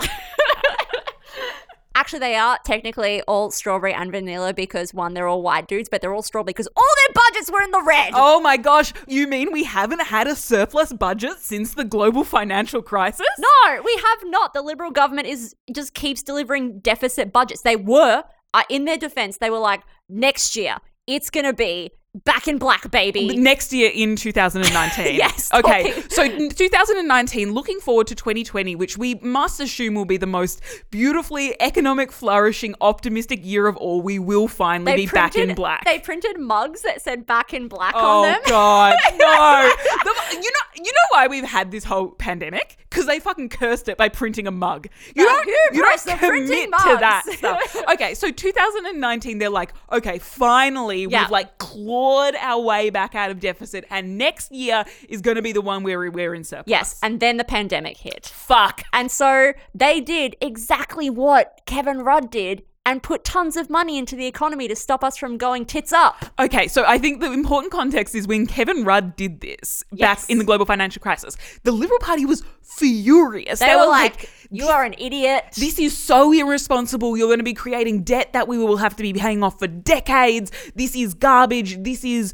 Actually, 1.94 2.20
they 2.20 2.36
are 2.36 2.58
technically 2.66 3.22
all 3.24 3.52
strawberry 3.52 3.94
and 3.94 4.12
vanilla 4.12 4.54
because 4.54 4.94
one, 4.94 5.14
they're 5.14 5.28
all 5.28 5.42
white 5.42 5.68
dudes, 5.68 5.90
but 5.90 6.02
they're 6.02 6.14
all 6.14 6.22
strawberry 6.22 6.52
because 6.54 6.68
all 6.76 6.84
their 7.06 7.14
budgets 7.14 7.52
were 7.52 7.62
in 7.62 7.70
the 7.72 7.84
red. 7.86 8.14
oh 8.16 8.40
my 8.40 8.56
gosh, 8.58 8.94
you 9.08 9.28
mean 9.28 9.52
we 9.52 9.66
haven't 9.66 10.02
had 10.02 10.26
a 10.26 10.36
surplus 10.36 10.94
budget 10.94 11.38
since 11.40 11.74
the 11.74 11.84
global 11.84 12.24
financial 12.24 12.82
crisis? 12.82 13.28
No, 13.38 13.82
we 13.84 13.94
have 14.04 14.30
not. 14.32 14.54
The 14.54 14.62
Liberal 14.62 14.92
government 14.92 15.28
is 15.28 15.54
just 15.72 15.94
keeps 15.94 16.24
delivering 16.24 16.80
deficit 16.80 17.34
budgets. 17.34 17.62
They 17.62 17.76
were, 17.76 18.24
uh, 18.54 18.64
in 18.70 18.86
their 18.86 18.98
defense, 18.98 19.38
they 19.38 19.50
were 19.50 19.60
like, 19.60 19.82
next 20.10 20.56
year, 20.56 20.78
it's 21.08 21.30
going 21.30 21.46
to 21.46 21.54
be 21.54 21.92
back 22.26 22.47
in 22.47 22.58
black, 22.58 22.91
baby. 22.91 23.38
Next 23.38 23.71
year 23.71 23.89
in 23.93 24.15
2019. 24.17 25.15
Yes, 25.15 25.50
Okay. 25.54 25.93
So 26.10 26.28
2019, 26.50 27.54
looking 27.54 27.80
forward 27.80 28.08
to 28.08 28.15
2020, 28.15 28.76
which 28.76 28.97
we 28.97 29.15
must 29.15 29.60
assume 29.62 29.93
will 29.95 30.06
be 30.06 30.17
the 30.17 30.28
most 30.28 30.62
beautifully 30.89 31.56
economic, 31.62 32.12
flourishing, 32.12 32.76
optimistic 32.82 33.39
year 33.45 33.67
of 33.67 33.78
all. 33.78 34.02
We 34.02 34.19
will 34.19 34.47
finally 34.50 34.95
be 34.95 35.08
back 35.08 35.36
in 35.38 35.56
black. 35.56 35.86
They 35.86 36.00
printed 36.00 36.38
mugs 36.38 36.82
that 36.82 37.02
said 37.02 37.26
back 37.26 37.54
in 37.54 37.67
black 37.69 37.93
Oh 37.95 38.21
on 38.24 38.24
them. 38.28 38.39
Oh, 38.45 38.50
God, 38.50 38.95
no! 39.17 39.71
The- 40.04 40.36
you 40.36 40.41
know, 40.52 40.84
you 40.84 40.91
know 40.91 41.08
why 41.12 41.28
we've 41.28 41.43
had 41.45 41.71
this 41.71 41.84
whole 41.84 42.10
pandemic? 42.10 42.78
Because 42.89 43.06
they 43.06 43.19
fucking 43.19 43.50
cursed 43.50 43.88
it 43.88 43.97
by 43.97 44.10
printing 44.10 44.47
a 44.47 44.52
mug. 44.52 44.88
You 45.15 45.24
don't, 45.26 45.47
you 45.47 45.82
don't 45.82 46.19
commit 46.19 46.65
to 46.65 46.97
that 47.00 47.24
stuff. 47.26 47.76
Okay, 47.93 48.13
so 48.15 48.32
2019, 48.32 49.38
they're 49.38 49.50
like, 49.50 49.74
okay, 49.91 50.17
finally, 50.19 51.06
Yeah. 51.06 51.24
we've 51.24 51.32
like 51.32 51.58
clawed 51.58 52.01
our 52.36 52.62
way 52.62 52.90
back 52.90 53.16
out 53.16 53.32
of 53.32 53.40
deficit, 53.40 53.86
and 53.90 54.18
next 54.18 54.52
year 54.52 54.84
is 55.10 55.22
going 55.22 55.36
to 55.36 55.42
be 55.42 55.52
the 55.52 55.62
one 55.62 55.84
where 55.84 56.10
we're 56.12 56.34
in 56.34 56.44
surplus. 56.44 56.68
Yes, 56.68 57.00
and 57.04 57.20
then 57.20 57.38
the 57.38 57.44
pandemic 57.44 57.98
hit. 57.98 58.26
fuck. 58.26 58.84
And 58.94 59.12
so 59.12 59.54
they 59.74 60.02
did 60.02 60.36
exactly 60.42 61.10
what 61.10 61.62
Kevin 61.66 62.00
Rudd 62.00 62.30
did 62.32 62.64
and 62.86 63.04
put 63.04 63.24
tons 63.24 63.56
of 63.56 63.70
money 63.70 63.98
into 63.98 64.15
the 64.15 64.26
economy 64.26 64.67
to 64.67 64.76
stop 64.76 65.04
us 65.04 65.15
from 65.15 65.38
going 65.38 65.65
tits 65.65 65.94
up. 65.94 66.26
Okay, 66.39 66.67
so 66.67 66.84
I 66.88 66.98
think 66.98 67.22
the 67.22 67.32
important 67.32 67.72
context 67.72 68.15
is 68.15 68.28
when 68.28 68.48
Kevin 68.48 68.84
Rudd 68.84 69.15
did 69.15 69.41
this 69.41 69.84
Yes. 69.91 70.22
back 70.22 70.30
in 70.30 70.39
the 70.39 70.44
global 70.44 70.65
financial 70.65 71.00
crisis, 71.00 71.38
the 71.63 71.72
Liberal 71.72 72.00
Party 72.00 72.26
was 72.26 72.44
furious. 72.63 73.60
They, 73.60 73.76
were 73.76 73.86
like, 73.86 74.30
you 74.50 74.65
are 74.65 74.84
an 74.84 74.96
idiot. 74.98 75.46
This 75.58 75.78
is 75.78 75.96
so 75.96 76.32
irresponsible. 76.34 77.15
You're 77.17 77.28
going 77.28 77.39
to 77.39 77.44
be 77.44 77.54
creating 77.54 78.04
debt 78.04 78.34
that 78.34 78.48
we 78.48 78.58
will 78.58 78.78
have 78.78 78.96
to 78.96 79.04
be 79.04 79.13
paying 79.13 79.44
off 79.44 79.60
for 79.60 79.67
decades. 79.67 80.52
This 80.76 80.96
is 80.96 81.13
garbage. 81.13 81.84
This 81.84 82.04
is 82.04 82.34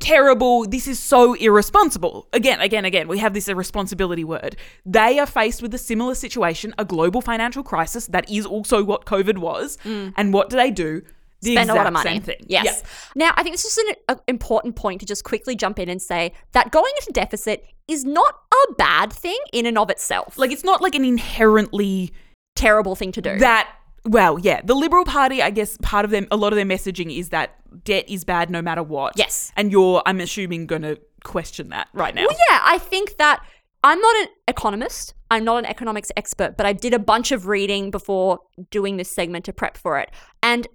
terrible. 0.00 0.64
This 0.66 0.86
is 0.86 0.98
so 0.98 1.34
irresponsible. 1.34 2.28
Again, 2.32 2.60
again, 2.60 2.84
again, 2.84 3.08
we 3.08 3.18
have 3.18 3.34
this 3.34 3.48
irresponsibility 3.48 4.24
word. 4.24 4.56
They 4.86 5.18
are 5.18 5.26
faced 5.26 5.62
with 5.62 5.74
a 5.74 5.78
similar 5.78 6.14
situation, 6.14 6.74
a 6.78 6.84
global 6.84 7.20
financial 7.20 7.62
crisis 7.62 8.06
that 8.08 8.30
is 8.30 8.46
also 8.46 8.84
what 8.84 9.04
COVID 9.04 9.38
was. 9.38 9.78
Mm. 9.84 10.14
And 10.16 10.32
what 10.32 10.50
do 10.50 10.56
they 10.56 10.70
do? 10.70 11.02
The 11.40 11.54
spend 11.54 11.70
a 11.70 11.74
lot 11.74 11.86
of 11.86 11.92
money. 11.92 12.10
Same 12.10 12.22
thing. 12.22 12.44
Yes. 12.48 12.64
Yeah. 12.64 12.88
Now, 13.14 13.34
I 13.36 13.42
think 13.44 13.54
this 13.54 13.64
is 13.64 13.78
an 13.78 13.94
a, 14.08 14.20
important 14.26 14.74
point 14.74 15.00
to 15.00 15.06
just 15.06 15.22
quickly 15.22 15.54
jump 15.54 15.78
in 15.78 15.88
and 15.88 16.02
say 16.02 16.32
that 16.52 16.72
going 16.72 16.92
into 16.98 17.12
deficit 17.12 17.64
is 17.86 18.04
not 18.04 18.34
a 18.52 18.74
bad 18.74 19.12
thing 19.12 19.38
in 19.52 19.64
and 19.64 19.78
of 19.78 19.88
itself. 19.88 20.36
Like 20.36 20.48
Like 20.48 20.52
it's 20.52 20.64
not 20.64 20.82
like 20.82 20.96
an 20.96 21.04
inherently 21.04 22.12
terrible 22.56 22.96
thing 22.96 23.12
to 23.12 23.22
do. 23.22 23.38
that 23.38 23.72
well, 24.08 24.38
yeah. 24.38 24.60
The 24.64 24.74
Liberal 24.74 25.04
Party, 25.04 25.42
I 25.42 25.50
guess 25.50 25.76
part 25.82 26.04
of 26.04 26.10
them 26.10 26.26
a 26.30 26.36
lot 26.36 26.52
of 26.52 26.56
their 26.56 26.64
messaging 26.64 27.16
is 27.16 27.28
that 27.28 27.56
debt 27.84 28.08
is 28.08 28.24
bad 28.24 28.50
no 28.50 28.62
matter 28.62 28.82
what. 28.82 29.16
Yes. 29.16 29.52
And 29.56 29.70
you're 29.70 30.02
I'm 30.06 30.20
assuming 30.20 30.66
gonna 30.66 30.96
question 31.24 31.68
that 31.70 31.88
right 31.92 32.14
now. 32.14 32.22
Well, 32.22 32.36
yeah, 32.50 32.60
I 32.64 32.78
think 32.78 33.16
that 33.18 33.44
I'm 33.84 34.00
not 34.00 34.16
an 34.16 34.28
economist. 34.48 35.14
I'm 35.30 35.44
not 35.44 35.58
an 35.58 35.66
economics 35.66 36.10
expert, 36.16 36.56
but 36.56 36.66
I 36.66 36.72
did 36.72 36.94
a 36.94 36.98
bunch 36.98 37.32
of 37.32 37.46
reading 37.46 37.90
before 37.90 38.40
doing 38.70 38.96
this 38.96 39.10
segment 39.10 39.44
to 39.44 39.52
prep 39.52 39.76
for 39.76 39.98
it. 39.98 40.10
And 40.42 40.66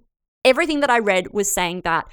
everything 0.44 0.80
that 0.80 0.90
I 0.90 1.00
read 1.00 1.32
was 1.32 1.52
saying 1.52 1.82
that 1.84 2.06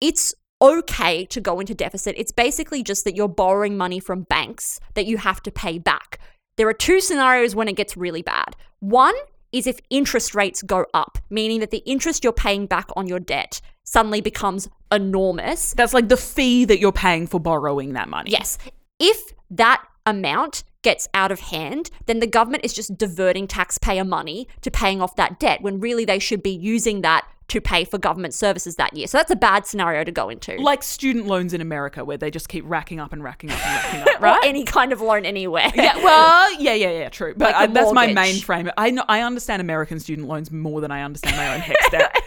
it's 0.00 0.34
okay 0.62 1.24
to 1.26 1.40
go 1.40 1.58
into 1.58 1.74
deficit. 1.74 2.14
It's 2.18 2.32
basically 2.32 2.82
just 2.82 3.04
that 3.04 3.16
you're 3.16 3.28
borrowing 3.28 3.76
money 3.76 3.98
from 3.98 4.22
banks 4.24 4.78
that 4.94 5.06
you 5.06 5.16
have 5.16 5.42
to 5.44 5.50
pay 5.50 5.78
back. 5.78 6.18
There 6.56 6.68
are 6.68 6.74
two 6.74 7.00
scenarios 7.00 7.54
when 7.54 7.68
it 7.68 7.76
gets 7.76 7.96
really 7.96 8.22
bad. 8.22 8.56
One 8.80 9.14
is 9.52 9.66
if 9.66 9.80
interest 9.90 10.34
rates 10.34 10.62
go 10.62 10.86
up, 10.94 11.18
meaning 11.30 11.60
that 11.60 11.70
the 11.70 11.82
interest 11.86 12.24
you're 12.24 12.32
paying 12.32 12.66
back 12.66 12.88
on 12.96 13.06
your 13.06 13.20
debt 13.20 13.60
suddenly 13.84 14.20
becomes 14.20 14.68
enormous 14.92 15.74
That's 15.74 15.94
like 15.94 16.08
the 16.08 16.16
fee 16.16 16.64
that 16.66 16.78
you're 16.78 16.92
paying 16.92 17.26
for 17.26 17.40
borrowing 17.40 17.94
that 17.94 18.08
money. 18.08 18.30
Yes. 18.30 18.58
If 18.98 19.32
that 19.50 19.84
amount 20.06 20.64
gets 20.82 21.08
out 21.12 21.30
of 21.30 21.40
hand, 21.40 21.90
then 22.06 22.20
the 22.20 22.26
government 22.26 22.64
is 22.64 22.72
just 22.72 22.96
diverting 22.96 23.46
taxpayer 23.46 24.04
money 24.04 24.48
to 24.62 24.70
paying 24.70 25.02
off 25.02 25.16
that 25.16 25.38
debt 25.38 25.60
when 25.62 25.80
really 25.80 26.04
they 26.04 26.18
should 26.18 26.42
be 26.42 26.50
using 26.50 27.02
that 27.02 27.26
to 27.50 27.60
pay 27.60 27.84
for 27.84 27.98
government 27.98 28.32
services 28.32 28.76
that 28.76 28.96
year. 28.96 29.06
So 29.06 29.18
that's 29.18 29.30
a 29.30 29.36
bad 29.36 29.66
scenario 29.66 30.04
to 30.04 30.12
go 30.12 30.28
into. 30.28 30.56
Like 30.56 30.82
student 30.82 31.26
loans 31.26 31.52
in 31.52 31.60
America, 31.60 32.04
where 32.04 32.16
they 32.16 32.30
just 32.30 32.48
keep 32.48 32.64
racking 32.66 33.00
up 33.00 33.12
and 33.12 33.22
racking 33.22 33.50
up 33.50 33.58
and 33.66 33.84
racking 33.84 34.14
up, 34.14 34.20
right? 34.20 34.40
any 34.44 34.64
kind 34.64 34.92
of 34.92 35.00
loan 35.00 35.24
anywhere. 35.26 35.70
yeah, 35.74 35.96
well, 35.96 36.60
yeah, 36.60 36.74
yeah, 36.74 36.90
yeah, 36.90 37.08
true. 37.08 37.34
But 37.36 37.52
Like 37.52 37.56
I, 37.56 37.66
that's 37.66 37.92
my 37.92 38.12
main 38.12 38.40
frame. 38.40 38.70
I 38.76 38.90
know, 38.90 39.04
I 39.08 39.22
understand 39.22 39.60
American 39.60 39.98
student 39.98 40.28
loans 40.28 40.50
more 40.50 40.80
than 40.80 40.90
I 40.90 41.02
understand 41.02 41.36
my 41.36 41.54
own 41.54 41.60
HECS 41.60 41.90
debt. 41.90 42.16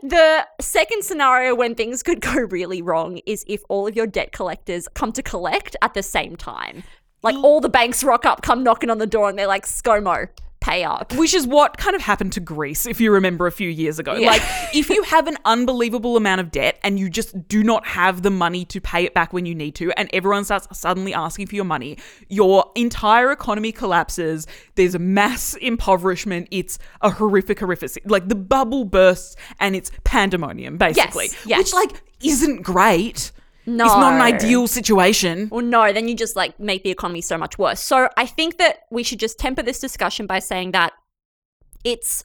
The 0.00 0.46
second 0.60 1.04
scenario 1.04 1.56
when 1.56 1.74
things 1.74 2.04
could 2.04 2.20
go 2.20 2.34
really 2.34 2.82
wrong 2.82 3.18
is 3.26 3.44
if 3.48 3.62
all 3.68 3.88
of 3.88 3.96
your 3.96 4.06
debt 4.06 4.30
collectors 4.30 4.86
come 4.94 5.10
to 5.12 5.22
collect 5.22 5.74
at 5.82 5.94
the 5.94 6.04
same 6.04 6.36
time. 6.36 6.84
Like 7.22 7.34
all 7.34 7.60
the 7.60 7.68
banks 7.68 8.04
rock 8.04 8.24
up, 8.24 8.42
come 8.42 8.62
knocking 8.62 8.90
on 8.90 8.98
the 8.98 9.06
door, 9.06 9.28
and 9.28 9.36
they're 9.36 9.48
like, 9.48 9.66
ScoMo, 9.66 10.28
pay 10.60 10.84
up. 10.84 11.14
Which 11.14 11.34
is 11.34 11.46
what 11.46 11.76
kind 11.76 11.94
of 11.94 12.02
happened 12.02 12.32
to 12.34 12.40
Greece, 12.40 12.86
if 12.86 13.00
you 13.00 13.12
remember 13.12 13.46
a 13.46 13.52
few 13.52 13.68
years 13.68 13.98
ago. 13.98 14.14
Yeah. 14.14 14.28
Like, 14.30 14.42
if 14.74 14.90
you 14.90 15.02
have 15.04 15.26
an 15.28 15.36
unbelievable 15.44 16.16
amount 16.16 16.40
of 16.40 16.50
debt 16.50 16.78
and 16.82 16.98
you 16.98 17.08
just 17.08 17.48
do 17.48 17.62
not 17.62 17.86
have 17.86 18.22
the 18.22 18.30
money 18.30 18.64
to 18.66 18.80
pay 18.80 19.04
it 19.04 19.14
back 19.14 19.32
when 19.32 19.46
you 19.46 19.54
need 19.54 19.74
to, 19.76 19.92
and 19.92 20.10
everyone 20.12 20.44
starts 20.44 20.66
suddenly 20.78 21.14
asking 21.14 21.46
for 21.46 21.54
your 21.54 21.64
money, 21.64 21.96
your 22.28 22.70
entire 22.74 23.30
economy 23.30 23.72
collapses. 23.72 24.46
There's 24.74 24.94
a 24.94 24.98
mass 24.98 25.54
impoverishment. 25.54 26.48
It's 26.50 26.78
a 27.02 27.10
horrific, 27.10 27.60
horrific. 27.60 27.98
Like, 28.04 28.28
the 28.28 28.34
bubble 28.34 28.84
bursts 28.84 29.36
and 29.60 29.76
it's 29.76 29.90
pandemonium, 30.04 30.76
basically. 30.76 31.28
yes. 31.46 31.58
Which, 31.58 31.72
like, 31.72 32.02
isn't 32.22 32.62
great. 32.62 33.30
No. 33.68 33.84
It's 33.84 33.94
not 33.94 34.14
an 34.14 34.22
ideal 34.22 34.66
situation. 34.66 35.48
Well, 35.50 35.64
no, 35.64 35.92
then 35.92 36.08
you 36.08 36.14
just 36.14 36.36
like 36.36 36.58
make 36.58 36.84
the 36.84 36.90
economy 36.90 37.20
so 37.20 37.36
much 37.36 37.58
worse. 37.58 37.80
So 37.80 38.08
I 38.16 38.24
think 38.24 38.56
that 38.56 38.84
we 38.90 39.02
should 39.02 39.20
just 39.20 39.38
temper 39.38 39.62
this 39.62 39.78
discussion 39.78 40.26
by 40.26 40.38
saying 40.38 40.72
that 40.72 40.94
it's 41.84 42.24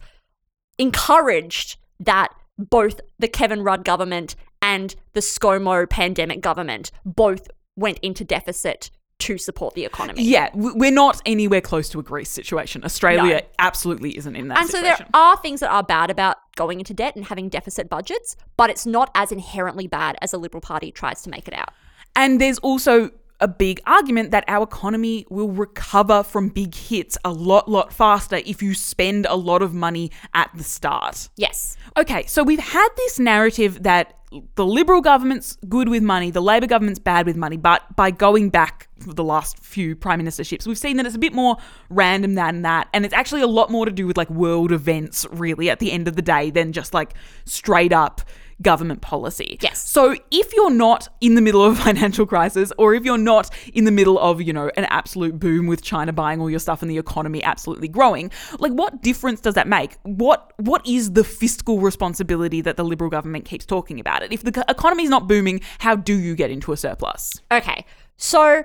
encouraged 0.77 1.77
that 1.99 2.29
both 2.57 3.01
the 3.19 3.27
Kevin 3.27 3.61
Rudd 3.61 3.83
government 3.83 4.35
and 4.61 4.95
the 5.11 5.19
ScoMo 5.19 5.89
pandemic 5.89 6.39
government 6.39 6.91
both 7.03 7.49
went 7.75 7.99
into 7.99 8.23
deficit 8.23 8.89
to 9.19 9.37
support 9.37 9.73
the 9.73 9.85
economy. 9.85 10.23
Yeah, 10.23 10.49
we're 10.53 10.91
not 10.91 11.21
anywhere 11.25 11.61
close 11.61 11.87
to 11.89 11.99
a 11.99 12.03
Greece 12.03 12.29
situation. 12.29 12.83
Australia 12.83 13.35
No. 13.35 13.41
absolutely 13.59 14.17
isn't 14.17 14.35
in 14.35 14.49
that 14.49 14.57
And 14.57 14.69
so 14.69 14.81
there 14.81 14.97
are 15.13 15.37
things 15.37 15.61
that 15.61 15.69
are 15.71 15.83
bad 15.83 16.09
about 16.09 16.37
going 16.55 16.79
into 16.79 16.93
debt 16.93 17.15
and 17.15 17.25
having 17.25 17.49
deficit 17.49 17.89
budgets, 17.89 18.35
but 18.57 18.69
it's 18.69 18.85
not 18.85 19.11
as 19.15 19.31
inherently 19.31 19.87
bad 19.87 20.17
as 20.21 20.31
the 20.31 20.37
Liberal 20.37 20.61
Party 20.61 20.91
tries 20.91 21.21
to 21.23 21.29
make 21.29 21.47
it 21.47 21.53
out. 21.53 21.69
And 22.15 22.41
there's 22.41 22.59
also 22.59 23.11
a 23.43 23.47
big 23.47 23.81
argument 23.85 24.31
that 24.31 24.45
our 24.47 24.63
economy 24.63 25.25
will 25.29 25.51
recover 25.51 26.23
from 26.23 26.47
big 26.47 26.73
hits 26.73 27.17
a 27.25 27.31
lot, 27.31 27.69
lot 27.69 27.91
faster 27.91 28.37
if 28.37 28.63
you 28.63 28.73
spend 28.73 29.25
a 29.25 29.35
lot 29.35 29.61
of 29.61 29.73
money 29.73 30.09
at 30.33 30.49
the 30.55 30.63
start. 30.63 31.27
Yes. 31.35 31.75
Okay, 31.97 32.25
so 32.25 32.41
we've 32.41 32.57
had 32.57 32.87
this 32.95 33.19
narrative 33.19 33.83
that 33.83 34.17
the 34.55 34.65
Liberal 34.65 35.01
government's 35.01 35.57
good 35.67 35.89
with 35.89 36.01
money, 36.01 36.31
the 36.31 36.41
Labor 36.41 36.67
government's 36.67 36.99
bad 36.99 37.25
with 37.25 37.35
money, 37.35 37.57
but 37.57 37.95
by 37.97 38.11
going 38.11 38.49
back 38.49 38.87
for 38.99 39.13
the 39.13 39.23
last 39.23 39.59
few 39.59 39.93
prime 39.93 40.21
ministerships, 40.21 40.65
we've 40.65 40.77
seen 40.77 40.95
that 40.97 41.05
it's 41.05 41.15
a 41.15 41.19
bit 41.19 41.33
more 41.33 41.57
random 41.89 42.35
than 42.35 42.61
that, 42.61 42.87
and 42.93 43.05
it's 43.05 43.13
actually 43.13 43.41
a 43.41 43.47
lot 43.47 43.69
more 43.69 43.85
to 43.85 43.91
do 43.91 44.07
with 44.07 44.17
like 44.17 44.29
world 44.29 44.71
events, 44.71 45.27
really, 45.31 45.69
at 45.69 45.79
the 45.79 45.91
end 45.91 46.07
of 46.07 46.15
the 46.15 46.21
day, 46.21 46.49
than 46.49 46.71
just 46.71 46.93
like 46.93 47.13
straight 47.45 47.91
up 47.93 48.21
government 48.61 49.01
policy. 49.01 49.57
Yes. 49.61 49.89
So 49.89 50.15
if 50.31 50.53
you're 50.53 50.71
not 50.71 51.07
in 51.21 51.35
the 51.35 51.41
middle 51.41 51.63
of 51.63 51.79
a 51.79 51.81
financial 51.83 52.25
crisis, 52.25 52.71
or 52.77 52.93
if 52.93 53.03
you're 53.03 53.17
not 53.17 53.49
in 53.73 53.85
the 53.85 53.91
middle 53.91 54.19
of, 54.19 54.41
you 54.41 54.53
know, 54.53 54.71
an 54.77 54.85
absolute 54.85 55.39
boom 55.39 55.67
with 55.67 55.81
China 55.81 56.13
buying 56.13 56.39
all 56.39 56.49
your 56.49 56.59
stuff 56.59 56.81
and 56.81 56.89
the 56.89 56.97
economy 56.97 57.43
absolutely 57.43 57.87
growing, 57.87 58.31
like 58.59 58.71
what 58.71 59.01
difference 59.01 59.41
does 59.41 59.55
that 59.55 59.67
make? 59.67 59.97
What 60.03 60.53
what 60.57 60.85
is 60.87 61.13
the 61.13 61.23
fiscal 61.23 61.79
responsibility 61.79 62.61
that 62.61 62.77
the 62.77 62.83
Liberal 62.83 63.09
government 63.09 63.45
keeps 63.45 63.65
talking 63.65 63.99
about 63.99 64.23
it? 64.23 64.31
If 64.31 64.43
the 64.43 64.51
co- 64.51 64.63
economy's 64.67 65.09
not 65.09 65.27
booming, 65.27 65.61
how 65.79 65.95
do 65.95 66.13
you 66.13 66.35
get 66.35 66.51
into 66.51 66.71
a 66.71 66.77
surplus? 66.77 67.33
Okay. 67.51 67.85
So, 68.17 68.63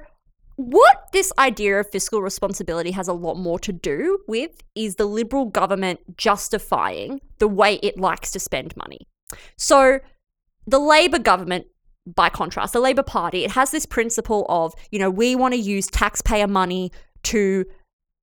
what 0.56 1.08
this 1.12 1.32
idea 1.38 1.78
of 1.78 1.90
fiscal 1.90 2.20
responsibility 2.20 2.90
has 2.90 3.06
a 3.06 3.12
lot 3.12 3.36
more 3.36 3.58
to 3.60 3.72
do 3.72 4.18
with 4.26 4.62
is 4.74 4.96
the 4.96 5.06
Liberal 5.06 5.44
government 5.44 6.16
justifying 6.16 7.20
the 7.38 7.48
way 7.48 7.76
it 7.76 7.98
likes 7.98 8.32
to 8.32 8.40
spend 8.40 8.76
money. 8.76 9.06
So, 9.56 10.00
the 10.66 10.78
Labor 10.78 11.18
government, 11.18 11.66
by 12.06 12.28
contrast, 12.28 12.72
the 12.72 12.80
Labor 12.80 13.02
Party, 13.02 13.44
it 13.44 13.52
has 13.52 13.70
this 13.70 13.86
principle 13.86 14.46
of, 14.48 14.74
you 14.90 14.98
know, 14.98 15.10
we 15.10 15.34
want 15.34 15.54
to 15.54 15.60
use 15.60 15.86
taxpayer 15.86 16.46
money 16.46 16.92
to 17.24 17.64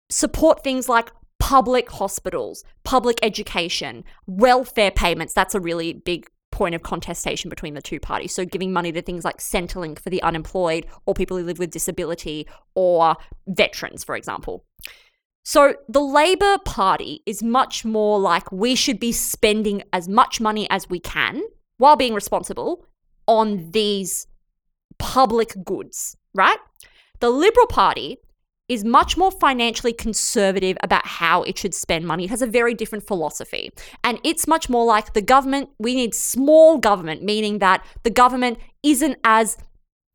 support 0.10 0.64
things 0.64 0.88
like 0.88 1.12
public 1.40 1.90
hospitals, 1.90 2.64
public 2.84 3.18
education, 3.22 4.04
welfare 4.28 4.92
payments. 4.92 5.34
That's 5.34 5.56
a 5.56 5.60
really 5.60 5.94
big 5.94 6.28
point 6.52 6.74
of 6.74 6.84
contestation 6.84 7.50
between 7.50 7.74
the 7.74 7.82
two 7.82 8.00
parties. 8.00 8.34
So 8.34 8.46
giving 8.46 8.72
money 8.72 8.92
to 8.94 9.02
things 9.02 9.26
like 9.26 9.38
Centrelink 9.38 10.00
for 10.00 10.10
the 10.10 10.24
unemployed 10.24 10.86
or 11.06 11.14
people 11.14 11.38
who 11.38 11.44
live 11.44 11.60
with 11.60 11.70
disability 11.70 12.48
or 12.76 13.18
veterans, 13.48 14.04
for 14.04 14.16
example. 14.16 14.64
So 15.46 15.76
the 15.88 16.02
Labour 16.02 16.58
Party 16.66 17.22
is 17.28 17.44
much 17.44 17.86
more 17.86 18.20
like 18.20 18.52
we 18.52 18.74
should 18.74 19.00
be 19.00 19.12
spending 19.12 19.84
as 19.94 20.10
much 20.10 20.42
money 20.42 20.68
as 20.72 20.90
we 20.90 21.00
can 21.00 21.44
while 21.78 21.96
being 21.96 22.16
responsible 22.16 22.88
on 23.28 23.70
these 23.70 24.26
public 24.98 25.54
goods, 25.64 26.18
right? 26.34 26.58
The 27.20 27.30
Liberal 27.30 27.68
Party 27.68 28.18
is 28.68 28.84
much 28.84 29.18
more 29.18 29.30
financially 29.30 29.94
conservative 29.94 30.78
about 30.82 31.06
how 31.06 31.44
it 31.44 31.60
should 31.60 31.76
spend 31.76 32.08
money. 32.08 32.24
It 32.24 32.32
has 32.32 32.42
a 32.42 32.48
very 32.48 32.74
different 32.74 33.06
philosophy. 33.06 33.72
And 34.04 34.20
it's 34.24 34.48
much 34.48 34.68
more 34.68 34.86
like 34.86 35.14
the 35.14 35.22
government, 35.22 35.70
we 35.78 35.94
need 35.94 36.16
small 36.16 36.80
government, 36.80 37.22
meaning 37.22 37.60
that 37.60 37.86
the 38.02 38.10
government 38.10 38.58
isn't 38.82 39.20
as 39.24 39.58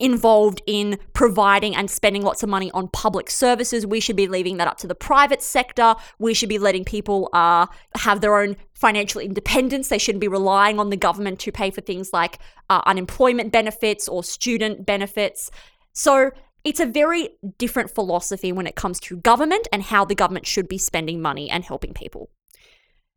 involved 0.00 0.62
in 0.66 0.98
providing 1.12 1.76
and 1.76 1.90
spending 1.90 2.22
lots 2.22 2.42
of 2.42 2.48
money 2.48 2.70
on 2.72 2.88
public 2.88 3.30
services. 3.30 3.86
We 3.86 4.00
should 4.00 4.16
be 4.16 4.26
leaving 4.26 4.56
that 4.56 4.66
up 4.66 4.78
to 4.78 4.86
the 4.86 4.94
private 4.94 5.42
sector. 5.42 5.94
We 6.18 6.34
should 6.34 6.48
be 6.48 6.58
letting 6.58 6.84
people 6.84 7.28
uh, 7.32 7.66
have 7.96 8.20
their 8.20 8.36
own 8.36 8.56
financial 8.74 9.20
independence. 9.20 9.88
They 9.88 9.98
shouldn't 9.98 10.20
be 10.20 10.28
relying 10.28 10.80
on 10.80 10.90
the 10.90 10.96
government 10.96 11.38
to 11.40 11.52
pay 11.52 11.70
for 11.70 11.82
things 11.82 12.12
like 12.12 12.38
uh, 12.70 12.80
unemployment 12.86 13.52
benefits 13.52 14.08
or 14.08 14.24
student 14.24 14.86
benefits. 14.86 15.50
So 15.92 16.30
it's 16.64 16.80
a 16.80 16.86
very 16.86 17.30
different 17.58 17.90
philosophy 17.90 18.52
when 18.52 18.66
it 18.66 18.76
comes 18.76 19.00
to 19.00 19.16
government 19.16 19.68
and 19.72 19.82
how 19.82 20.04
the 20.04 20.14
government 20.14 20.46
should 20.46 20.68
be 20.68 20.78
spending 20.78 21.22
money 21.22 21.48
and 21.48 21.64
helping 21.64 21.94
people. 21.94 22.30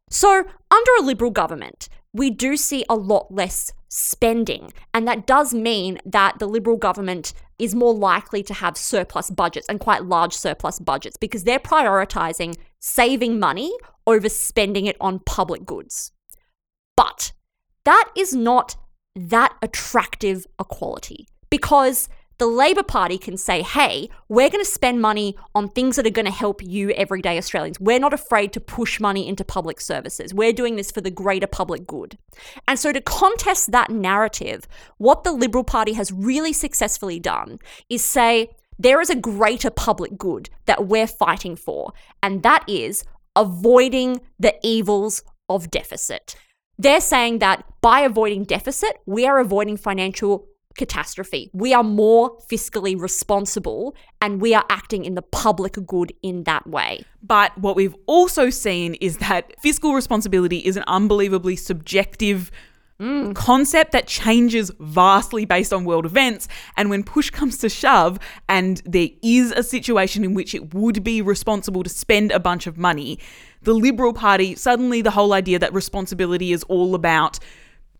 So, 0.10 0.46
under 0.70 0.92
a 1.00 1.04
Liberal 1.04 1.32
government, 1.32 1.90
we 2.14 2.30
do 2.30 2.56
see 2.56 2.86
a 2.88 2.96
lot 2.96 3.34
less 3.34 3.74
spending. 3.94 4.74
And 4.94 5.08
that 5.08 5.28
does 5.28 5.54
mean 5.54 6.00
that 6.04 6.40
the 6.40 6.48
Liberal 6.48 6.78
government 6.78 7.34
is 7.60 7.76
more 7.76 7.94
likely 7.94 8.42
to 8.44 8.54
have 8.54 8.76
surplus 8.76 9.30
budgets 9.30 9.68
and 9.70 9.80
quite 9.80 10.06
large 10.06 10.34
surplus 10.34 10.80
budgets 10.80 11.16
because 11.16 11.44
they're 11.44 11.60
prioritizing 11.60 12.58
saving 12.80 13.40
money 13.40 13.72
over 14.08 14.28
spending 14.30 14.88
it 14.88 14.98
on 15.00 15.20
public 15.20 15.64
goods. 15.64 16.12
But 16.98 17.34
that 17.86 18.10
is 18.18 18.34
not 18.34 18.78
that 19.16 19.56
attractive 19.62 20.48
a 20.58 20.66
quality 20.66 21.28
because 21.52 22.10
the 22.38 22.48
Labor 22.48 22.84
Party 22.84 23.18
can 23.18 23.38
say, 23.38 23.62
hey, 23.62 24.10
we're 24.30 24.50
going 24.50 24.64
to 24.64 24.70
spend 24.70 25.02
money 25.02 25.36
on 25.54 25.70
things 25.70 25.96
that 25.96 26.08
are 26.08 26.12
going 26.12 26.26
to 26.26 26.32
help 26.32 26.64
you, 26.64 26.92
everyday 26.92 27.38
Australians. 27.38 27.80
We're 27.80 28.00
not 28.00 28.14
afraid 28.14 28.54
to 28.54 28.60
push 28.60 29.00
money 29.00 29.28
into 29.28 29.44
public 29.44 29.80
services. 29.80 30.34
We're 30.34 30.54
doing 30.54 30.76
this 30.76 30.92
for 30.92 31.02
the 31.02 31.12
greater 31.12 31.48
public 31.48 31.86
good. 31.86 32.18
And 32.68 32.80
so, 32.80 32.92
to 32.92 33.02
contest 33.02 33.72
that 33.72 33.90
narrative, 33.92 34.68
what 34.98 35.24
the 35.24 35.32
Liberal 35.32 35.64
Party 35.64 35.94
has 35.94 36.12
really 36.12 36.54
successfully 36.54 37.20
done 37.20 37.60
is 37.90 38.04
say, 38.04 38.50
there 38.80 39.02
is 39.02 39.10
a 39.10 39.16
greater 39.16 39.70
public 39.70 40.18
good 40.18 40.50
that 40.66 40.88
we're 40.88 41.08
fighting 41.08 41.56
for, 41.56 41.94
and 42.22 42.44
that 42.44 42.64
is 42.68 43.04
avoiding 43.36 44.22
the 44.40 44.56
evils 44.64 45.24
of 45.50 45.70
deficit. 45.70 46.36
They're 46.78 47.02
saying 47.02 47.40
that 47.40 47.64
by 47.82 48.02
avoiding 48.02 48.46
deficit, 48.46 48.98
we 49.06 49.26
are 49.26 49.40
avoiding 49.40 49.78
financial 49.78 50.48
catastrophe. 50.78 51.50
We 51.54 51.74
are 51.74 51.84
more 51.84 52.38
fiscally 52.52 53.00
responsible 53.00 53.96
and 54.22 54.42
we 54.42 54.54
are 54.54 54.66
acting 54.70 55.06
in 55.06 55.16
the 55.16 55.22
public 55.22 55.78
good 55.86 56.14
in 56.22 56.44
that 56.44 56.68
way. 56.68 57.06
But 57.22 57.58
what 57.58 57.76
we've 57.76 57.96
also 58.06 58.50
seen 58.50 58.96
is 58.96 59.18
that 59.18 59.54
fiscal 59.62 59.94
responsibility 59.94 60.58
is 60.60 60.78
an 60.78 60.84
unbelievably 60.88 61.56
subjective 61.58 62.52
mm. 63.00 63.36
concept 63.36 63.92
that 63.92 64.08
changes 64.08 64.72
vastly 64.80 65.46
based 65.46 65.74
on 65.74 65.86
world 65.86 66.06
events. 66.06 66.48
And 66.78 66.90
when 66.90 67.04
push 67.04 67.30
comes 67.30 67.58
to 67.60 67.70
shove, 67.70 68.20
and 68.50 68.82
there 68.86 69.10
is 69.22 69.52
a 69.52 69.64
situation 69.64 70.24
in 70.24 70.34
which 70.34 70.56
it 70.56 70.74
would 70.74 71.04
be 71.04 71.22
responsible 71.22 71.84
to 71.84 71.90
spend 71.90 72.32
a 72.32 72.40
bunch 72.40 72.68
of 72.68 72.78
money, 72.78 73.20
the 73.62 73.74
Liberal 73.74 74.14
Party 74.14 74.56
suddenly 74.56 75.02
the 75.02 75.12
whole 75.12 75.34
idea 75.34 75.60
that 75.60 75.74
responsibility 75.74 76.52
is 76.52 76.64
all 76.64 76.96
about 76.96 77.40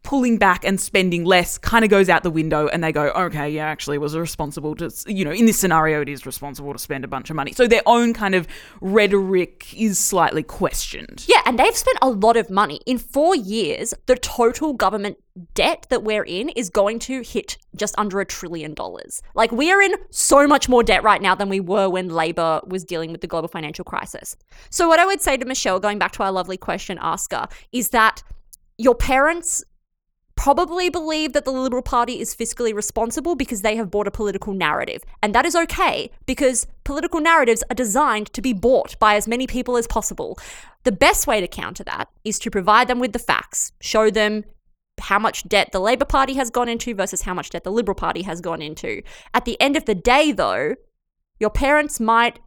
pulling 0.04 0.38
back 0.38 0.66
and 0.66 0.80
spending 0.80 1.24
less 1.24 1.58
kind 1.58 1.84
of 1.86 1.90
goes 1.90 2.10
out 2.10 2.24
the 2.24 2.30
window 2.30 2.68
and 2.68 2.84
they 2.84 2.92
go, 2.92 3.10
okay, 3.12 3.50
yeah, 3.50 3.66
actually 3.66 3.96
it 3.96 4.02
was 4.02 4.16
responsible 4.18 4.76
to, 4.76 4.92
you 5.08 5.24
know, 5.24 5.32
in 5.32 5.46
this 5.46 5.58
scenario, 5.58 6.02
it 6.02 6.10
is 6.10 6.26
responsible 6.26 6.74
to 6.74 6.80
spend 6.80 7.06
a 7.06 7.08
bunch 7.08 7.30
of 7.30 7.36
money. 7.36 7.54
So 7.54 7.68
their 7.68 7.82
own 7.86 8.14
kind 8.14 8.36
of 8.36 8.48
rhetoric 8.82 9.74
is 9.76 9.98
slightly 9.98 10.44
questioned. 10.44 11.26
Yeah, 11.28 11.42
and 11.46 11.58
they've 11.58 11.76
spent 11.76 11.98
a 12.02 12.10
lot 12.10 12.36
of 12.36 12.50
money. 12.50 12.82
In 12.86 12.98
four 12.98 13.34
years, 13.36 13.94
the 14.06 14.18
total 14.18 14.74
government 14.74 15.18
debt 15.54 15.88
that 15.90 16.04
we're 16.04 16.24
in 16.24 16.50
is 16.50 16.70
going 16.70 17.00
to 17.00 17.22
hit 17.22 17.58
just 17.76 17.96
under 17.98 18.20
a 18.20 18.26
trillion 18.26 18.74
dollars. 18.74 19.22
Like, 19.36 19.52
we 19.52 19.72
are 19.72 19.82
in 19.82 19.96
so 20.12 20.46
much 20.48 20.68
more 20.68 20.84
debt 20.84 21.02
right 21.02 21.22
now 21.22 21.34
than 21.34 21.50
we 21.50 21.60
were 21.60 21.90
when 21.90 22.10
Labour 22.10 22.62
was 22.68 22.84
dealing 22.84 23.12
with 23.12 23.22
the 23.22 23.28
global 23.28 23.48
financial 23.48 23.86
crisis. 23.86 24.36
So, 24.70 24.88
what 24.88 25.00
I 25.00 25.06
would 25.06 25.22
say 25.22 25.38
to 25.38 25.46
Michelle, 25.46 25.80
going 25.80 25.98
back 25.98 26.12
to 26.14 26.24
our 26.24 26.32
lovely 26.32 26.58
question 26.58 27.00
asker, 27.02 27.48
is 27.72 27.90
that 27.90 28.22
your 28.78 28.96
parents 28.96 29.64
probably 30.44 30.90
believe 30.90 31.32
that 31.32 31.46
the 31.46 31.52
Liberal 31.52 31.82
Party 31.82 32.20
is 32.20 32.36
fiscally 32.36 32.74
responsible 32.74 33.34
because 33.34 33.62
they 33.62 33.78
have 33.78 33.90
bought 33.90 34.10
a 34.10 34.12
political 34.12 34.54
narrative. 34.54 35.02
And 35.22 35.34
that 35.34 35.46
is 35.46 35.56
okay 35.56 36.12
because 36.26 36.68
political 36.84 37.22
narratives 37.22 37.64
are 37.72 37.76
designed 37.76 38.34
to 38.34 38.42
be 38.42 38.52
bought 38.52 39.00
by 39.00 39.16
as 39.16 39.26
many 39.26 39.48
people 39.48 39.78
as 39.78 39.88
possible. 39.88 40.38
The 40.84 40.92
best 40.92 41.28
way 41.28 41.40
to 41.40 41.48
counter 41.48 41.86
that 41.86 42.10
is 42.26 42.40
to 42.40 42.52
provide 42.52 42.90
them 42.90 43.00
with 43.00 43.14
the 43.14 43.20
facts, 43.20 43.72
show 43.80 44.10
them 44.10 44.44
how 45.00 45.18
much 45.18 45.48
debt 45.48 45.70
the 45.72 45.80
Labour 45.80 46.04
Party 46.04 46.34
has 46.34 46.50
gone 46.50 46.68
into 46.68 46.94
versus 46.94 47.22
how 47.22 47.34
much 47.34 47.52
debt 47.52 47.64
the 47.64 47.72
Liberal 47.72 47.96
Party 47.96 48.24
has 48.24 48.42
gone 48.42 48.62
into. 48.62 49.02
At 49.34 49.46
the 49.46 49.56
end 49.62 49.78
of 49.78 49.86
the 49.86 49.96
day, 49.96 50.34
though, 50.34 50.76
your 51.40 51.52
parents 51.52 52.02
might 52.02 52.40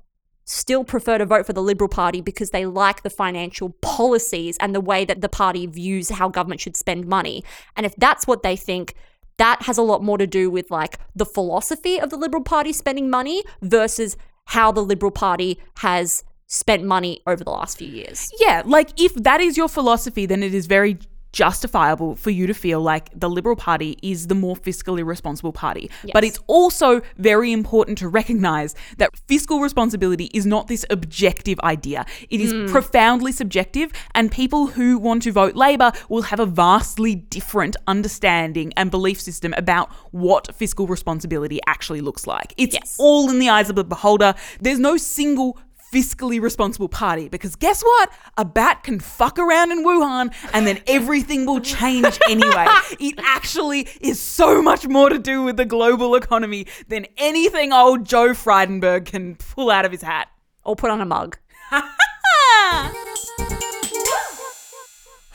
still 0.46 0.84
prefer 0.84 1.18
to 1.18 1.26
vote 1.26 1.44
for 1.44 1.52
the 1.52 1.62
Liberal 1.62 1.88
Party 1.88 2.20
because 2.20 2.50
they 2.50 2.64
like 2.64 3.02
the 3.02 3.10
financial 3.10 3.70
policies 3.82 4.56
and 4.58 4.74
the 4.74 4.80
way 4.80 5.04
that 5.04 5.20
the 5.20 5.28
party 5.28 5.66
views 5.66 6.08
how 6.08 6.28
government 6.28 6.60
should 6.60 6.76
spend 6.76 7.06
money. 7.06 7.44
And 7.76 7.84
if 7.84 7.94
that's 7.96 8.26
what 8.26 8.42
they 8.42 8.56
think, 8.56 8.94
that 9.38 9.62
has 9.62 9.76
a 9.76 9.82
lot 9.82 10.02
more 10.02 10.16
to 10.16 10.26
do 10.26 10.48
with 10.48 10.70
like 10.70 10.98
the 11.14 11.26
philosophy 11.26 12.00
of 12.00 12.10
the 12.10 12.16
Liberal 12.16 12.42
Party 12.42 12.72
spending 12.72 13.10
money 13.10 13.42
versus 13.60 14.16
how 14.46 14.72
the 14.72 14.82
Liberal 14.82 15.10
Party 15.10 15.58
has 15.78 16.24
spent 16.46 16.84
money 16.84 17.20
over 17.26 17.42
the 17.42 17.50
last 17.50 17.76
few 17.76 17.88
years. 17.88 18.30
Yeah, 18.38 18.62
like 18.64 18.98
if 19.00 19.14
that 19.14 19.40
is 19.40 19.56
your 19.56 19.68
philosophy, 19.68 20.26
then 20.26 20.44
it 20.44 20.54
is 20.54 20.66
very 20.66 20.98
justifiable 21.36 22.16
for 22.16 22.30
you 22.30 22.46
to 22.46 22.54
feel 22.54 22.80
like 22.80 23.10
the 23.14 23.28
Liberal 23.28 23.56
Party 23.56 23.98
is 24.02 24.28
the 24.28 24.34
more 24.34 24.56
fiscally 24.56 25.04
responsible 25.04 25.52
party. 25.52 25.90
Yes. 26.02 26.12
But 26.14 26.24
it's 26.24 26.38
also 26.46 27.02
very 27.18 27.52
important 27.52 27.98
to 27.98 28.08
recognize 28.08 28.74
that 28.96 29.10
fiscal 29.28 29.60
responsibility 29.60 30.30
is 30.32 30.46
not 30.46 30.66
this 30.66 30.86
objective 30.88 31.60
idea. 31.60 32.06
It 32.30 32.40
is 32.40 32.52
hmm. 32.52 32.68
profoundly 32.68 33.32
subjective, 33.32 33.92
and 34.14 34.32
people 34.32 34.68
who 34.68 34.96
want 34.96 35.24
to 35.24 35.32
vote 35.32 35.54
Labor 35.54 35.92
will 36.08 36.22
have 36.22 36.40
a 36.40 36.46
vastly 36.46 37.14
different 37.14 37.76
understanding 37.86 38.72
and 38.74 38.90
belief 38.90 39.20
system 39.20 39.52
about 39.58 39.92
what 40.12 40.54
fiscal 40.54 40.86
responsibility 40.86 41.60
actually 41.66 42.00
looks 42.00 42.26
like. 42.26 42.54
It's 42.56 42.76
Yes. 42.76 42.96
all 42.98 43.28
in 43.28 43.38
the 43.40 43.50
eyes 43.50 43.68
of 43.68 43.76
the 43.76 43.84
beholder. 43.84 44.34
There's 44.58 44.78
no 44.78 44.96
single 44.96 45.58
fiscally 45.96 46.38
responsible 46.38 46.90
party 46.90 47.26
because 47.26 47.56
guess 47.56 47.82
what? 47.82 48.12
A 48.36 48.44
bat 48.44 48.82
can 48.82 49.00
fuck 49.00 49.38
around 49.38 49.72
in 49.72 49.82
Wuhan 49.82 50.30
and 50.52 50.66
then 50.66 50.78
everything 50.86 51.46
will 51.46 51.60
change 51.60 52.18
anyway. 52.28 52.66
it 53.00 53.14
actually 53.24 53.88
is 54.02 54.20
so 54.20 54.60
much 54.60 54.86
more 54.86 55.08
to 55.08 55.18
do 55.18 55.42
with 55.42 55.56
the 55.56 55.64
global 55.64 56.14
economy 56.14 56.66
than 56.88 57.06
anything 57.16 57.72
old 57.72 58.04
Joe 58.04 58.34
Frydenberg 58.34 59.06
can 59.06 59.36
pull 59.36 59.70
out 59.70 59.86
of 59.86 59.90
his 59.90 60.02
hat. 60.02 60.28
Or 60.64 60.76
put 60.76 60.90
on 60.90 61.00
a 61.00 61.06
mug. 61.06 61.38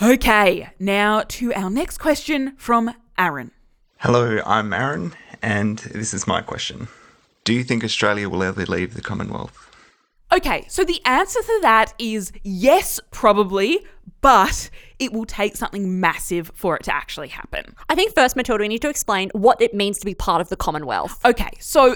Okay, 0.04 0.68
now 0.80 1.22
to 1.28 1.54
our 1.54 1.70
next 1.70 2.00
question 2.00 2.56
from 2.58 2.92
Aaron. 3.20 3.52
Hello, 4.00 4.42
I'm 4.48 4.74
Aaron, 4.74 5.14
and 5.44 5.78
this 5.78 6.12
is 6.12 6.26
my 6.26 6.42
question. 6.42 6.88
Do 7.44 7.54
you 7.54 7.64
think 7.64 7.84
Australia 7.84 8.28
will 8.28 8.42
ever 8.42 8.66
leave 8.66 8.96
the 8.96 9.02
Commonwealth? 9.04 9.71
Okay, 10.34 10.66
so 10.70 10.84
the 10.86 11.02
answer 11.06 11.42
to 11.42 11.60
that 11.62 11.94
is 12.00 12.32
yes, 12.44 13.02
probably, 13.12 13.86
but 14.22 14.70
it 14.98 15.12
will 15.12 15.26
take 15.26 15.58
something 15.58 16.00
massive 16.00 16.52
for 16.56 16.76
it 16.78 16.84
to 16.84 16.96
actually 16.96 17.28
happen. 17.28 17.76
I 17.90 17.96
think 17.96 18.16
first, 18.16 18.36
Matilda, 18.38 18.64
we 18.64 18.70
need 18.70 18.82
to 18.84 18.90
explain 18.90 19.30
what 19.34 19.62
it 19.62 19.74
means 19.74 19.98
to 20.00 20.06
be 20.06 20.16
part 20.16 20.40
of 20.40 20.48
the 20.48 20.56
Commonwealth. 20.56 21.20
Okay, 21.26 21.52
so 21.60 21.96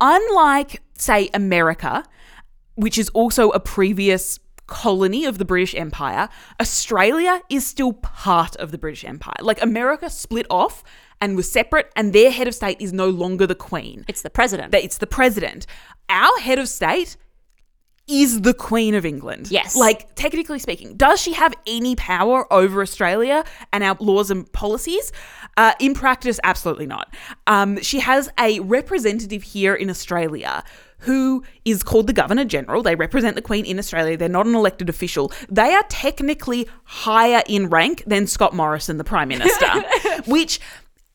unlike, 0.00 0.82
say, 0.96 1.30
America, 1.34 2.04
which 2.76 2.96
is 2.96 3.08
also 3.10 3.50
a 3.50 3.58
previous 3.58 4.38
colony 4.66 5.24
of 5.24 5.38
the 5.38 5.44
British 5.44 5.74
Empire, 5.74 6.28
Australia 6.60 7.40
is 7.50 7.66
still 7.66 7.92
part 7.92 8.54
of 8.56 8.70
the 8.70 8.78
British 8.78 9.04
Empire. 9.04 9.36
Like 9.40 9.60
America 9.60 10.08
split 10.10 10.46
off 10.48 10.84
and 11.20 11.36
was 11.36 11.50
separate, 11.50 11.90
and 11.96 12.12
their 12.12 12.30
head 12.30 12.46
of 12.46 12.54
state 12.54 12.80
is 12.80 12.92
no 12.92 13.08
longer 13.08 13.46
the 13.46 13.54
Queen. 13.54 14.04
It's 14.06 14.22
the 14.22 14.30
president. 14.30 14.70
That 14.70 14.84
it's 14.84 14.98
the 14.98 15.06
president. 15.06 15.66
Our 16.08 16.38
head 16.38 16.58
of 16.58 16.68
state 16.68 17.16
is 18.06 18.42
the 18.42 18.52
Queen 18.52 18.94
of 18.94 19.06
England. 19.06 19.50
Yes. 19.50 19.76
Like, 19.76 20.14
technically 20.14 20.58
speaking, 20.58 20.96
does 20.96 21.20
she 21.20 21.32
have 21.32 21.54
any 21.66 21.96
power 21.96 22.52
over 22.52 22.82
Australia 22.82 23.44
and 23.72 23.82
our 23.82 23.96
laws 23.98 24.30
and 24.30 24.50
policies? 24.52 25.12
Uh, 25.56 25.72
in 25.80 25.94
practice, 25.94 26.38
absolutely 26.44 26.86
not. 26.86 27.14
Um, 27.46 27.80
she 27.80 28.00
has 28.00 28.28
a 28.38 28.60
representative 28.60 29.42
here 29.42 29.74
in 29.74 29.88
Australia 29.88 30.64
who 30.98 31.44
is 31.64 31.82
called 31.82 32.06
the 32.06 32.12
Governor 32.12 32.44
General. 32.44 32.82
They 32.82 32.94
represent 32.94 33.36
the 33.36 33.42
Queen 33.42 33.66
in 33.66 33.78
Australia. 33.78 34.16
They're 34.16 34.28
not 34.28 34.46
an 34.46 34.54
elected 34.54 34.88
official. 34.88 35.32
They 35.50 35.74
are 35.74 35.84
technically 35.88 36.66
higher 36.84 37.42
in 37.46 37.68
rank 37.68 38.04
than 38.06 38.26
Scott 38.26 38.54
Morrison, 38.54 38.96
the 38.96 39.04
Prime 39.04 39.28
Minister, 39.28 39.84
which 40.26 40.60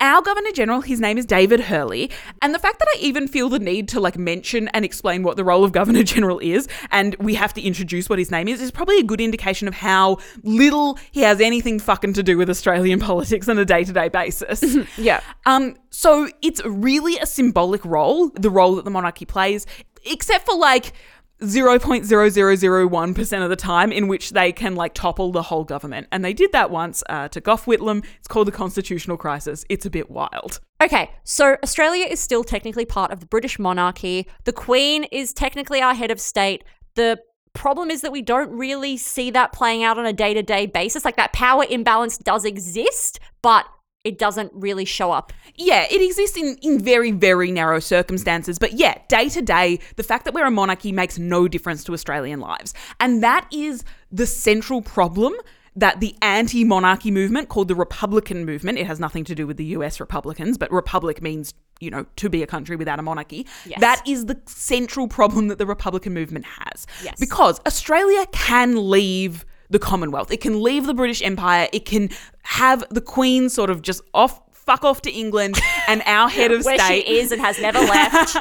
our 0.02 0.22
Governor 0.22 0.52
General, 0.52 0.82
his 0.82 1.00
name 1.00 1.18
is 1.18 1.26
David 1.26 1.60
Hurley, 1.60 2.10
and 2.41 2.54
the 2.56 2.60
fact 2.60 2.80
that 2.80 2.88
I 2.95 3.00
even 3.00 3.28
feel 3.28 3.50
the 3.50 3.60
need 3.60 3.88
to 3.89 4.00
like 4.00 4.18
mention 4.18 4.68
and 4.70 4.86
explain 4.86 5.24
what 5.24 5.36
the 5.36 5.43
role 5.43 5.64
of 5.64 5.72
Governor 5.72 6.04
General 6.16 6.39
is, 6.39 6.68
and 6.91 7.16
we 7.20 7.36
have 7.36 7.54
to 7.56 7.62
introduce 7.62 8.10
what 8.10 8.20
his 8.20 8.32
name 8.32 8.47
is, 8.47 8.62
is 8.62 8.72
probably 8.72 9.00
a 9.00 9.04
good 9.04 9.22
indication 9.22 9.68
of 9.68 9.74
how 9.74 10.18
little 10.43 10.97
he 11.12 11.22
has 11.22 11.41
anything 11.41 11.80
fucking 11.80 12.14
to 12.14 12.24
do 12.24 12.38
with 12.38 12.50
Australian 12.50 13.00
politics 13.10 13.50
on 13.50 13.58
a 13.58 13.66
day 13.66 13.84
to 13.84 13.91
day 13.91 14.10
basis. 14.10 14.78
yeah. 14.97 15.22
Um, 15.45 15.76
so 15.89 16.30
it's 16.41 16.64
really 16.66 17.18
a 17.18 17.26
symbolic 17.26 17.84
role, 17.84 18.30
the 18.30 18.50
role 18.50 18.76
that 18.76 18.86
the 18.86 18.91
monarchy 18.91 19.26
plays, 19.26 19.66
except 20.06 20.45
for 20.45 20.56
like 20.56 20.93
0.0001% 21.41 23.43
of 23.43 23.49
the 23.49 23.55
time 23.55 23.91
in 23.91 24.07
which 24.07 24.31
they 24.31 24.51
can 24.51 24.75
like 24.75 24.93
topple 24.93 25.31
the 25.31 25.43
whole 25.43 25.63
government. 25.63 26.07
And 26.11 26.23
they 26.23 26.33
did 26.33 26.51
that 26.51 26.69
once 26.69 27.03
uh, 27.09 27.29
to 27.29 27.39
Gough 27.39 27.65
Whitlam. 27.65 28.03
It's 28.17 28.27
called 28.27 28.47
the 28.47 28.51
constitutional 28.51 29.17
crisis. 29.17 29.65
It's 29.69 29.85
a 29.85 29.89
bit 29.89 30.11
wild. 30.11 30.59
Okay, 30.81 31.11
so 31.23 31.57
Australia 31.63 32.05
is 32.05 32.19
still 32.19 32.43
technically 32.43 32.85
part 32.85 33.11
of 33.11 33.19
the 33.19 33.25
British 33.25 33.59
monarchy. 33.59 34.27
The 34.43 34.53
Queen 34.53 35.05
is 35.05 35.33
technically 35.33 35.81
our 35.81 35.93
head 35.93 36.11
of 36.11 36.19
state. 36.19 36.63
The 36.95 37.19
problem 37.53 37.89
is 37.89 38.01
that 38.01 38.11
we 38.11 38.21
don't 38.21 38.51
really 38.51 38.97
see 38.97 39.31
that 39.31 39.51
playing 39.51 39.83
out 39.83 39.97
on 39.97 40.05
a 40.05 40.13
day 40.13 40.33
to 40.33 40.43
day 40.43 40.65
basis. 40.65 41.05
Like 41.05 41.15
that 41.15 41.33
power 41.33 41.65
imbalance 41.69 42.17
does 42.17 42.45
exist, 42.45 43.19
but 43.41 43.65
it 44.04 44.18
doesn't 44.18 44.52
really 44.54 44.86
show 44.86 45.12
up. 45.12 45.34
Yeah, 45.56 45.86
it 45.89 46.02
exists 46.02 46.38
in, 46.38 46.58
in 46.62 46.80
very, 46.80 47.12
very 47.12 47.52
narrow 47.52 47.80
circumstances. 47.80 48.58
But 48.58 48.74
yeah, 48.74 48.97
day 49.08 49.30
to 49.30 49.41
day, 49.41 49.80
the 49.97 50.04
fact 50.04 50.26
that 50.26 50.34
we're 50.34 50.45
a 50.45 50.52
monarchy 50.52 50.91
makes 50.91 51.20
no 51.20 51.47
difference 51.47 51.84
to 51.86 51.93
Australian 51.93 52.39
lives. 52.39 52.74
And 53.00 53.22
that 53.24 53.47
is 53.52 53.84
the 54.12 54.26
central 54.26 54.82
problem 54.82 55.34
that 55.76 56.00
the 56.00 56.16
anti 56.22 56.64
monarchy 56.64 57.12
movement, 57.12 57.50
called 57.50 57.68
the 57.68 57.76
Republican 57.76 58.45
movement, 58.45 58.78
it 58.78 58.88
has 58.88 59.00
nothing 59.00 59.24
to 59.26 59.36
do 59.36 59.45
with 59.45 59.58
the 59.58 59.66
US 59.66 60.00
Republicans, 60.00 60.58
but 60.58 60.72
Republic 60.72 61.22
means, 61.22 61.54
you 61.80 61.91
know, 61.91 62.06
to 62.16 62.30
be 62.30 62.41
a 62.41 62.47
country 62.47 62.76
without 62.78 63.00
a 63.00 63.02
monarchy. 63.02 63.45
Yes. 63.66 63.82
That 63.82 64.02
is 64.08 64.26
the 64.26 64.39
central 64.45 65.08
problem 65.08 65.50
that 65.50 65.58
the 65.58 65.66
Republican 65.66 66.14
movement 66.14 66.45
has. 66.45 66.88
Yes. 67.04 67.20
Because 67.20 67.60
Australia 67.66 68.26
can 68.32 68.89
leave 68.89 69.45
the 69.70 69.80
Commonwealth. 69.80 70.32
It 70.32 70.41
can 70.41 70.61
leave 70.61 70.86
the 70.86 70.93
British 70.93 71.22
Empire. 71.22 71.67
It 71.72 71.86
can 71.86 72.09
have 72.43 72.84
the 72.89 73.01
Queen 73.01 73.49
sort 73.49 73.70
of 73.70 73.82
just 73.82 74.01
off, 74.13 74.41
fuck 74.51 74.84
off 74.84 75.01
to 75.03 75.11
England, 75.11 75.59
and 75.88 76.01
our 76.05 76.28
head 76.28 76.51
of 76.51 76.65
Where 76.65 76.78
state 76.78 77.05
she 77.05 77.17
is 77.17 77.32
and 77.32 77.41
has 77.41 77.59
never 77.59 77.80
left. 77.80 78.36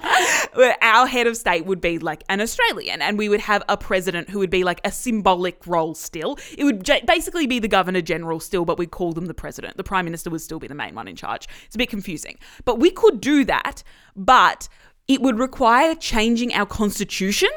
our 0.83 1.07
head 1.07 1.27
of 1.27 1.37
state 1.37 1.67
would 1.67 1.81
be 1.81 1.99
like 1.99 2.25
an 2.29 2.41
Australian, 2.41 3.03
and 3.03 3.19
we 3.19 3.29
would 3.29 3.41
have 3.41 3.63
a 3.69 3.77
president 3.77 4.31
who 4.31 4.39
would 4.39 4.51
be 4.51 4.65
like 4.65 4.81
a 4.85 4.91
symbolic 4.91 5.67
role 5.67 5.95
still. 5.95 6.39
It 6.57 6.65
would 6.65 6.85
j- 6.85 7.03
basically 7.07 7.47
be 7.47 7.59
the 7.59 7.69
governor 7.69 8.01
general 8.01 8.41
still, 8.41 8.65
but 8.65 8.79
we'd 8.79 8.91
call 8.91 9.13
them 9.13 9.27
the 9.27 9.35
president. 9.35 9.77
The 9.77 9.85
prime 9.85 10.05
minister 10.05 10.31
would 10.31 10.41
still 10.41 10.59
be 10.59 10.67
the 10.67 10.75
main 10.75 10.95
one 10.95 11.09
in 11.09 11.17
charge. 11.17 11.47
It's 11.67 11.75
a 11.75 11.79
bit 11.79 11.91
confusing. 11.91 12.39
But 12.65 12.79
we 12.79 12.91
could 12.91 13.21
do 13.21 13.45
that, 13.45 13.83
but 14.17 14.69
it 15.09 15.23
would 15.23 15.39
require 15.39 15.95
changing 15.95 16.53
our 16.55 16.67
constitution. 16.67 17.49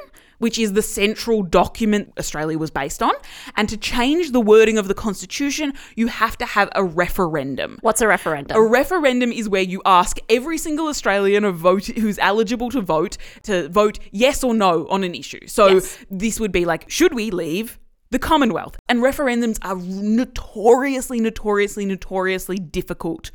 Which 0.42 0.58
is 0.60 0.74
the 0.74 0.82
central 0.82 1.44
document 1.44 2.14
Australia 2.18 2.58
was 2.58 2.72
based 2.72 3.02
on. 3.02 3.14
And 3.56 3.70
to 3.70 3.78
change 3.78 4.32
the 4.32 4.42
wording 4.42 4.78
of 4.78 4.88
the 4.88 4.94
Constitution, 4.94 5.74
you 5.96 6.08
have 6.08 6.38
to 6.40 6.46
have 6.46 6.70
a 6.76 6.84
referendum. 6.84 7.78
What's 7.82 8.02
a 8.02 8.08
referendum? 8.08 8.58
A 8.58 8.62
referendum 8.62 9.32
is 9.32 9.48
where 9.48 9.62
you 9.62 9.82
ask 9.86 10.18
every 10.30 10.58
single 10.58 10.88
Australian 10.88 11.46
of 11.46 11.56
vote 11.58 11.86
who's 11.86 12.20
eligible 12.20 12.70
to 12.72 12.82
vote 12.82 13.18
to 13.44 13.70
vote 13.70 14.00
yes 14.12 14.44
or 14.44 14.54
no 14.54 14.88
on 14.90 15.04
an 15.04 15.16
issue. 15.16 15.48
So 15.48 15.68
Yes. 15.68 15.98
this 16.10 16.40
would 16.40 16.52
be 16.52 16.66
like, 16.66 16.90
should 16.90 17.14
we 17.14 17.32
leave 17.32 17.80
the 18.12 18.20
Commonwealth. 18.20 18.78
And 18.90 19.00
referendums 19.00 19.58
are 19.62 19.78
notoriously, 19.78 21.20
notoriously, 21.22 21.86
notoriously 21.86 22.58
difficult 22.58 23.32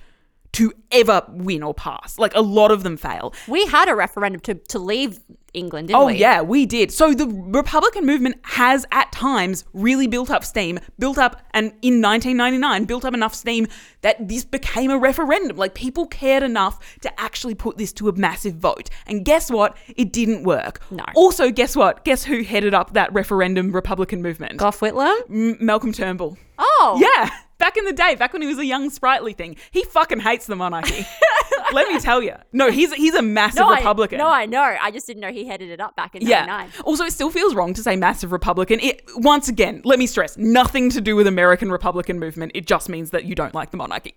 to 0.57 0.73
ever 0.91 1.23
win 1.29 1.63
or 1.63 1.75
pass. 1.75 2.19
Like 2.19 2.35
a 2.35 2.41
lot 2.41 2.71
of 2.71 2.83
them 2.83 2.97
fail. 2.97 3.35
We 3.49 3.67
had 3.67 3.89
a 3.89 3.95
referendum 3.95 4.41
to, 4.43 4.55
to 4.55 4.79
leave 4.79 5.21
England, 5.53 5.89
didn't 5.89 6.01
Oh, 6.01 6.07
we? 6.07 6.15
yeah, 6.17 6.43
we 6.43 6.67
did. 6.67 6.93
So 6.93 7.15
the 7.15 7.27
Republican 7.27 8.05
movement 8.05 8.37
has 8.43 8.85
at 8.93 9.11
times 9.13 9.65
really 9.73 10.07
built 10.07 10.31
up 10.31 10.45
steam, 10.45 10.79
built 10.99 11.17
up, 11.19 11.41
and 11.53 11.67
in 11.83 12.03
1999, 12.03 12.85
built 12.85 13.05
up 13.05 13.15
enough 13.15 13.35
steam 13.35 13.67
that 14.03 14.29
this 14.29 14.45
became 14.45 14.91
a 14.91 14.99
referendum. 14.99 15.57
Like 15.57 15.75
people 15.75 16.07
cared 16.07 16.43
enough 16.43 16.99
to 17.01 17.21
actually 17.21 17.55
put 17.55 17.79
this 17.79 17.93
to 17.95 18.09
a 18.09 18.13
massive 18.15 18.55
vote. 18.57 18.91
And 19.07 19.25
guess 19.25 19.51
what? 19.51 19.77
It 19.97 20.13
didn't 20.13 20.43
work. 20.45 20.81
No. 20.91 21.05
Also, 21.15 21.51
guess 21.51 21.75
what? 21.75 22.05
Guess 22.05 22.25
who 22.25 22.43
headed 22.43 22.75
up 22.75 22.93
that 22.95 23.13
referendum 23.13 23.73
Republican 23.73 24.23
movement? 24.23 24.57
Gough 24.59 24.81
Whitlam? 24.81 25.19
M- 25.31 25.57
Malcolm 25.61 25.93
Turnbull. 25.93 26.37
Oh. 26.59 26.99
Yeah, 27.01 27.29
back 27.59 27.77
in 27.77 27.85
the 27.85 27.93
day, 27.93 28.15
back 28.15 28.33
when 28.33 28.43
he 28.43 28.49
was 28.49 28.59
a 28.59 28.67
young 28.67 28.91
sprightly 28.91 29.33
thing, 29.33 29.57
he 29.71 29.85
fucking 29.85 30.21
hates 30.21 30.47
the 30.47 30.57
monarchy. 30.57 31.07
Let 31.73 31.89
me 31.89 31.99
tell 32.01 32.23
you. 32.23 32.35
No, 32.53 32.71
he's 32.71 32.93
he's 32.95 33.15
a 33.15 33.23
massive 33.23 33.61
No, 33.61 33.75
Republican. 33.75 34.21
I, 34.21 34.25
no, 34.25 34.31
I 34.31 34.47
know. 34.47 34.77
I 34.81 34.91
just 34.91 35.07
didn't 35.07 35.21
know 35.21 35.33
he 35.33 35.47
headed 35.47 35.71
it 35.71 35.81
up 35.81 35.97
back 35.97 36.15
in 36.15 36.23
Yeah. 36.23 36.47
99. 36.47 36.71
Also, 36.85 37.05
it 37.05 37.13
still 37.13 37.31
feels 37.31 37.55
wrong 37.55 37.75
to 37.75 37.83
say 37.83 37.97
massive 37.97 38.31
Republican. 38.33 38.79
It 38.81 39.03
once 39.17 39.49
again, 39.49 39.83
let 39.85 39.99
me 39.99 40.07
stress, 40.07 40.37
nothing 40.37 40.91
to 40.91 41.01
do 41.01 41.17
with 41.17 41.27
American 41.27 41.71
Republican 41.73 42.19
movement. 42.19 42.53
It 42.55 42.67
just 42.67 42.89
means 42.89 43.11
that 43.11 43.25
you 43.25 43.35
don't 43.35 43.55
like 43.55 43.71
the 43.73 43.77
monarchy. 43.77 44.15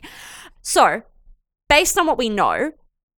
So, 0.61 1.01
based 1.67 1.97
on 1.97 2.05
what 2.05 2.17
we 2.17 2.29
know, 2.29 2.71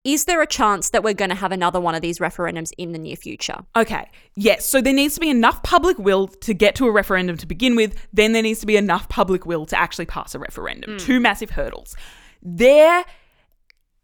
is 0.04 0.26
there 0.26 0.42
a 0.42 0.48
chance 0.48 0.90
that 0.90 1.04
we're 1.04 1.14
going 1.14 1.30
to 1.30 1.36
have 1.36 1.52
another 1.52 1.80
one 1.80 1.94
of 1.94 2.02
these 2.02 2.20
referendums 2.20 2.72
in 2.78 2.92
the 2.92 2.98
near 2.98 3.16
future? 3.16 3.58
Okay. 3.76 4.10
Yes. 4.36 4.66
So 4.66 4.82
there 4.82 4.94
needs 4.94 5.14
to 5.16 5.22
be 5.22 5.30
enough 5.30 5.62
public 5.64 5.98
will 6.00 6.28
to 6.28 6.54
get 6.54 6.76
to 6.76 6.88
a 6.88 6.92
referendum 6.92 7.38
to 7.38 7.46
begin 7.46 7.76
with. 7.76 7.96
Then 8.12 8.34
there 8.34 8.42
needs 8.42 8.60
to 8.62 8.66
be 8.66 8.78
enough 8.78 9.10
public 9.10 9.46
will 9.46 9.66
to 9.68 9.80
actually 9.80 10.08
pass 10.08 10.34
a 10.34 10.40
referendum. 10.40 10.98
Two 10.98 11.20
massive 11.20 11.52
hurdles. 11.52 11.96
There 12.42 13.06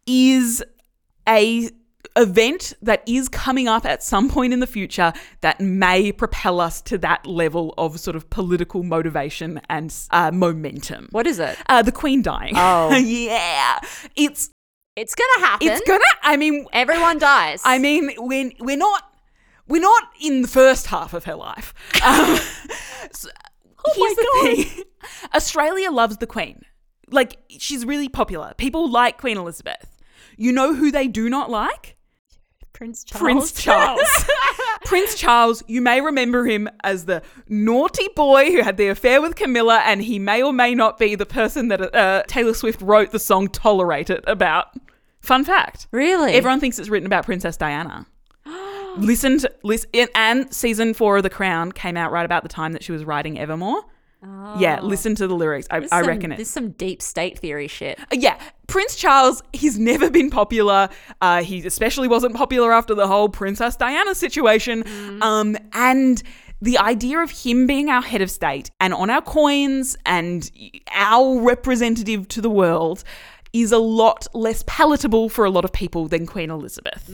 is 0.05 0.63
a 1.27 1.69
event 2.15 2.73
that 2.81 3.03
is 3.07 3.27
coming 3.29 3.67
up 3.67 3.85
at 3.85 4.01
some 4.01 4.29
point 4.29 4.53
in 4.53 4.59
the 4.59 4.67
future 4.67 5.13
that 5.41 5.59
may 5.59 6.11
propel 6.11 6.59
us 6.59 6.81
to 6.81 6.97
that 6.97 7.25
level 7.25 7.73
of 7.77 7.99
sort 7.99 8.15
of 8.15 8.29
political 8.29 8.83
motivation 8.83 9.59
and 9.69 9.93
uh, 10.11 10.31
momentum. 10.31 11.07
What 11.11 11.27
is 11.27 11.39
it? 11.39 11.57
Uh, 11.67 11.81
the 11.81 11.91
Queen 11.91 12.21
dying. 12.21 12.53
Oh. 12.55 12.95
yeah. 12.95 13.79
It's 14.15 14.49
It's 14.97 15.13
to 15.13 15.39
happen. 15.39 15.67
it's 15.67 15.81
gonna. 15.87 16.03
I 16.23 16.37
mean, 16.37 16.65
Everyone 16.73 17.19
dies. 17.19 17.61
I 17.63 17.77
mean, 17.77 18.11
we're, 18.17 18.51
we're 18.59 18.77
not 18.77 19.03
we're 19.67 19.81
not 19.81 20.03
in 20.21 20.41
the 20.41 20.47
first 20.47 20.87
half 20.87 21.13
of 21.13 21.25
her 21.25 21.35
life. 21.35 21.73
Um, 22.03 22.37
so 23.11 23.29
here's 23.95 24.15
the 24.15 24.39
thing: 24.41 24.83
Australia 25.35 25.91
loves 25.91 26.17
the 26.17 26.27
Queen. 26.27 26.61
Like 27.11 27.37
she's 27.49 27.85
really 27.85 28.09
popular. 28.09 28.53
People 28.57 28.89
like 28.89 29.17
Queen 29.17 29.37
Elizabeth. 29.37 29.97
You 30.35 30.51
know 30.51 30.73
who 30.73 30.91
they 30.91 31.07
do 31.07 31.29
not 31.29 31.49
like? 31.49 31.96
Prince 32.77 33.03
Charles. 33.03 33.23
Prince 33.23 33.51
Charles. 33.53 34.25
Prince 34.85 35.15
Charles, 35.15 35.63
you 35.65 35.81
may 35.81 35.99
remember 35.99 36.45
him 36.45 36.69
as 36.83 37.05
the 37.05 37.23
naughty 37.49 38.07
boy 38.15 38.51
who 38.51 38.61
had 38.61 38.77
the 38.77 38.87
affair 38.89 39.19
with 39.19 39.35
Camilla, 39.35 39.81
and 39.83 39.99
he 40.03 40.19
may 40.19 40.43
or 40.43 40.53
may 40.53 40.75
not 40.75 40.99
be 40.99 41.15
the 41.15 41.25
person 41.25 41.69
that 41.69 41.95
uh, 41.95 42.21
Taylor 42.27 42.53
Swift 42.53 42.79
wrote 42.83 43.09
the 43.09 43.17
song 43.17 43.47
Tolerate 43.47 44.11
It 44.11 44.23
about. 44.27 44.67
Fun 45.21 45.43
fact. 45.43 45.87
Really? 45.91 46.33
Everyone 46.33 46.59
thinks 46.59 46.77
it's 46.77 46.87
written 46.87 47.07
about 47.07 47.25
Princess 47.25 47.57
Diana. 47.57 48.05
listen 48.97 49.39
to 49.39 49.51
listen, 49.63 49.89
and 50.13 50.53
season 50.53 50.93
four 50.93 51.17
of 51.17 51.23
The 51.23 51.31
Crown 51.31 51.71
came 51.71 51.97
out 51.97 52.11
right 52.11 52.25
about 52.25 52.43
the 52.43 52.49
time 52.49 52.73
that 52.73 52.83
she 52.83 52.91
was 52.91 53.03
writing 53.03 53.39
Evermore. 53.39 53.81
Yeah, 54.59 54.81
listen 54.81 55.15
to 55.15 55.27
the 55.27 55.35
lyrics. 55.35 55.67
I, 55.71 55.77
I 55.77 55.85
some- 55.87 56.07
reckon 56.07 56.31
it. 56.31 56.35
There's 56.37 56.49
some 56.49 56.71
deep 56.71 57.01
state 57.01 57.39
theory 57.39 57.67
shit. 57.67 57.99
Yeah, 58.11 58.36
Prince 58.67 58.95
Charles, 58.95 59.41
he's 59.53 59.79
never 59.79 60.09
been 60.09 60.29
popular. 60.29 60.89
Uh, 61.21 61.41
he 61.41 61.65
especially 61.65 62.07
wasn't 62.07 62.35
popular 62.35 62.73
after 62.73 62.93
the 62.93 63.07
whole 63.07 63.29
Princess 63.29 63.75
Diana 63.75 64.13
situation. 64.13 64.83
Um, 65.21 65.57
and 65.73 66.21
the 66.61 66.77
idea 66.77 67.19
of 67.19 67.31
him 67.31 67.65
being 67.65 67.89
our 67.89 68.01
head 68.01 68.21
of 68.21 68.29
state 68.29 68.71
and 68.79 68.93
on 68.93 69.09
our 69.09 69.21
coins 69.21 69.95
and 70.05 70.51
our 70.91 71.39
representative 71.39 72.27
to 72.29 72.41
the 72.41 72.49
world 72.49 73.03
is 73.53 73.71
a 73.71 73.77
lot 73.77 74.27
less 74.33 74.63
palatable 74.67 75.29
for 75.29 75.45
a 75.45 75.49
lot 75.49 75.63
of 75.63 75.71
people 75.71 76.07
than 76.07 76.25
Queen 76.25 76.51
Elizabeth. 76.51 77.09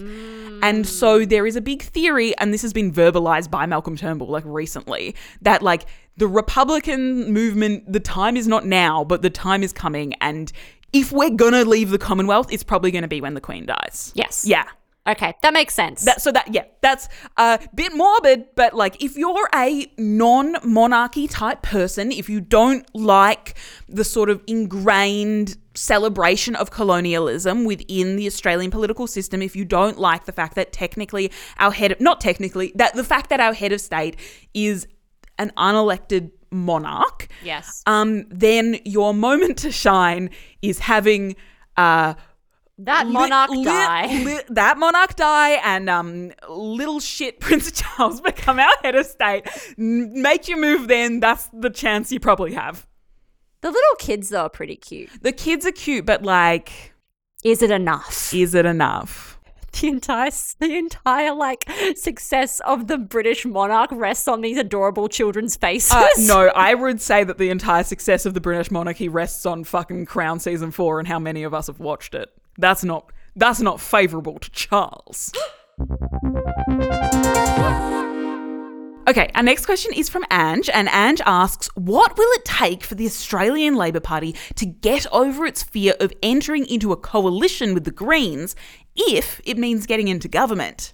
And 0.64 0.88
so 0.88 1.26
there 1.26 1.46
is 1.46 1.56
a 1.56 1.62
big 1.62 1.84
theory, 1.84 2.36
and 2.40 2.54
this 2.54 2.62
has 2.64 2.74
been 2.74 2.92
verbalized 2.92 3.52
by 3.52 3.66
Malcolm 3.66 3.96
Turnbull 3.96 4.28
like 4.28 4.44
recently, 4.46 5.16
that 5.42 5.62
like 5.62 5.86
the 6.18 6.28
Republican 6.28 7.32
movement, 7.32 7.92
the 7.92 8.00
time 8.00 8.36
is 8.36 8.48
not 8.48 8.66
now, 8.66 9.04
but 9.04 9.22
the 9.22 9.30
time 9.30 9.62
is 9.62 9.72
coming. 9.72 10.14
And 10.16 10.52
if 10.94 11.12
we're 11.12 11.32
gonna 11.32 11.66
leave 11.66 11.90
the 11.90 11.98
Commonwealth, 11.98 12.52
it's 12.52 12.64
probably 12.64 12.92
gonna 12.92 13.08
be 13.08 13.20
when 13.20 13.34
the 13.34 13.42
Queen 13.42 13.66
dies. 13.66 14.12
Yes. 14.16 14.46
Yeah. 14.46 14.66
Okay, 15.06 15.34
that 15.42 15.52
makes 15.52 15.74
sense. 15.74 16.06
That, 16.06 16.22
so 16.22 16.32
that 16.32 16.54
yeah, 16.54 16.64
that's 16.80 17.10
a 17.36 17.60
bit 17.76 17.94
morbid, 17.94 18.46
but 18.56 18.74
like 18.74 19.04
if 19.04 19.18
you're 19.18 19.50
a 19.54 19.92
non-monarchy 19.98 21.28
type 21.28 21.62
person, 21.62 22.10
if 22.10 22.30
you 22.30 22.40
don't 22.40 22.86
like 22.96 23.56
the 23.90 24.06
sort 24.06 24.30
of 24.30 24.42
ingrained 24.48 25.58
celebration 25.76 26.56
of 26.56 26.72
colonialism 26.72 27.66
within 27.66 28.16
the 28.16 28.28
Australian 28.28 28.72
political 28.72 29.06
system, 29.06 29.42
if 29.42 29.58
you 29.58 29.66
don't 29.66 30.00
like 30.00 30.24
the 30.24 30.32
fact 30.32 30.56
that 30.56 30.72
technically 30.72 31.32
our 31.58 31.72
head 31.72 31.92
of, 31.92 32.00
not 32.00 32.22
technically, 32.22 32.72
that 32.76 32.94
the 32.94 33.04
fact 33.04 33.30
that 33.30 33.42
our 33.42 33.54
head 33.54 33.74
of 33.74 33.82
state 33.82 34.16
is 34.54 34.88
an 35.38 35.52
unelected 35.58 36.32
monarch, 36.54 37.28
yes. 37.44 37.84
um, 37.88 38.26
then 38.30 38.80
your 38.86 39.14
moment 39.14 39.58
to 39.60 39.72
shine 39.72 40.30
is 40.62 40.80
having 40.80 41.36
uh 41.78 42.14
that 42.80 43.06
monarch 43.08 43.52
li- 43.52 43.64
die. 43.66 44.08
li- 44.24 44.42
that 44.50 44.78
monarch 44.80 45.16
die 45.16 45.52
and 45.64 45.90
um, 45.90 46.32
little 46.50 47.00
shit 47.00 47.40
Prince 47.46 47.72
Charles 47.72 48.20
become 48.22 48.60
our 48.60 48.74
head 48.82 48.96
of 48.96 49.06
state. 49.06 49.48
N- 49.78 50.22
Make 50.22 50.48
your 50.48 50.60
move 50.60 50.88
then. 50.88 51.20
That's 51.20 51.50
the 51.54 51.70
chance 51.70 52.12
you 52.12 52.20
probably 52.20 52.54
have. 52.54 52.88
the 53.62 53.70
little 53.70 53.96
kids 54.00 54.30
though 54.30 54.42
are 54.44 54.50
pretty 54.50 54.76
cute. 54.76 55.10
The 55.22 55.32
kids 55.32 55.66
are 55.68 55.72
cute, 55.72 56.06
but 56.06 56.24
like, 56.24 56.94
Is 57.44 57.62
it 57.62 57.70
enough? 57.72 58.34
is 58.34 58.56
it 58.56 58.66
enough? 58.66 59.33
The 59.80 59.88
entire 59.88 60.32
the 60.60 60.78
entire 60.78 61.34
like 61.34 61.70
success 61.96 62.60
of 62.62 62.88
the 62.88 62.98
British 62.98 63.46
monarch 63.46 63.90
rests 63.92 64.28
on 64.28 64.42
these 64.42 64.58
adorable 64.58 65.08
children's 65.08 65.56
faces. 65.56 65.92
Uh, 65.92 66.08
no, 66.20 66.48
I 66.56 66.74
would 66.74 67.02
say 67.02 67.24
that 67.24 67.38
the 67.38 67.50
entire 67.50 67.84
success 67.84 68.26
of 68.26 68.34
the 68.34 68.42
British 68.42 68.72
monarchy 68.72 69.10
rests 69.10 69.46
on 69.46 69.64
fucking 69.64 70.06
Crown 70.06 70.40
season 70.40 70.72
four 70.72 71.00
and 71.00 71.08
how 71.08 71.20
many 71.20 71.44
of 71.44 71.54
us 71.54 71.68
have 71.68 71.80
watched 71.80 72.16
it. 72.16 72.30
That's 72.58 72.84
not 72.84 73.12
that's 73.36 73.62
not 73.62 73.82
favourable 73.82 74.40
to 74.40 74.52
Charles. 74.52 75.34
Okay, 79.06 79.30
our 79.36 79.44
next 79.44 79.66
question 79.66 79.92
is 79.94 80.08
from 80.08 80.24
Ange, 80.32 80.70
and 80.70 80.88
Ange 80.88 81.20
asks, 81.26 81.68
What 81.76 82.18
will 82.18 82.32
it 82.36 82.46
take 82.46 82.84
for 82.84 82.96
the 82.96 83.06
Australian 83.06 83.76
Labor 83.76 84.00
Party 84.00 84.34
to 84.56 84.66
get 84.66 85.06
over 85.12 85.46
its 85.46 85.62
fear 85.62 85.94
of 86.00 86.14
entering 86.24 86.66
into 86.68 86.94
a 86.94 86.98
coalition 86.98 87.74
with 87.74 87.84
the 87.84 87.92
Greens 87.92 88.56
if 88.96 89.42
it 89.44 89.58
means 89.58 89.86
getting 89.86 90.08
into 90.08 90.30
government? 90.30 90.94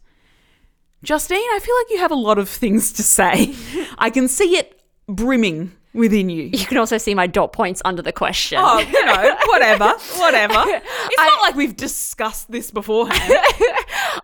Justine, 1.03 1.38
I 1.38 1.60
feel 1.62 1.76
like 1.76 1.91
you 1.91 1.99
have 1.99 2.12
a 2.12 2.16
lot 2.16 2.39
of 2.39 2.49
things 2.49 2.91
to 2.93 3.03
say. 3.03 3.53
I 3.99 4.10
can 4.10 4.28
see 4.28 4.57
it 4.57 4.82
brimming 5.07 5.72
within 5.93 6.30
you. 6.30 6.43
You 6.51 6.66
can 6.66 6.78
also 6.78 6.97
see 6.97 7.14
my 7.14 7.28
dot 7.28 7.53
points 7.53 7.82
under 7.86 8.01
the 8.01 8.12
question. 8.12 8.60
Oh, 8.60 8.80
you 8.80 9.05
know, 9.05 9.38
whatever, 9.47 9.93
whatever. 10.18 10.64
It's 11.12 11.18
not 11.18 11.41
like 11.41 11.55
we've 11.55 11.76
discussed 11.76 12.51
this 12.51 12.72
beforehand. 12.72 13.34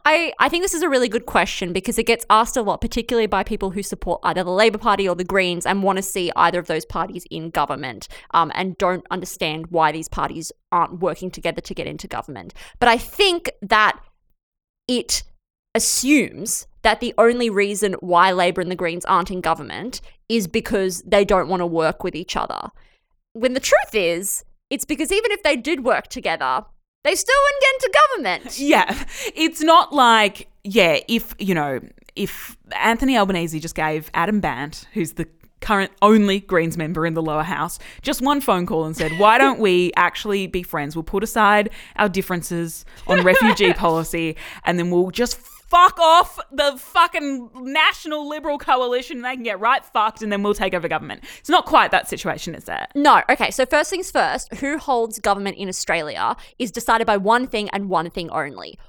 I, 0.08 0.34
I 0.40 0.50
think 0.50 0.64
this 0.64 0.76
is 0.76 0.84
a 0.84 0.90
really 0.90 1.10
good 1.10 1.26
question 1.26 1.74
because 1.74 1.98
it 1.98 2.06
gets 2.06 2.28
asked 2.30 2.56
a 2.56 2.62
lot, 2.62 2.80
particularly 2.80 3.26
by 3.26 3.44
people 3.44 3.72
who 3.72 3.82
support 3.82 4.22
either 4.24 4.44
the 4.44 4.52
Labour 4.52 4.78
Party 4.78 5.10
or 5.10 5.16
the 5.16 5.24
Greens 5.24 5.66
and 5.66 5.82
want 5.82 5.98
to 5.98 6.04
see 6.04 6.32
either 6.36 6.60
of 6.60 6.68
those 6.68 6.86
parties 6.86 7.26
in 7.32 7.50
government 7.50 8.08
um, 8.32 8.52
and 8.54 8.78
don't 8.78 9.06
understand 9.10 9.68
why 9.68 9.92
these 9.92 10.08
parties 10.08 10.52
aren't 10.72 11.00
working 11.00 11.32
together 11.32 11.60
to 11.60 11.74
get 11.74 11.88
into 11.88 12.08
government. 12.08 12.54
But 12.80 12.88
I 12.88 13.00
think 13.00 13.50
that 13.64 14.00
it 14.88 15.24
assumes 15.74 16.68
that 16.84 17.00
the 17.00 17.16
only 17.18 17.50
reason 17.50 17.94
why 17.94 18.32
Labour 18.32 18.62
and 18.62 18.70
the 18.70 18.76
Greens 18.76 19.06
aren't 19.06 19.32
in 19.32 19.42
government 19.42 20.02
is 20.30 20.48
because 20.48 21.02
they 21.02 21.26
don't 21.26 21.50
want 21.50 21.62
to 21.62 21.66
work 21.66 22.04
with 22.04 22.14
each 22.14 22.38
other. 22.38 22.70
When 23.34 23.54
the 23.54 23.60
truth 23.60 23.96
is, 23.96 24.46
it's 24.70 24.86
because 24.86 25.12
even 25.12 25.32
if 25.32 25.42
they 25.42 25.56
did 25.56 25.84
work 25.84 26.10
together, 26.10 26.64
they 27.06 27.16
still 27.16 27.36
wouldn't 27.44 27.62
get 27.62 27.74
into 27.74 28.00
government. 28.00 28.60
Yeah. 28.66 29.06
It's 29.36 29.62
not 29.62 29.94
like, 29.94 30.48
yeah, 30.64 31.00
if, 31.08 31.36
you 31.38 31.54
know, 31.54 31.80
if 32.16 32.58
Anthony 32.76 33.16
Albanese 33.16 33.60
just 33.60 33.76
gave 33.76 34.10
Adam 34.14 34.40
Bandt, 34.40 34.88
who's 34.94 35.14
the 35.14 35.28
current 35.62 35.92
only 36.02 36.40
Greens 36.40 36.78
member 36.78 37.06
in 37.06 37.14
the 37.14 37.22
lower 37.22 37.44
house, 37.44 37.78
just 38.02 38.22
one 38.22 38.42
phone 38.42 38.66
call 38.66 38.86
and 38.86 38.98
said, 38.98 39.20
Why 39.20 39.38
don't 39.38 39.60
we 39.60 39.92
actually 39.96 40.48
be 40.48 40.64
friends? 40.64 40.96
We'll 40.96 41.04
put 41.04 41.24
aside 41.24 41.70
our 41.96 42.10
differences 42.10 42.86
on 43.08 43.24
refugee 43.24 43.74
policy 43.86 44.36
and 44.64 44.80
then 44.80 44.90
we'll 44.90 45.12
just 45.12 45.38
fuck 45.76 46.00
off 46.00 46.40
the 46.54 46.78
fucking 46.78 47.50
National 47.54 48.30
Liberal 48.30 48.58
Coalition 48.58 49.18
and 49.18 49.26
they 49.26 49.34
can 49.34 49.44
get 49.44 49.60
right 49.60 49.84
fucked 49.84 50.22
and 50.22 50.32
then 50.32 50.42
we'll 50.42 50.54
take 50.54 50.74
over 50.74 50.88
government. 50.88 51.22
It's 51.40 51.50
not 51.50 51.66
quite 51.66 51.92
that 51.92 52.08
situation, 52.08 52.56
is 52.56 52.70
it? 52.70 52.88
No. 52.96 53.22
Okay. 53.30 53.52
So 53.52 53.66
first 53.66 53.90
things 53.90 54.10
first, 54.10 54.54
who 54.56 54.78
holds 54.78 55.20
government 55.20 55.58
in 55.58 55.68
Australia 55.68 56.38
is 56.60 56.72
decided 56.72 57.06
by 57.06 57.18
one 57.18 57.46
thing 57.48 57.70
and 57.74 57.90
one 57.90 58.10
thing 58.10 58.30
only, 58.30 58.80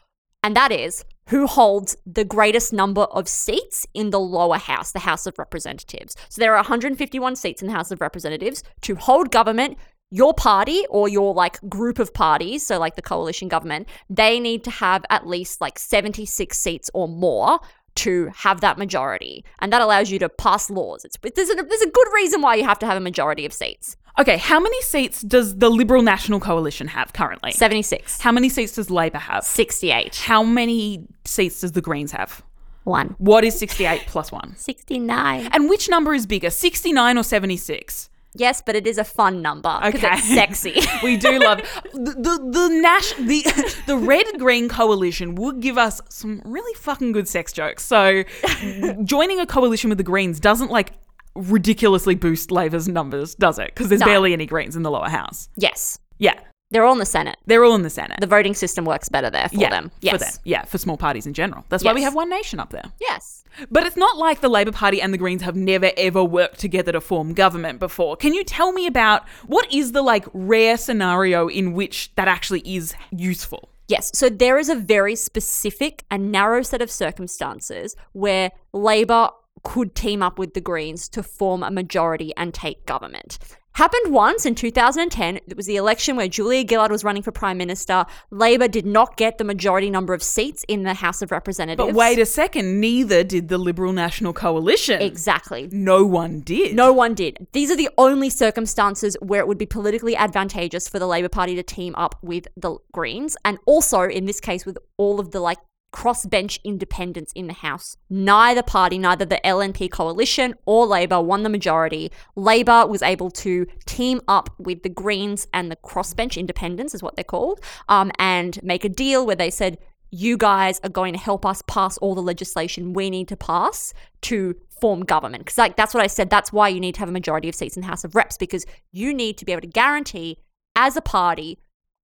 and 0.44 0.56
that 0.56 0.70
is 0.70 1.04
who 1.30 1.48
holds 1.48 1.96
the 2.06 2.24
greatest 2.24 2.72
number 2.72 3.02
of 3.02 3.26
seats 3.26 3.84
in 3.92 4.10
the 4.10 4.20
lower 4.20 4.58
house, 4.58 4.92
the 4.92 5.00
House 5.00 5.26
of 5.26 5.36
Representatives. 5.40 6.14
So 6.28 6.40
there 6.40 6.52
are 6.52 6.58
151 6.58 7.34
seats 7.34 7.62
in 7.62 7.66
the 7.66 7.74
House 7.74 7.90
of 7.90 8.00
Representatives. 8.00 8.62
To 8.82 8.94
hold 8.94 9.32
government, 9.32 9.76
your 10.10 10.34
party 10.34 10.84
or 10.88 11.08
your 11.08 11.34
like 11.34 11.60
group 11.68 11.98
of 11.98 12.14
parties, 12.14 12.66
so 12.66 12.78
like 12.78 12.96
the 12.96 13.02
coalition 13.02 13.48
government, 13.48 13.88
they 14.08 14.38
need 14.38 14.64
to 14.64 14.70
have 14.70 15.04
at 15.10 15.26
least 15.26 15.60
like 15.60 15.78
76 15.78 16.58
seats 16.58 16.90
or 16.94 17.08
more 17.08 17.60
to 17.96 18.30
have 18.34 18.60
that 18.60 18.78
majority. 18.78 19.44
And 19.60 19.72
that 19.72 19.80
allows 19.80 20.10
you 20.10 20.18
to 20.20 20.28
pass 20.28 20.70
laws. 20.70 21.04
It's, 21.04 21.16
there's, 21.34 21.50
a, 21.50 21.54
there's 21.54 21.80
a 21.80 21.90
good 21.90 22.08
reason 22.14 22.42
why 22.42 22.54
you 22.54 22.64
have 22.64 22.78
to 22.80 22.86
have 22.86 22.96
a 22.96 23.00
majority 23.00 23.44
of 23.46 23.52
seats. 23.52 23.96
Okay, 24.18 24.38
how 24.38 24.60
many 24.60 24.80
seats 24.82 25.20
does 25.20 25.56
the 25.56 25.68
Liberal 25.68 26.02
National 26.02 26.40
Coalition 26.40 26.88
have 26.88 27.12
currently? 27.12 27.52
76. 27.52 28.20
How 28.20 28.32
many 28.32 28.48
seats 28.48 28.74
does 28.74 28.90
Labor 28.90 29.18
have? 29.18 29.44
68. 29.44 30.16
How 30.16 30.42
many 30.42 31.06
seats 31.24 31.60
does 31.60 31.72
the 31.72 31.82
Greens 31.82 32.12
have? 32.12 32.42
One. 32.84 33.14
What 33.18 33.44
is 33.44 33.58
68 33.58 34.04
plus 34.06 34.30
1? 34.30 34.56
69. 34.56 35.48
And 35.52 35.68
which 35.68 35.88
number 35.88 36.14
is 36.14 36.24
bigger, 36.24 36.50
69 36.50 37.18
or 37.18 37.22
76? 37.22 38.08
Yes, 38.38 38.62
but 38.64 38.76
it 38.76 38.86
is 38.86 38.98
a 38.98 39.04
fun 39.04 39.42
number 39.42 39.78
because 39.84 40.04
Okay. 40.04 40.14
it's 40.14 40.28
sexy. 40.34 40.74
We 41.02 41.16
do 41.16 41.38
love 41.38 41.58
the 41.92 42.12
the 42.26 42.50
the, 42.50 42.68
Nash, 42.80 43.12
the 43.14 43.42
the 43.86 43.96
red 43.96 44.26
green 44.38 44.68
coalition 44.68 45.34
would 45.36 45.60
give 45.60 45.78
us 45.78 46.00
some 46.08 46.42
really 46.44 46.74
fucking 46.74 47.12
good 47.12 47.28
sex 47.28 47.52
jokes. 47.52 47.84
So 47.84 48.24
joining 49.04 49.40
a 49.40 49.46
coalition 49.46 49.88
with 49.90 49.98
the 49.98 50.04
Greens 50.04 50.40
doesn't 50.40 50.70
like 50.70 50.92
ridiculously 51.34 52.14
boost 52.14 52.50
Labor's 52.50 52.88
numbers, 52.88 53.34
does 53.34 53.58
it? 53.58 53.68
Because 53.68 53.88
there's 53.88 54.00
No. 54.00 54.06
barely 54.06 54.32
any 54.32 54.46
Greens 54.46 54.74
in 54.76 54.82
the 54.82 54.90
lower 54.90 55.08
house. 55.08 55.48
yes. 55.56 55.98
Yeah, 56.18 56.38
They're 56.70 56.84
all 56.84 56.92
in 56.92 56.98
the 56.98 57.06
Senate. 57.06 57.36
they're 57.46 57.64
all 57.64 57.74
in 57.76 57.82
the 57.82 57.90
Senate. 57.90 58.18
The 58.20 58.26
voting 58.26 58.54
system 58.54 58.84
works 58.84 59.08
better 59.08 59.30
there 59.30 59.48
for 59.48 59.54
yeah, 59.56 59.70
them. 59.70 59.90
for 59.90 59.94
Yes. 60.00 60.20
them. 60.20 60.42
Yeah, 60.44 60.64
for 60.64 60.78
small 60.78 60.96
parties 60.96 61.24
in 61.26 61.32
general. 61.32 61.64
That's 61.68 61.84
why 61.84 61.92
we 61.92 62.02
have 62.02 62.14
one 62.14 62.28
nation 62.28 62.58
up 62.58 62.70
there. 62.70 62.84
Yes. 63.00 63.44
But 63.70 63.86
it's 63.86 63.96
not 63.96 64.16
like 64.18 64.40
the 64.40 64.48
Labor 64.48 64.72
Party 64.72 65.00
and 65.00 65.14
the 65.14 65.18
Greens 65.18 65.42
have 65.42 65.54
never 65.56 65.90
ever 65.96 66.24
worked 66.24 66.58
together 66.58 66.92
to 66.92 67.00
form 67.00 67.34
government 67.34 67.78
before. 67.78 68.16
Can 68.16 68.34
you 68.34 68.42
tell 68.44 68.72
me 68.72 68.86
about 68.86 69.28
what 69.46 69.72
is 69.72 69.92
the 69.92 70.02
like 70.02 70.26
rare 70.32 70.76
scenario 70.76 71.48
in 71.48 71.72
which 71.72 72.12
that 72.16 72.26
actually 72.28 72.60
is 72.66 72.94
useful? 73.10 73.68
Yes. 73.88 74.10
So 74.12 74.28
there 74.28 74.58
is 74.58 74.68
a 74.68 74.74
very 74.74 75.14
specific 75.14 76.04
and 76.10 76.32
narrow 76.32 76.62
set 76.62 76.82
of 76.82 76.90
circumstances 76.90 77.94
where 78.12 78.50
Labor 78.72 79.30
could 79.62 79.94
team 79.94 80.22
up 80.22 80.38
with 80.38 80.54
the 80.54 80.60
Greens 80.60 81.08
to 81.10 81.22
form 81.22 81.62
a 81.62 81.70
majority 81.70 82.32
and 82.36 82.52
take 82.52 82.84
government. 82.86 83.38
Happened 83.76 84.14
once 84.14 84.46
in 84.46 84.54
2010. 84.54 85.36
It 85.36 85.54
was 85.54 85.66
the 85.66 85.76
election 85.76 86.16
where 86.16 86.28
Julia 86.28 86.64
Gillard 86.66 86.90
was 86.90 87.04
running 87.04 87.22
for 87.22 87.30
Prime 87.30 87.58
Minister. 87.58 88.06
Labor 88.30 88.68
did 88.68 88.86
not 88.86 89.18
get 89.18 89.36
the 89.36 89.44
majority 89.44 89.90
number 89.90 90.14
of 90.14 90.22
seats 90.22 90.64
in 90.66 90.84
the 90.84 90.94
House 90.94 91.20
of 91.20 91.30
Representatives. 91.30 91.86
But 91.86 91.94
wait 91.94 92.18
a 92.18 92.24
second, 92.24 92.80
neither 92.80 93.22
did 93.22 93.48
the 93.48 93.58
Liberal 93.58 93.92
National 93.92 94.32
Coalition. 94.32 95.02
Exactly. 95.02 95.68
No 95.70 96.06
one 96.06 96.40
did. 96.40 96.74
No 96.74 96.90
one 96.90 97.12
did. 97.12 97.48
These 97.52 97.70
are 97.70 97.76
the 97.76 97.90
only 97.98 98.30
circumstances 98.30 99.14
where 99.20 99.40
it 99.40 99.46
would 99.46 99.58
be 99.58 99.66
politically 99.66 100.16
advantageous 100.16 100.88
for 100.88 100.98
the 100.98 101.06
Labor 101.06 101.28
Party 101.28 101.54
to 101.54 101.62
team 101.62 101.94
up 101.96 102.18
with 102.22 102.48
the 102.56 102.78
Greens, 102.92 103.36
and 103.44 103.58
also 103.66 104.04
in 104.04 104.24
this 104.24 104.40
case 104.40 104.64
with 104.64 104.78
all 104.96 105.20
of 105.20 105.32
the 105.32 105.40
like 105.40 105.58
crossbench 105.96 106.58
independents 106.62 107.32
in 107.32 107.46
the 107.46 107.54
House. 107.54 107.96
Neither 108.10 108.62
party, 108.62 108.98
neither 108.98 109.24
the 109.24 109.40
LNP 109.42 109.90
coalition 109.90 110.54
or 110.66 110.86
Labor 110.86 111.22
won 111.22 111.42
the 111.42 111.48
majority. 111.48 112.12
Labor 112.34 112.86
was 112.86 113.00
able 113.00 113.30
to 113.30 113.66
team 113.86 114.20
up 114.28 114.50
with 114.58 114.82
the 114.82 114.90
Greens 114.90 115.46
and 115.54 115.70
the 115.70 115.76
crossbench 115.76 116.36
independents, 116.36 116.94
is 116.94 117.02
what 117.02 117.16
they're 117.16 117.24
called, 117.24 117.60
um, 117.88 118.12
and 118.18 118.62
make 118.62 118.84
a 118.84 118.90
deal 118.90 119.24
where 119.24 119.36
they 119.36 119.48
said, 119.48 119.78
you 120.10 120.36
guys 120.36 120.78
are 120.84 120.90
going 120.90 121.14
to 121.14 121.18
help 121.18 121.46
us 121.46 121.62
pass 121.66 121.96
all 121.98 122.14
the 122.14 122.20
legislation 122.20 122.92
we 122.92 123.08
need 123.08 123.28
to 123.28 123.36
pass 123.36 123.94
to 124.20 124.54
form 124.82 125.00
government. 125.00 125.46
Because 125.46 125.56
like 125.56 125.76
that's 125.76 125.94
what 125.94 126.02
I 126.02 126.08
said. 126.08 126.28
That's 126.28 126.52
why 126.52 126.68
you 126.68 126.78
need 126.78 126.94
to 126.96 127.00
have 127.00 127.08
a 127.08 127.12
majority 127.12 127.48
of 127.48 127.54
seats 127.54 127.74
in 127.74 127.80
the 127.80 127.88
House 127.88 128.04
of 128.04 128.14
Reps 128.14 128.36
because 128.36 128.66
you 128.92 129.14
need 129.14 129.38
to 129.38 129.46
be 129.46 129.52
able 129.52 129.62
to 129.62 129.66
guarantee 129.66 130.38
as 130.76 130.94
a 130.96 131.00
party 131.00 131.58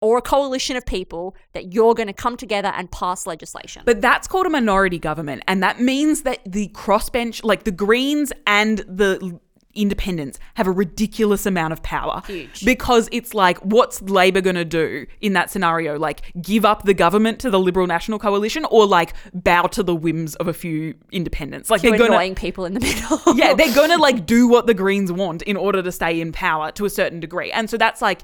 or 0.01 0.17
a 0.17 0.21
coalition 0.21 0.77
of 0.77 0.85
people 0.85 1.35
that 1.53 1.73
you're 1.73 1.95
going 1.95 2.07
to 2.07 2.13
come 2.13 2.37
together 2.37 2.71
and 2.75 2.91
pass 2.91 3.25
legislation. 3.25 3.81
But 3.85 4.01
that's 4.01 4.27
called 4.27 4.45
a 4.45 4.49
minority 4.49 4.99
government, 4.99 5.43
and 5.47 5.63
that 5.63 5.79
means 5.79 6.23
that 6.23 6.39
the 6.45 6.69
crossbench, 6.69 7.43
like 7.43 7.63
the 7.63 7.71
Greens 7.71 8.31
and 8.45 8.79
the 8.79 9.39
independents, 9.73 10.39
have 10.55 10.67
a 10.67 10.71
ridiculous 10.71 11.45
amount 11.45 11.71
of 11.71 11.81
power. 11.83 12.21
Huge. 12.25 12.65
Because 12.65 13.07
it's 13.11 13.33
like, 13.33 13.59
what's 13.59 14.01
Labor 14.01 14.41
going 14.41 14.55
to 14.55 14.65
do 14.65 15.05
in 15.21 15.33
that 15.33 15.49
scenario? 15.49 15.97
Like, 15.97 16.33
give 16.41 16.65
up 16.65 16.83
the 16.83 16.93
government 16.93 17.39
to 17.39 17.49
the 17.49 17.59
Liberal 17.59 17.87
National 17.87 18.19
Coalition, 18.19 18.65
or 18.65 18.85
like 18.85 19.13
bow 19.33 19.63
to 19.67 19.83
the 19.83 19.95
whims 19.95 20.35
of 20.35 20.47
a 20.47 20.53
few 20.53 20.95
independents? 21.11 21.69
Like, 21.69 21.81
they're 21.81 21.97
going 21.97 22.11
annoying 22.11 22.35
people 22.35 22.65
in 22.65 22.73
the 22.73 22.79
middle. 22.79 23.19
yeah, 23.35 23.53
they're 23.53 23.73
going 23.73 23.91
to 23.91 23.97
like 23.97 24.25
do 24.27 24.47
what 24.47 24.67
the 24.67 24.73
Greens 24.73 25.11
want 25.11 25.41
in 25.43 25.55
order 25.55 25.81
to 25.81 25.91
stay 25.91 26.19
in 26.19 26.31
power 26.31 26.71
to 26.73 26.85
a 26.85 26.89
certain 26.89 27.19
degree. 27.19 27.51
And 27.51 27.69
so 27.69 27.77
that's 27.77 28.01
like 28.01 28.23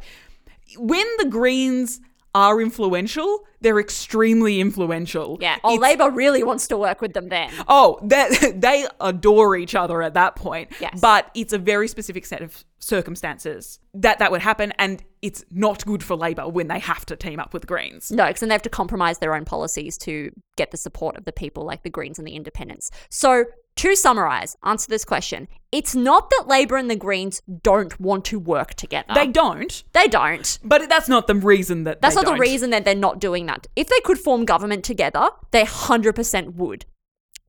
when 0.77 1.05
the 1.17 1.25
Greens 1.25 1.99
are 2.35 2.59
influential, 2.59 3.45
they're 3.61 3.79
extremely 3.79 4.59
influential. 4.59 5.37
yeah. 5.39 5.57
Oh, 5.63 5.75
It's- 5.75 5.81
Labor 5.99 6.09
really 6.09 6.41
wants 6.43 6.67
to 6.69 6.77
work 6.77 6.99
with 6.99 7.13
them 7.13 7.29
then. 7.29 7.51
Oh, 7.67 7.99
they 8.03 8.87
adore 8.99 9.55
each 9.55 9.75
other 9.75 10.01
at 10.01 10.15
that 10.15 10.35
point. 10.35 10.71
Yes. 10.81 10.99
But 10.99 11.29
it's 11.35 11.53
a 11.53 11.59
very 11.59 11.87
specific 11.87 12.25
set 12.25 12.41
of 12.41 12.65
circumstances 12.79 13.79
that 13.93 14.17
that 14.19 14.31
would 14.31 14.41
happen, 14.41 14.73
and 14.79 15.03
it's 15.21 15.45
not 15.51 15.85
good 15.85 16.03
for 16.03 16.15
Labor 16.15 16.47
when 16.49 16.67
they 16.69 16.79
have 16.79 17.05
to 17.05 17.15
team 17.15 17.39
up 17.39 17.53
with 17.53 17.67
Greens. 17.67 18.11
No, 18.11 18.25
because 18.27 18.39
then 18.39 18.49
they 18.49 18.55
have 18.55 18.61
to 18.63 18.69
compromise 18.69 19.19
their 19.19 19.35
own 19.35 19.45
policies 19.45 19.97
to 19.99 20.31
get 20.57 20.71
the 20.71 20.77
support 20.77 21.15
of 21.17 21.25
the 21.25 21.31
people 21.31 21.63
like 21.65 21.83
the 21.83 21.89
Greens 21.91 22.17
and 22.17 22.27
the 22.27 22.33
Independents. 22.35 22.89
So, 23.09 23.45
to 23.77 23.95
summarize, 23.95 24.55
answer 24.63 24.87
this 24.89 25.05
question 25.05 25.47
it's 25.73 25.95
not 25.95 26.29
that 26.29 26.47
Labor 26.47 26.77
and 26.77 26.87
the 26.87 26.95
Greens 26.95 27.41
don't 27.63 27.99
want 27.99 28.25
to 28.25 28.37
work 28.37 28.75
together. 28.75 29.11
They 29.15 29.25
don't, 29.25 29.83
they 29.91 30.07
don't. 30.07 30.59
but 30.63 30.87
that's 30.87 31.09
not 31.09 31.25
the 31.25 31.33
reason 31.33 31.83
that 31.85 31.99
That's 31.99 32.15
not 32.15 32.25
the 32.25 32.31
don't. 32.31 32.39
reason 32.39 32.69
that 32.69 32.85
they're 32.85 32.93
not 32.93 33.19
doing 33.19 33.47
that. 33.47 33.65
If 33.75 33.87
they 33.87 33.99
could 34.01 34.19
form 34.19 34.45
government 34.45 34.83
together, 34.83 35.29
they 35.49 35.63
100% 35.63 36.53
would. 36.53 36.85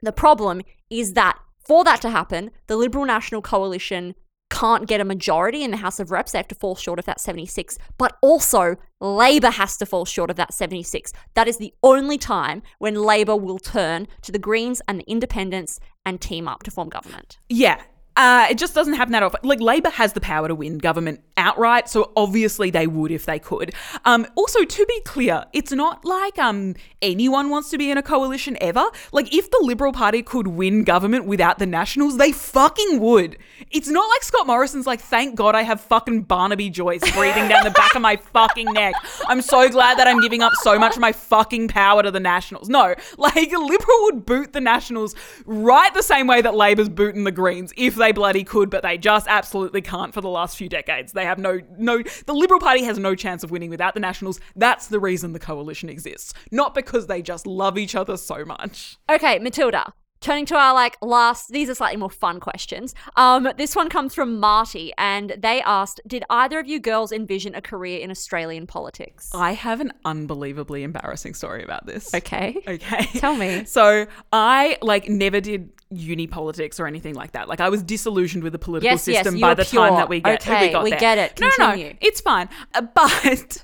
The 0.01 0.11
problem 0.12 0.62
is 0.89 1.12
that 1.12 1.39
for 1.59 1.85
that 1.85 2.01
to 2.01 2.09
happen, 2.09 2.51
the 2.66 2.77
Liberal 2.77 3.05
National 3.05 3.43
Coalition 3.43 4.14
can't 4.55 4.86
get 4.86 5.00
a 5.00 5.05
majority 5.05 5.64
in 5.64 5.72
the 5.72 5.78
House 5.78 5.98
of 5.98 6.12
Reps. 6.12 6.32
They 6.32 6.38
have 6.38 6.48
to 6.48 6.55
fall 6.55 6.76
short 6.76 6.98
of 6.98 7.05
that 7.07 7.20
76. 7.20 7.76
But 7.98 8.16
also, 8.22 8.76
Labor 9.00 9.50
has 9.50 9.76
to 9.78 9.86
fall 9.86 10.05
short 10.05 10.30
of 10.30 10.36
that 10.36 10.55
76. 10.55 11.12
That 11.34 11.48
is 11.48 11.59
the 11.59 11.74
only 11.82 12.18
time 12.18 12.62
when 12.78 12.94
Labor 12.94 13.36
will 13.36 13.59
turn 13.59 14.07
to 14.22 14.30
the 14.30 14.38
Greens 14.38 14.80
and 14.86 15.00
the 15.00 15.11
Independents 15.11 15.80
and 16.07 16.20
team 16.20 16.46
up 16.46 16.62
to 16.62 16.70
form 16.70 16.88
government. 16.88 17.38
Yeah. 17.48 17.82
Uh, 18.16 18.46
it 18.48 18.58
just 18.58 18.74
doesn't 18.74 18.94
happen 18.94 19.12
that 19.12 19.22
often. 19.22 19.40
Like 19.42 19.60
Labor 19.60 19.90
has 19.90 20.12
the 20.12 20.20
power 20.20 20.46
to 20.46 20.54
win 20.54 20.78
government 20.78 21.20
outright, 21.36 21.88
so 21.88 22.12
obviously 22.16 22.70
they 22.70 22.86
would 22.86 23.10
if 23.10 23.26
they 23.26 23.40
could. 23.40 23.74
Um, 24.04 24.26
also, 24.36 24.64
to 24.64 24.86
be 24.86 25.00
clear, 25.00 25.44
it's 25.52 25.72
not 25.72 26.04
like 26.04 26.38
um 26.38 26.74
anyone 27.02 27.50
wants 27.50 27.70
to 27.70 27.78
be 27.78 27.90
in 27.90 27.98
a 27.98 28.02
coalition 28.02 28.56
ever. 28.60 28.84
Like 29.12 29.34
if 29.34 29.50
the 29.50 29.58
Liberal 29.62 29.92
Party 29.92 30.22
could 30.22 30.46
win 30.46 30.84
government 30.84 31.26
without 31.26 31.58
the 31.58 31.66
Nationals, 31.66 32.16
they 32.16 32.30
fucking 32.30 33.00
would. 33.00 33.36
It's 33.70 33.88
not 33.88 34.06
like 34.08 34.22
Scott 34.22 34.46
Morrison's 34.46 34.86
like, 34.86 35.00
thank 35.00 35.34
God 35.34 35.56
I 35.56 35.62
have 35.62 35.80
fucking 35.80 36.22
Barnaby 36.22 36.70
Joyce 36.70 37.00
breathing 37.12 37.48
down 37.48 37.64
the 37.64 37.70
back 37.70 37.96
of 37.96 38.02
my 38.02 38.16
fucking 38.16 38.72
neck. 38.72 38.94
I'm 39.26 39.42
so 39.42 39.68
glad 39.68 39.98
that 39.98 40.06
I'm 40.06 40.20
giving 40.20 40.42
up 40.42 40.52
so 40.62 40.78
much 40.78 40.94
of 40.94 41.00
my 41.00 41.12
fucking 41.12 41.68
power 41.68 42.02
to 42.02 42.10
the 42.12 42.20
Nationals. 42.20 42.68
No, 42.68 42.94
like 43.18 43.50
Liberal 43.50 43.98
would 44.02 44.24
boot 44.24 44.52
the 44.52 44.60
Nationals 44.60 45.16
right 45.46 45.92
the 45.94 46.02
same 46.02 46.28
way 46.28 46.40
that 46.42 46.54
Labor's 46.54 46.88
booting 46.88 47.24
the 47.24 47.32
Greens 47.32 47.72
if 47.76 47.96
they 47.96 48.03
bloody 48.12 48.44
could, 48.44 48.70
but 48.70 48.82
they 48.82 48.98
just 48.98 49.26
absolutely 49.28 49.82
can't 49.82 50.14
for 50.14 50.20
the 50.20 50.28
last 50.28 50.57
few 50.57 50.68
decades. 50.68 51.12
They 51.12 51.24
have 51.24 51.38
no 51.38 51.61
no 51.78 52.02
the 52.26 52.34
Liberal 52.34 52.61
Party 52.61 52.84
has 52.84 52.98
no 52.98 53.14
chance 53.14 53.42
of 53.42 53.50
winning 53.50 53.70
without 53.70 53.94
the 53.94 54.00
Nationals. 54.00 54.40
That's 54.57 54.86
the 54.88 55.00
reason 55.00 55.32
the 55.32 55.38
coalition 55.38 55.88
exists. 55.88 56.34
Not 56.50 56.74
because 56.74 57.07
they 57.07 57.22
just 57.22 57.46
love 57.46 57.78
each 57.78 57.94
other 57.94 58.16
so 58.16 58.44
much. 58.44 58.98
Okay, 59.09 59.38
Matilda. 59.38 59.92
Turning 60.25 60.47
to 60.47 60.57
our 60.57 60.72
like 60.72 60.97
last, 61.03 61.51
these 61.53 61.68
are 61.68 61.75
slightly 61.75 61.99
more 61.99 62.09
fun 62.09 62.41
questions. 62.41 62.95
Um, 63.16 63.47
this 63.59 63.77
one 63.77 63.91
comes 63.91 64.14
from 64.14 64.41
Marty, 64.41 64.91
and 64.97 65.35
they 65.39 65.61
asked, 65.61 66.01
"Did 66.07 66.25
either 66.31 66.59
of 66.59 66.66
you 66.66 66.81
girls 66.81 67.12
envision 67.12 67.55
a 67.55 67.61
career 67.61 68.01
in 68.01 68.11
Australian 68.11 68.66
politics?" 68.66 69.31
I 69.35 69.53
have 69.53 69.83
an 69.83 69.93
unbelievably 70.07 70.83
embarrassing 70.83 71.35
story 71.35 71.62
about 71.62 71.85
this. 71.85 72.14
Okay. 72.14 72.57
Okay. 72.66 73.05
Tell 73.18 73.37
me. 73.37 73.66
So 73.66 74.07
I 74.33 74.79
like 74.81 75.11
never 75.11 75.43
did 75.43 75.68
uni 75.91 76.27
politics 76.27 76.81
or 76.81 76.87
anything 76.87 77.14
like 77.14 77.33
that. 77.33 77.47
Like 77.47 77.61
I 77.61 77.68
was 77.68 77.83
disillusioned 77.83 78.45
with 78.45 78.55
the 78.55 78.59
political 78.59 78.93
Yes, 78.93 79.07
yes, 79.07 79.18
system 79.18 79.37
you 79.37 79.43
by 79.43 79.53
the 79.53 79.64
time 79.66 79.95
that 79.97 80.09
we 80.09 80.20
get 80.22 80.41
Okay, 80.41 80.68
we 80.68 80.72
got 80.72 80.85
we 80.85 80.91
there. 80.91 81.01
get 81.01 81.18
it. 81.18 81.39
No, 81.39 81.51
no, 81.59 81.75
no, 81.75 81.93
it's 82.01 82.22
fine. 82.22 82.49
Uh, 82.72 82.81
But 82.95 83.62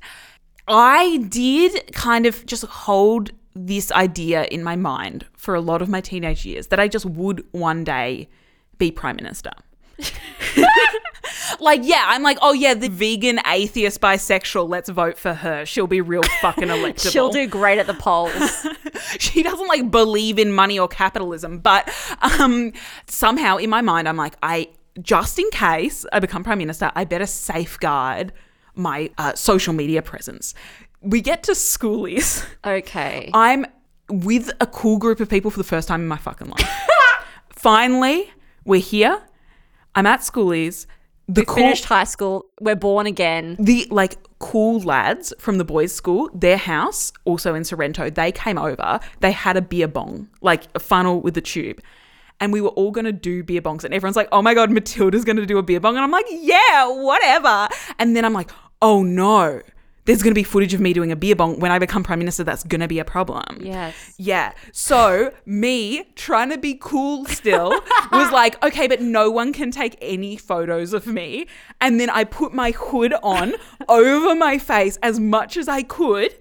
I 0.68 1.26
did 1.30 1.90
kind 1.94 2.26
of 2.26 2.44
just 2.44 2.64
hold 2.66 3.30
this 3.54 3.90
idea 3.92 4.44
in 4.44 4.62
my 4.62 4.76
mind 4.76 5.26
for 5.36 5.54
a 5.54 5.60
lot 5.60 5.82
of 5.82 5.88
my 5.88 6.00
teenage 6.00 6.44
years 6.44 6.68
that 6.68 6.78
I 6.78 6.88
just 6.88 7.06
would 7.06 7.44
one 7.52 7.84
day 7.84 8.28
be 8.78 8.90
prime 8.90 9.16
minister. 9.16 9.50
like, 11.60 11.80
yeah, 11.84 12.04
I'm 12.06 12.22
like, 12.22 12.38
oh 12.42 12.52
yeah, 12.52 12.74
the 12.74 12.88
vegan, 12.88 13.40
atheist, 13.46 14.00
bisexual, 14.00 14.68
let's 14.68 14.88
vote 14.88 15.18
for 15.18 15.34
her. 15.34 15.66
She'll 15.66 15.86
be 15.86 16.00
real 16.00 16.22
fucking 16.40 16.68
electable. 16.68 17.12
She'll 17.12 17.30
do 17.30 17.46
great 17.46 17.78
at 17.78 17.86
the 17.86 17.94
polls. 17.94 18.66
she 19.18 19.42
doesn't 19.42 19.66
like 19.66 19.90
believe 19.90 20.38
in 20.38 20.52
money 20.52 20.78
or 20.78 20.88
capitalism, 20.88 21.58
but 21.58 21.92
um, 22.38 22.72
somehow 23.06 23.56
in 23.56 23.70
my 23.70 23.80
mind, 23.80 24.08
I'm 24.08 24.16
like, 24.16 24.36
I 24.42 24.68
just 25.00 25.38
in 25.38 25.48
case 25.50 26.06
I 26.12 26.18
become 26.18 26.44
prime 26.44 26.58
minister, 26.58 26.90
I 26.94 27.04
better 27.04 27.26
safeguard 27.26 28.32
my 28.74 29.10
uh, 29.18 29.34
social 29.34 29.72
media 29.72 30.02
presence. 30.02 30.54
We 31.02 31.20
get 31.20 31.42
to 31.44 31.52
schoolies. 31.52 32.44
Okay. 32.64 33.30
I'm 33.32 33.66
with 34.10 34.50
a 34.60 34.66
cool 34.66 34.98
group 34.98 35.20
of 35.20 35.28
people 35.28 35.50
for 35.50 35.58
the 35.58 35.64
first 35.64 35.88
time 35.88 36.02
in 36.02 36.08
my 36.08 36.18
fucking 36.18 36.48
life. 36.48 36.70
Finally, 37.50 38.30
we're 38.64 38.80
here. 38.80 39.22
I'm 39.94 40.06
at 40.06 40.20
schoolies. 40.20 40.86
The 41.28 41.44
cool, 41.44 41.56
Finished 41.56 41.84
high 41.84 42.04
school. 42.04 42.46
We're 42.60 42.76
born 42.76 43.06
again. 43.06 43.56
the 43.58 43.86
like 43.90 44.16
cool 44.40 44.80
lads 44.80 45.32
from 45.38 45.58
the 45.58 45.64
boys' 45.64 45.94
school, 45.94 46.28
their 46.34 46.56
house, 46.56 47.12
also 47.24 47.54
in 47.54 47.62
Sorrento, 47.62 48.10
they 48.10 48.32
came 48.32 48.58
over. 48.58 48.98
They 49.20 49.30
had 49.30 49.56
a 49.56 49.62
beer 49.62 49.86
bong, 49.86 50.28
like 50.40 50.64
a 50.74 50.80
funnel 50.80 51.20
with 51.20 51.36
a 51.36 51.40
tube. 51.40 51.80
And 52.40 52.52
we 52.52 52.60
were 52.60 52.70
all 52.70 52.90
gonna 52.90 53.12
do 53.12 53.44
beer 53.44 53.62
bongs. 53.62 53.84
And 53.84 53.94
everyone's 53.94 54.16
like, 54.16 54.28
oh 54.32 54.42
my 54.42 54.54
God, 54.54 54.70
Matilda's 54.70 55.24
gonna 55.24 55.46
do 55.46 55.58
a 55.58 55.62
beer 55.62 55.78
bong. 55.78 55.94
And 55.94 56.02
I'm 56.02 56.10
like, 56.10 56.26
yeah, 56.30 56.88
whatever. 56.88 57.68
And 57.98 58.16
then 58.16 58.24
I'm 58.24 58.32
like, 58.32 58.50
oh 58.82 59.02
no, 59.02 59.60
there's 60.04 60.22
gonna 60.22 60.34
be 60.34 60.42
footage 60.42 60.74
of 60.74 60.80
me 60.80 60.92
doing 60.92 61.12
a 61.12 61.16
beer 61.16 61.36
bong. 61.36 61.58
When 61.60 61.70
I 61.70 61.78
become 61.78 62.02
prime 62.02 62.18
minister, 62.18 62.42
that's 62.44 62.64
gonna 62.64 62.88
be 62.88 62.98
a 62.98 63.04
problem. 63.04 63.58
Yes. 63.60 64.14
Yeah. 64.16 64.52
So 64.72 65.32
me 65.44 66.04
trying 66.16 66.50
to 66.50 66.58
be 66.58 66.76
cool 66.80 67.26
still 67.26 67.70
was 68.12 68.32
like, 68.32 68.62
okay, 68.64 68.88
but 68.88 69.00
no 69.00 69.30
one 69.30 69.52
can 69.52 69.70
take 69.70 69.96
any 70.00 70.36
photos 70.36 70.92
of 70.92 71.06
me. 71.06 71.46
And 71.80 72.00
then 72.00 72.10
I 72.10 72.24
put 72.24 72.52
my 72.52 72.70
hood 72.72 73.14
on 73.22 73.54
over 73.88 74.34
my 74.34 74.58
face 74.58 74.98
as 75.02 75.20
much 75.20 75.56
as 75.56 75.68
I 75.68 75.82
could. 75.82 76.36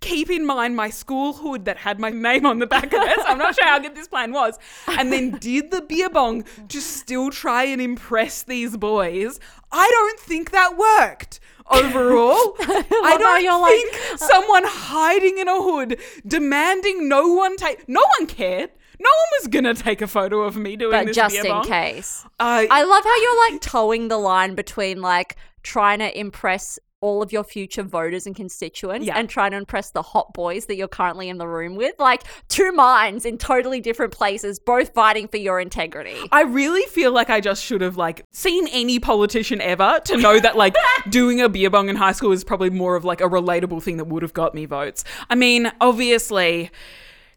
Keep 0.00 0.28
in 0.28 0.44
mind 0.44 0.76
my 0.76 0.90
school 0.90 1.32
hood 1.32 1.64
that 1.64 1.78
had 1.78 1.98
my 1.98 2.10
name 2.10 2.44
on 2.44 2.58
the 2.58 2.66
back 2.66 2.92
of 2.92 3.02
it. 3.02 3.16
So 3.20 3.26
I'm 3.26 3.38
not 3.38 3.54
sure 3.54 3.66
how 3.66 3.78
good 3.78 3.94
this 3.94 4.06
plan 4.06 4.32
was. 4.32 4.58
And 4.86 5.10
then 5.10 5.30
did 5.40 5.70
the 5.70 5.80
beer 5.80 6.10
bong 6.10 6.44
to 6.68 6.80
still 6.80 7.30
try 7.30 7.64
and 7.64 7.80
impress 7.80 8.42
these 8.42 8.76
boys. 8.76 9.40
I 9.72 9.88
don't 9.90 10.20
think 10.20 10.50
that 10.50 10.76
worked 10.76 11.40
overall. 11.70 12.56
I 12.60 13.16
don't 13.18 13.42
you're 13.42 13.58
like- 13.60 13.74
think 13.74 14.18
someone 14.18 14.64
hiding 14.66 15.38
in 15.38 15.48
a 15.48 15.62
hood 15.62 15.98
demanding 16.26 17.08
no 17.08 17.28
one 17.28 17.56
take 17.56 17.88
no 17.88 18.02
one 18.18 18.26
cared 18.26 18.70
no 19.00 19.08
one 19.10 19.40
was 19.40 19.48
gonna 19.48 19.74
take 19.74 20.00
a 20.02 20.06
photo 20.06 20.42
of 20.42 20.56
me 20.56 20.76
doing 20.76 20.92
this. 20.92 21.00
But 21.00 21.06
this 21.06 21.16
just 21.16 21.34
in 21.36 21.46
bong. 21.46 21.64
case. 21.64 22.24
I, 22.38 22.68
I 22.70 22.84
love 22.84 23.04
how 23.04 23.16
you're 23.22 23.50
like 23.50 23.60
toeing 23.60 24.08
the 24.08 24.16
line 24.18 24.54
between 24.54 25.00
like 25.00 25.36
trying 25.62 25.98
to 25.98 26.18
impress 26.18 26.78
all 27.04 27.22
of 27.22 27.32
your 27.32 27.44
future 27.44 27.82
voters 27.82 28.26
and 28.26 28.34
constituents 28.34 29.06
Yeah. 29.06 29.18
and 29.18 29.28
trying 29.28 29.50
to 29.50 29.58
impress 29.58 29.90
the 29.90 30.00
hot 30.00 30.32
boys 30.32 30.64
that 30.66 30.76
you're 30.76 30.88
currently 30.88 31.28
in 31.28 31.36
the 31.36 31.46
room 31.46 31.76
with. 31.76 31.94
Like 31.98 32.22
two 32.48 32.72
minds 32.72 33.26
in 33.26 33.36
totally 33.36 33.78
different 33.80 34.12
places, 34.12 34.58
both 34.58 34.94
fighting 34.94 35.28
for 35.28 35.36
your 35.36 35.60
integrity. 35.60 36.16
I 36.32 36.42
really 36.42 36.86
feel 36.86 37.12
like 37.12 37.28
I 37.28 37.40
just 37.42 37.62
should 37.62 37.82
have 37.82 37.98
like 37.98 38.24
seen 38.32 38.66
any 38.68 38.98
politician 38.98 39.60
ever 39.60 40.00
to 40.06 40.16
know 40.16 40.40
that 40.40 40.56
like 40.56 40.74
doing 41.10 41.42
a 41.42 41.48
beer 41.50 41.68
bong 41.68 41.90
in 41.90 41.96
high 41.96 42.12
school 42.12 42.32
is 42.32 42.42
probably 42.42 42.70
more 42.70 42.96
of 42.96 43.04
like 43.04 43.20
a 43.20 43.28
relatable 43.28 43.82
thing 43.82 43.98
that 43.98 44.06
would 44.06 44.22
have 44.22 44.32
got 44.32 44.54
me 44.54 44.64
votes. 44.64 45.04
I 45.28 45.34
mean, 45.34 45.70
obviously, 45.82 46.70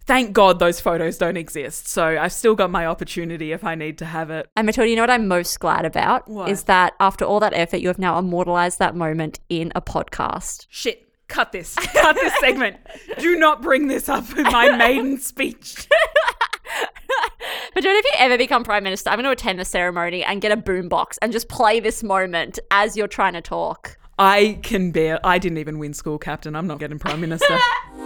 thank 0.08 0.34
God 0.34 0.58
those 0.60 0.80
photos 0.80 1.18
don't 1.18 1.38
exist. 1.38 1.88
So 1.88 2.06
I've 2.06 2.34
still 2.34 2.56
got 2.56 2.72
my 2.72 2.86
opportunity 2.86 3.52
if 3.52 3.64
I 3.64 3.76
need 3.76 3.98
to 4.00 4.06
have 4.06 4.32
it. 4.32 4.50
And 4.56 4.66
Matilda, 4.66 4.90
you 4.90 4.96
know 4.96 5.04
what 5.04 5.12
I'm 5.12 5.28
most 5.28 5.60
glad 5.60 5.86
about? 5.86 6.28
What? 6.28 6.50
Is 6.50 6.64
that 6.64 6.94
after 7.00 7.26
all 7.26 7.40
that 7.42 7.54
effort, 7.54 7.78
you 7.78 7.90
have 7.90 8.00
now 8.00 8.18
immortalized 8.18 8.80
that 8.80 8.96
moment 8.96 9.40
in 9.50 9.72
a 9.76 9.82
podcast. 9.82 10.66
Shit. 10.70 11.04
Cut 11.28 11.52
this. 11.52 11.76
Cut 11.76 12.16
this 12.16 12.34
segment. 12.40 12.78
Do 13.20 13.38
not 13.38 13.62
bring 13.62 13.88
this 13.88 14.08
up 14.08 14.30
in 14.38 14.44
my 14.44 14.78
maiden 14.78 15.20
speech. 15.20 15.86
Matilda, 17.76 17.98
if 17.98 18.06
you 18.06 18.12
ever 18.18 18.38
become 18.38 18.64
Prime 18.64 18.84
Minister, 18.84 19.10
I'm 19.10 19.18
going 19.18 19.26
to 19.26 19.32
attend 19.32 19.60
the 19.60 19.66
ceremony 19.66 20.24
and 20.24 20.42
get 20.42 20.54
a 20.54 20.58
boombox 20.58 21.18
and 21.22 21.34
just 21.34 21.50
play 21.50 21.82
this 21.82 22.02
moment 22.02 22.60
as 22.72 22.96
you're 22.96 23.10
trying 23.10 23.34
to 23.34 23.42
talk. 23.42 23.98
I 24.18 24.60
can 24.64 24.92
bear. 24.92 25.20
I 25.26 25.38
didn't 25.38 25.58
even 25.58 25.80
win 25.80 25.94
school 25.94 26.18
captain. 26.18 26.56
I'm 26.56 26.66
not 26.66 26.80
getting 26.80 26.98
prime 26.98 27.20
minister. 27.20 27.58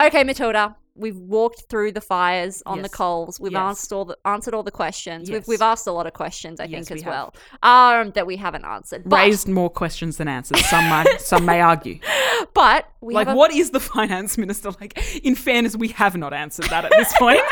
Okay, 0.00 0.22
Matilda, 0.24 0.76
we've 0.94 1.16
walked 1.18 1.62
through 1.68 1.92
the 1.92 2.00
fires 2.00 2.62
on 2.66 2.82
the 2.82 2.88
coals. 2.88 3.38
We've 3.40 3.52
Yes. 3.52 3.60
answered 3.60 3.94
all 3.94 4.04
the 4.04 4.16
answered 4.24 4.54
all 4.54 4.62
the 4.62 4.70
questions. 4.70 5.28
Yes. 5.28 5.40
We've, 5.40 5.48
we've 5.48 5.62
asked 5.62 5.86
a 5.86 5.92
lot 5.92 6.06
of 6.06 6.12
questions, 6.12 6.60
I 6.60 6.64
Yes, 6.64 6.88
think, 6.88 7.00
as 7.00 7.04
well, 7.06 7.34
um, 7.62 8.10
that 8.12 8.26
we 8.26 8.36
haven't 8.36 8.64
answered. 8.64 9.02
But, 9.06 9.16
Raised 9.16 9.48
more 9.48 9.70
questions 9.70 10.16
than 10.16 10.28
answers. 10.28 10.64
Some 10.66 10.88
might, 10.88 11.20
some 11.20 11.44
may 11.44 11.60
argue. 11.60 11.98
but 12.54 12.88
we 13.00 13.14
Like, 13.14 13.28
a- 13.28 13.34
what 13.34 13.52
is 13.52 13.70
the 13.70 13.80
finance 13.94 14.36
minister 14.38 14.70
like? 14.80 14.98
In 15.24 15.34
fairness, 15.34 15.76
we 15.76 15.88
have 15.88 16.16
not 16.16 16.32
answered 16.32 16.66
that 16.66 16.84
at 16.84 16.92
this 16.96 17.12
point. 17.18 17.40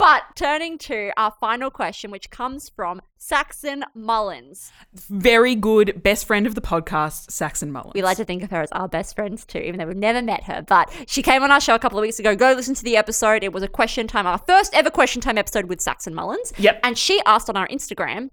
But 0.00 0.22
turning 0.34 0.78
to 0.78 1.10
our 1.18 1.30
final 1.30 1.70
question, 1.70 2.10
which 2.10 2.30
comes 2.30 2.70
from 2.70 3.02
Saxon 3.18 3.84
Mullins. 3.94 4.72
Very 4.94 5.54
good 5.54 6.02
best 6.02 6.24
friend 6.24 6.46
of 6.46 6.54
the 6.54 6.62
podcast, 6.62 7.30
Saxon 7.30 7.70
Mullins. 7.70 7.92
We 7.92 8.00
like 8.00 8.16
to 8.16 8.24
think 8.24 8.42
of 8.42 8.50
her 8.50 8.62
as 8.62 8.72
our 8.72 8.88
best 8.88 9.14
friends 9.14 9.44
too, 9.44 9.58
even 9.58 9.78
though 9.78 9.84
we've 9.84 9.94
never 9.98 10.22
met 10.22 10.44
her. 10.44 10.62
But 10.62 10.90
she 11.06 11.20
came 11.22 11.42
on 11.42 11.50
our 11.50 11.60
show 11.60 11.74
a 11.74 11.78
couple 11.78 11.98
of 11.98 12.02
weeks 12.02 12.18
ago. 12.18 12.34
Go 12.34 12.54
listen 12.54 12.74
to 12.76 12.82
the 12.82 12.96
episode. 12.96 13.44
It 13.44 13.52
was 13.52 13.62
a 13.62 13.68
question 13.68 14.06
time, 14.06 14.26
our 14.26 14.38
first 14.38 14.72
ever 14.72 14.88
question 14.88 15.20
time 15.20 15.36
episode 15.36 15.66
with 15.66 15.82
Saxon 15.82 16.14
Mullins. 16.14 16.54
Yep. 16.56 16.80
And 16.82 16.96
she 16.96 17.20
asked 17.26 17.50
on 17.50 17.58
our 17.58 17.68
Instagram. 17.68 18.30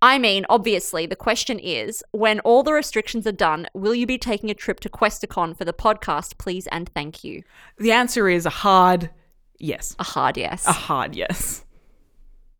I 0.00 0.16
mean, 0.18 0.46
obviously, 0.48 1.04
the 1.04 1.14
question 1.14 1.58
is 1.58 2.02
when 2.12 2.40
all 2.40 2.62
the 2.62 2.72
restrictions 2.72 3.26
are 3.26 3.32
done, 3.32 3.66
will 3.74 3.94
you 3.94 4.06
be 4.06 4.16
taking 4.16 4.48
a 4.50 4.54
trip 4.54 4.80
to 4.80 4.88
Questacon 4.88 5.58
for 5.58 5.66
the 5.66 5.74
podcast, 5.74 6.38
please 6.38 6.66
and 6.68 6.88
thank 6.94 7.22
you? 7.22 7.42
The 7.76 7.92
answer 7.92 8.30
is 8.30 8.46
a 8.46 8.50
hard 8.50 9.10
yes. 9.62 9.96
A 9.98 10.04
hard 10.04 10.36
yes. 10.36 10.66
A 10.66 10.72
hard 10.72 11.14
yes. 11.14 11.64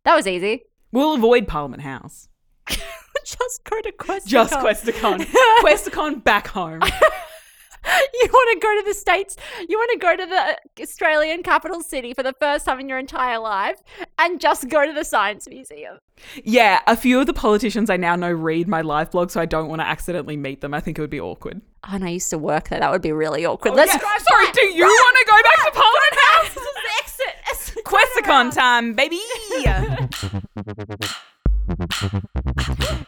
That 0.05 0.15
was 0.15 0.27
easy. 0.27 0.63
We'll 0.91 1.13
avoid 1.13 1.47
Parliament 1.47 1.83
House. 1.83 2.29
Just 3.25 3.63
go 3.63 3.79
to 3.81 3.91
Questacon. 3.91 4.27
Just 4.27 4.53
Questacon. 4.59 5.25
Questacon 5.61 6.23
back 6.23 6.47
home. 6.47 6.81
you 8.13 8.29
want 8.31 8.61
to 8.61 8.65
go 8.65 8.79
to 8.79 8.83
the 8.85 8.93
States, 8.93 9.35
you 9.67 9.77
want 9.77 9.91
to 9.91 9.97
go 9.97 10.15
to 10.15 10.25
the 10.25 10.83
Australian 10.83 11.43
capital 11.43 11.81
city 11.81 12.13
for 12.13 12.23
the 12.23 12.33
first 12.39 12.65
time 12.65 12.79
in 12.79 12.87
your 12.87 12.97
entire 12.97 13.39
life 13.39 13.81
and 14.19 14.39
just 14.39 14.69
go 14.69 14.85
to 14.85 14.93
the 14.93 15.03
Science 15.03 15.47
Museum. 15.49 15.97
Yeah, 16.43 16.79
a 16.87 16.95
few 16.95 17.19
of 17.19 17.27
the 17.27 17.33
politicians 17.33 17.89
I 17.89 17.97
now 17.97 18.15
know 18.15 18.31
read 18.31 18.67
my 18.67 18.81
live 18.81 19.11
blog, 19.11 19.31
so 19.31 19.41
I 19.41 19.45
don't 19.45 19.67
want 19.67 19.81
to 19.81 19.87
accidentally 19.87 20.37
meet 20.37 20.61
them. 20.61 20.73
I 20.73 20.79
think 20.79 20.97
it 20.97 21.01
would 21.01 21.09
be 21.09 21.19
awkward. 21.19 21.61
Oh, 21.83 21.89
and 21.95 22.05
I 22.05 22.09
used 22.09 22.29
to 22.29 22.37
work 22.37 22.69
there. 22.69 22.79
That 22.79 22.91
would 22.91 23.01
be 23.01 23.11
really 23.11 23.45
awkward. 23.45 23.71
Oh, 23.71 23.75
Let's 23.75 23.93
yeah. 23.93 23.99
Sorry, 23.99 24.51
do 24.53 24.61
you 24.73 24.85
want 24.85 25.17
to 25.17 25.25
go 25.29 25.37
back 25.43 25.65
to 25.65 25.71
Parliament 25.71 26.15
House? 26.23 26.82
Questacon 27.93 28.47
ah. 28.47 28.49
time, 28.49 28.95
baby. 28.95 29.21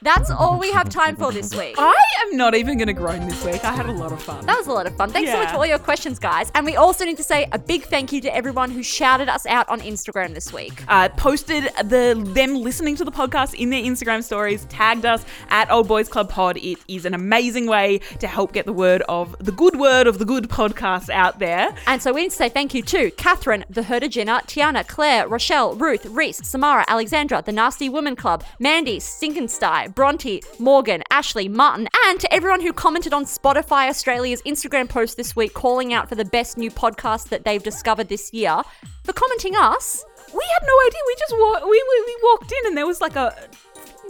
That's 0.01 0.29
all 0.29 0.59
we 0.59 0.71
have 0.71 0.89
time 0.89 1.15
for 1.15 1.31
this 1.31 1.53
week. 1.55 1.75
I 1.77 1.95
am 2.23 2.37
not 2.37 2.53
even 2.55 2.77
going 2.77 2.87
to 2.87 2.93
groan 2.93 3.27
this 3.27 3.43
week. 3.43 3.63
I 3.63 3.73
had 3.73 3.87
a 3.87 3.91
lot 3.91 4.11
of 4.11 4.21
fun. 4.21 4.45
That 4.45 4.57
was 4.57 4.67
a 4.67 4.71
lot 4.71 4.85
of 4.85 4.95
fun. 4.95 5.09
Thanks 5.09 5.31
so 5.31 5.37
much 5.37 5.49
for 5.49 5.57
all 5.57 5.65
your 5.65 5.79
questions, 5.79 6.19
guys. 6.19 6.51
And 6.53 6.65
we 6.65 6.75
also 6.75 7.05
need 7.05 7.17
to 7.17 7.23
say 7.23 7.47
a 7.51 7.59
big 7.59 7.83
thank 7.83 8.11
you 8.11 8.21
to 8.21 8.35
everyone 8.35 8.69
who 8.71 8.83
shouted 8.83 9.29
us 9.29 9.45
out 9.45 9.67
on 9.69 9.79
Instagram 9.81 10.33
this 10.33 10.53
week. 10.53 10.83
uh, 10.87 11.09
posted 11.09 11.65
the 11.83 12.21
them 12.35 12.55
listening 12.55 12.95
to 12.97 13.03
the 13.05 13.11
podcast 13.11 13.53
in 13.55 13.69
their 13.69 13.81
Instagram 13.81 14.23
stories, 14.23 14.65
tagged 14.65 15.05
us 15.05 15.25
at 15.49 15.71
Old 15.71 15.87
Boys 15.87 16.07
Club 16.07 16.29
Pod. 16.29 16.57
It 16.57 16.77
is 16.87 17.05
an 17.05 17.13
amazing 17.13 17.67
way 17.67 17.99
to 18.19 18.27
help 18.27 18.53
get 18.53 18.65
the 18.65 18.73
word 18.73 19.01
of 19.09 19.35
the 19.39 19.51
good 19.51 19.79
word 19.79 20.07
of 20.07 20.19
the 20.19 20.25
good 20.25 20.49
podcast 20.49 21.09
out 21.09 21.39
there. 21.39 21.73
And 21.87 22.01
so 22.01 22.13
we 22.13 22.21
need 22.23 22.31
to 22.31 22.35
say 22.35 22.49
thank 22.49 22.73
you 22.73 22.83
to 22.83 23.11
Catherine, 23.11 23.65
the 23.69 23.81
Herdergina, 23.81 24.41
Tiana, 24.45 24.87
Claire, 24.87 25.27
Rochelle, 25.27 25.75
Ruth, 25.75 26.05
Reese, 26.05 26.37
Samara, 26.43 26.85
Alexandra, 26.87 27.41
the 27.45 27.51
Nasty 27.51 27.89
Woman 27.89 28.15
Club, 28.15 28.43
Mandy, 28.59 28.99
Stinkenstein, 29.36 29.93
Bronte, 29.93 30.41
Morgan, 30.59 31.03
Ashley, 31.11 31.49
Martin, 31.49 31.88
and 32.05 32.19
to 32.19 32.33
everyone 32.33 32.61
who 32.61 32.71
commented 32.71 33.13
on 33.13 33.25
Spotify 33.25 33.89
Australia's 33.89 34.41
Instagram 34.43 34.88
post 34.88 35.17
this 35.17 35.36
week 35.36 35.53
calling 35.53 35.93
out 35.93 36.07
for 36.07 36.15
the 36.15 36.25
best 36.25 36.57
new 36.57 36.71
podcast 36.71 37.29
that 37.29 37.43
they've 37.43 37.61
discovered 37.61 38.07
this 38.07 38.33
year 38.33 38.61
for 39.03 39.13
commenting 39.13 39.55
us. 39.57 40.05
We 40.33 40.43
had 40.53 40.65
no 40.65 40.73
idea. 40.88 40.99
We 41.05 41.15
just 41.19 41.33
wa- 41.33 41.69
we, 41.69 41.83
we, 41.89 42.03
we 42.05 42.17
walked 42.23 42.51
in 42.51 42.67
and 42.67 42.77
there 42.77 42.88
was 42.88 43.01
like 43.01 43.15
a 43.15 43.36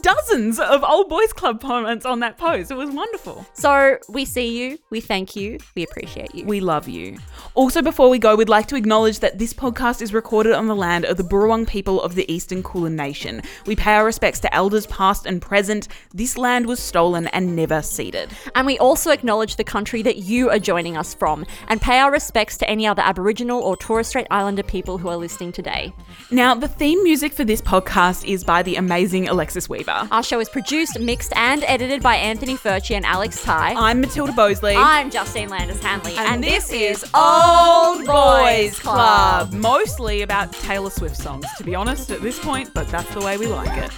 dozens 0.05 0.59
of 0.59 0.83
old 0.83 1.09
boys 1.09 1.33
club 1.33 1.59
comments 1.59 2.05
on 2.05 2.19
that 2.19 2.37
post. 2.37 2.69
It 2.69 2.77
was 2.77 2.91
wonderful. 2.91 3.43
So 3.53 3.97
we 4.07 4.23
see 4.23 4.55
you, 4.55 4.77
we 4.91 5.01
thank 5.01 5.35
you, 5.35 5.57
we 5.75 5.81
appreciate 5.81 6.35
you. 6.35 6.45
We 6.45 6.59
love 6.59 6.87
you. 6.87 7.17
Also, 7.55 7.81
before 7.81 8.07
we 8.09 8.19
go, 8.19 8.35
we'd 8.35 8.47
like 8.47 8.67
to 8.67 8.75
acknowledge 8.75 9.21
that 9.21 9.39
this 9.39 9.51
podcast 9.51 10.03
is 10.03 10.13
recorded 10.13 10.53
on 10.53 10.67
the 10.67 10.75
land 10.75 11.05
of 11.05 11.17
the 11.17 11.23
Boon 11.23 11.35
Wurrung 11.35 11.67
people 11.67 12.01
of 12.03 12.13
the 12.13 12.31
Eastern 12.31 12.61
Kulin 12.61 12.95
Nation. 12.95 13.41
We 13.65 13.75
pay 13.75 13.95
our 13.95 14.05
respects 14.05 14.39
to 14.41 14.53
elders 14.53 14.85
past 14.87 15.25
and 15.25 15.41
present. 15.41 15.87
This 16.13 16.37
land 16.37 16.67
was 16.67 16.79
stolen 16.79 17.25
and 17.27 17.55
never 17.55 17.81
ceded. 17.81 18.29
And 18.53 18.67
we 18.67 18.77
also 18.77 19.09
acknowledge 19.09 19.55
the 19.55 19.63
country 19.63 20.03
that 20.03 20.17
you 20.17 20.51
are 20.51 20.59
joining 20.59 20.97
us 20.97 21.15
from 21.15 21.47
and 21.67 21.81
pay 21.81 21.97
our 21.97 22.11
respects 22.11 22.57
to 22.57 22.69
any 22.69 22.85
other 22.85 23.01
Aboriginal 23.01 23.59
or 23.59 23.75
Torres 23.75 24.07
Strait 24.07 24.27
Islander 24.29 24.63
people 24.63 24.99
who 24.99 25.09
are 25.09 25.17
listening 25.17 25.51
today. 25.51 25.93
Now, 26.29 26.53
the 26.53 26.67
theme 26.67 27.01
music 27.03 27.33
for 27.33 27.43
this 27.43 27.61
podcast 27.61 28.23
is 28.27 28.43
by 28.43 28.61
the 28.61 28.75
amazing 28.75 29.29
Alexis 29.29 29.67
Weaver. 29.67 29.94
Our 30.11 30.23
show 30.23 30.39
is 30.41 30.49
produced, 30.49 30.99
mixed, 30.99 31.31
and 31.35 31.63
edited 31.63 32.03
by 32.03 32.15
Anthony 32.15 32.55
Furci 32.55 32.95
and 32.95 33.05
Alex 33.05 33.41
Ty. 33.43 33.73
I'm 33.77 34.01
Matilda 34.01 34.33
Boseley. 34.33 34.75
I'm 34.75 35.09
Justine 35.09 35.47
Landis 35.49 35.81
Hanley, 35.81 36.15
and, 36.17 36.43
this 36.43 36.71
is 36.71 37.03
Old 37.13 38.05
Boys 38.05 38.77
Club. 38.77 39.53
Mostly 39.53 40.21
about 40.21 40.51
Taylor 40.51 40.89
Swift 40.89 41.15
songs, 41.15 41.45
to 41.57 41.63
be 41.63 41.75
honest, 41.75 42.11
at 42.11 42.21
this 42.21 42.37
point, 42.39 42.73
but 42.73 42.89
that's 42.89 43.13
the 43.13 43.21
way 43.21 43.37
we 43.37 43.47
like 43.47 43.69
it. 43.77 43.91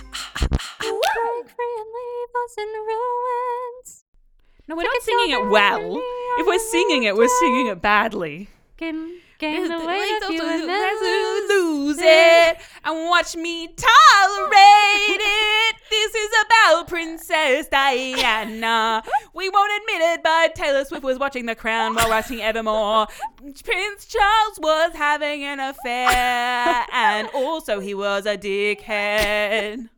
Break 0.79 1.49
free 1.49 1.75
and 1.77 1.87
leave 1.97 2.33
us 2.45 2.57
in 2.57 2.67
ruins. 2.67 4.03
No, 4.67 4.75
we're 4.75 4.83
not 4.83 5.01
singing 5.01 5.31
it 5.31 5.49
well. 5.49 6.01
If 6.37 6.45
we're 6.45 6.59
singing 6.59 7.03
it, 7.03 7.15
we're 7.15 7.39
singing 7.39 7.67
it 7.67 7.81
badly. 7.81 8.49
Gain, 9.39 9.67
the 9.67 9.85
weight 9.85 10.23
of 10.23 10.31
you 10.31 10.41
and 10.41 10.67
then 10.67 11.47
lose 11.47 11.97
it 11.99 12.57
and 12.83 13.09
watch 13.09 13.35
me 13.35 13.67
tolerate 13.67 15.21
it. 15.21 15.75
This 15.91 16.15
is 16.15 16.31
about 16.45 16.87
Princess 16.87 17.67
Diana. 17.67 19.03
We 19.35 19.49
won't 19.49 19.71
admit 19.81 20.01
it, 20.09 20.23
but 20.23 20.55
Taylor 20.55 20.85
Swift 20.85 21.03
was 21.03 21.19
watching 21.19 21.45
The 21.45 21.53
Crown 21.53 21.93
while 21.93 22.09
writing 22.09 22.41
Evermore. 22.41 23.05
Prince 23.63 24.05
Charles 24.07 24.59
was 24.59 24.93
having 24.95 25.43
an 25.43 25.59
affair, 25.59 26.85
and 26.91 27.29
also 27.35 27.79
he 27.79 27.93
was 27.93 28.25
a 28.25 28.37
dickhead. 28.37 29.89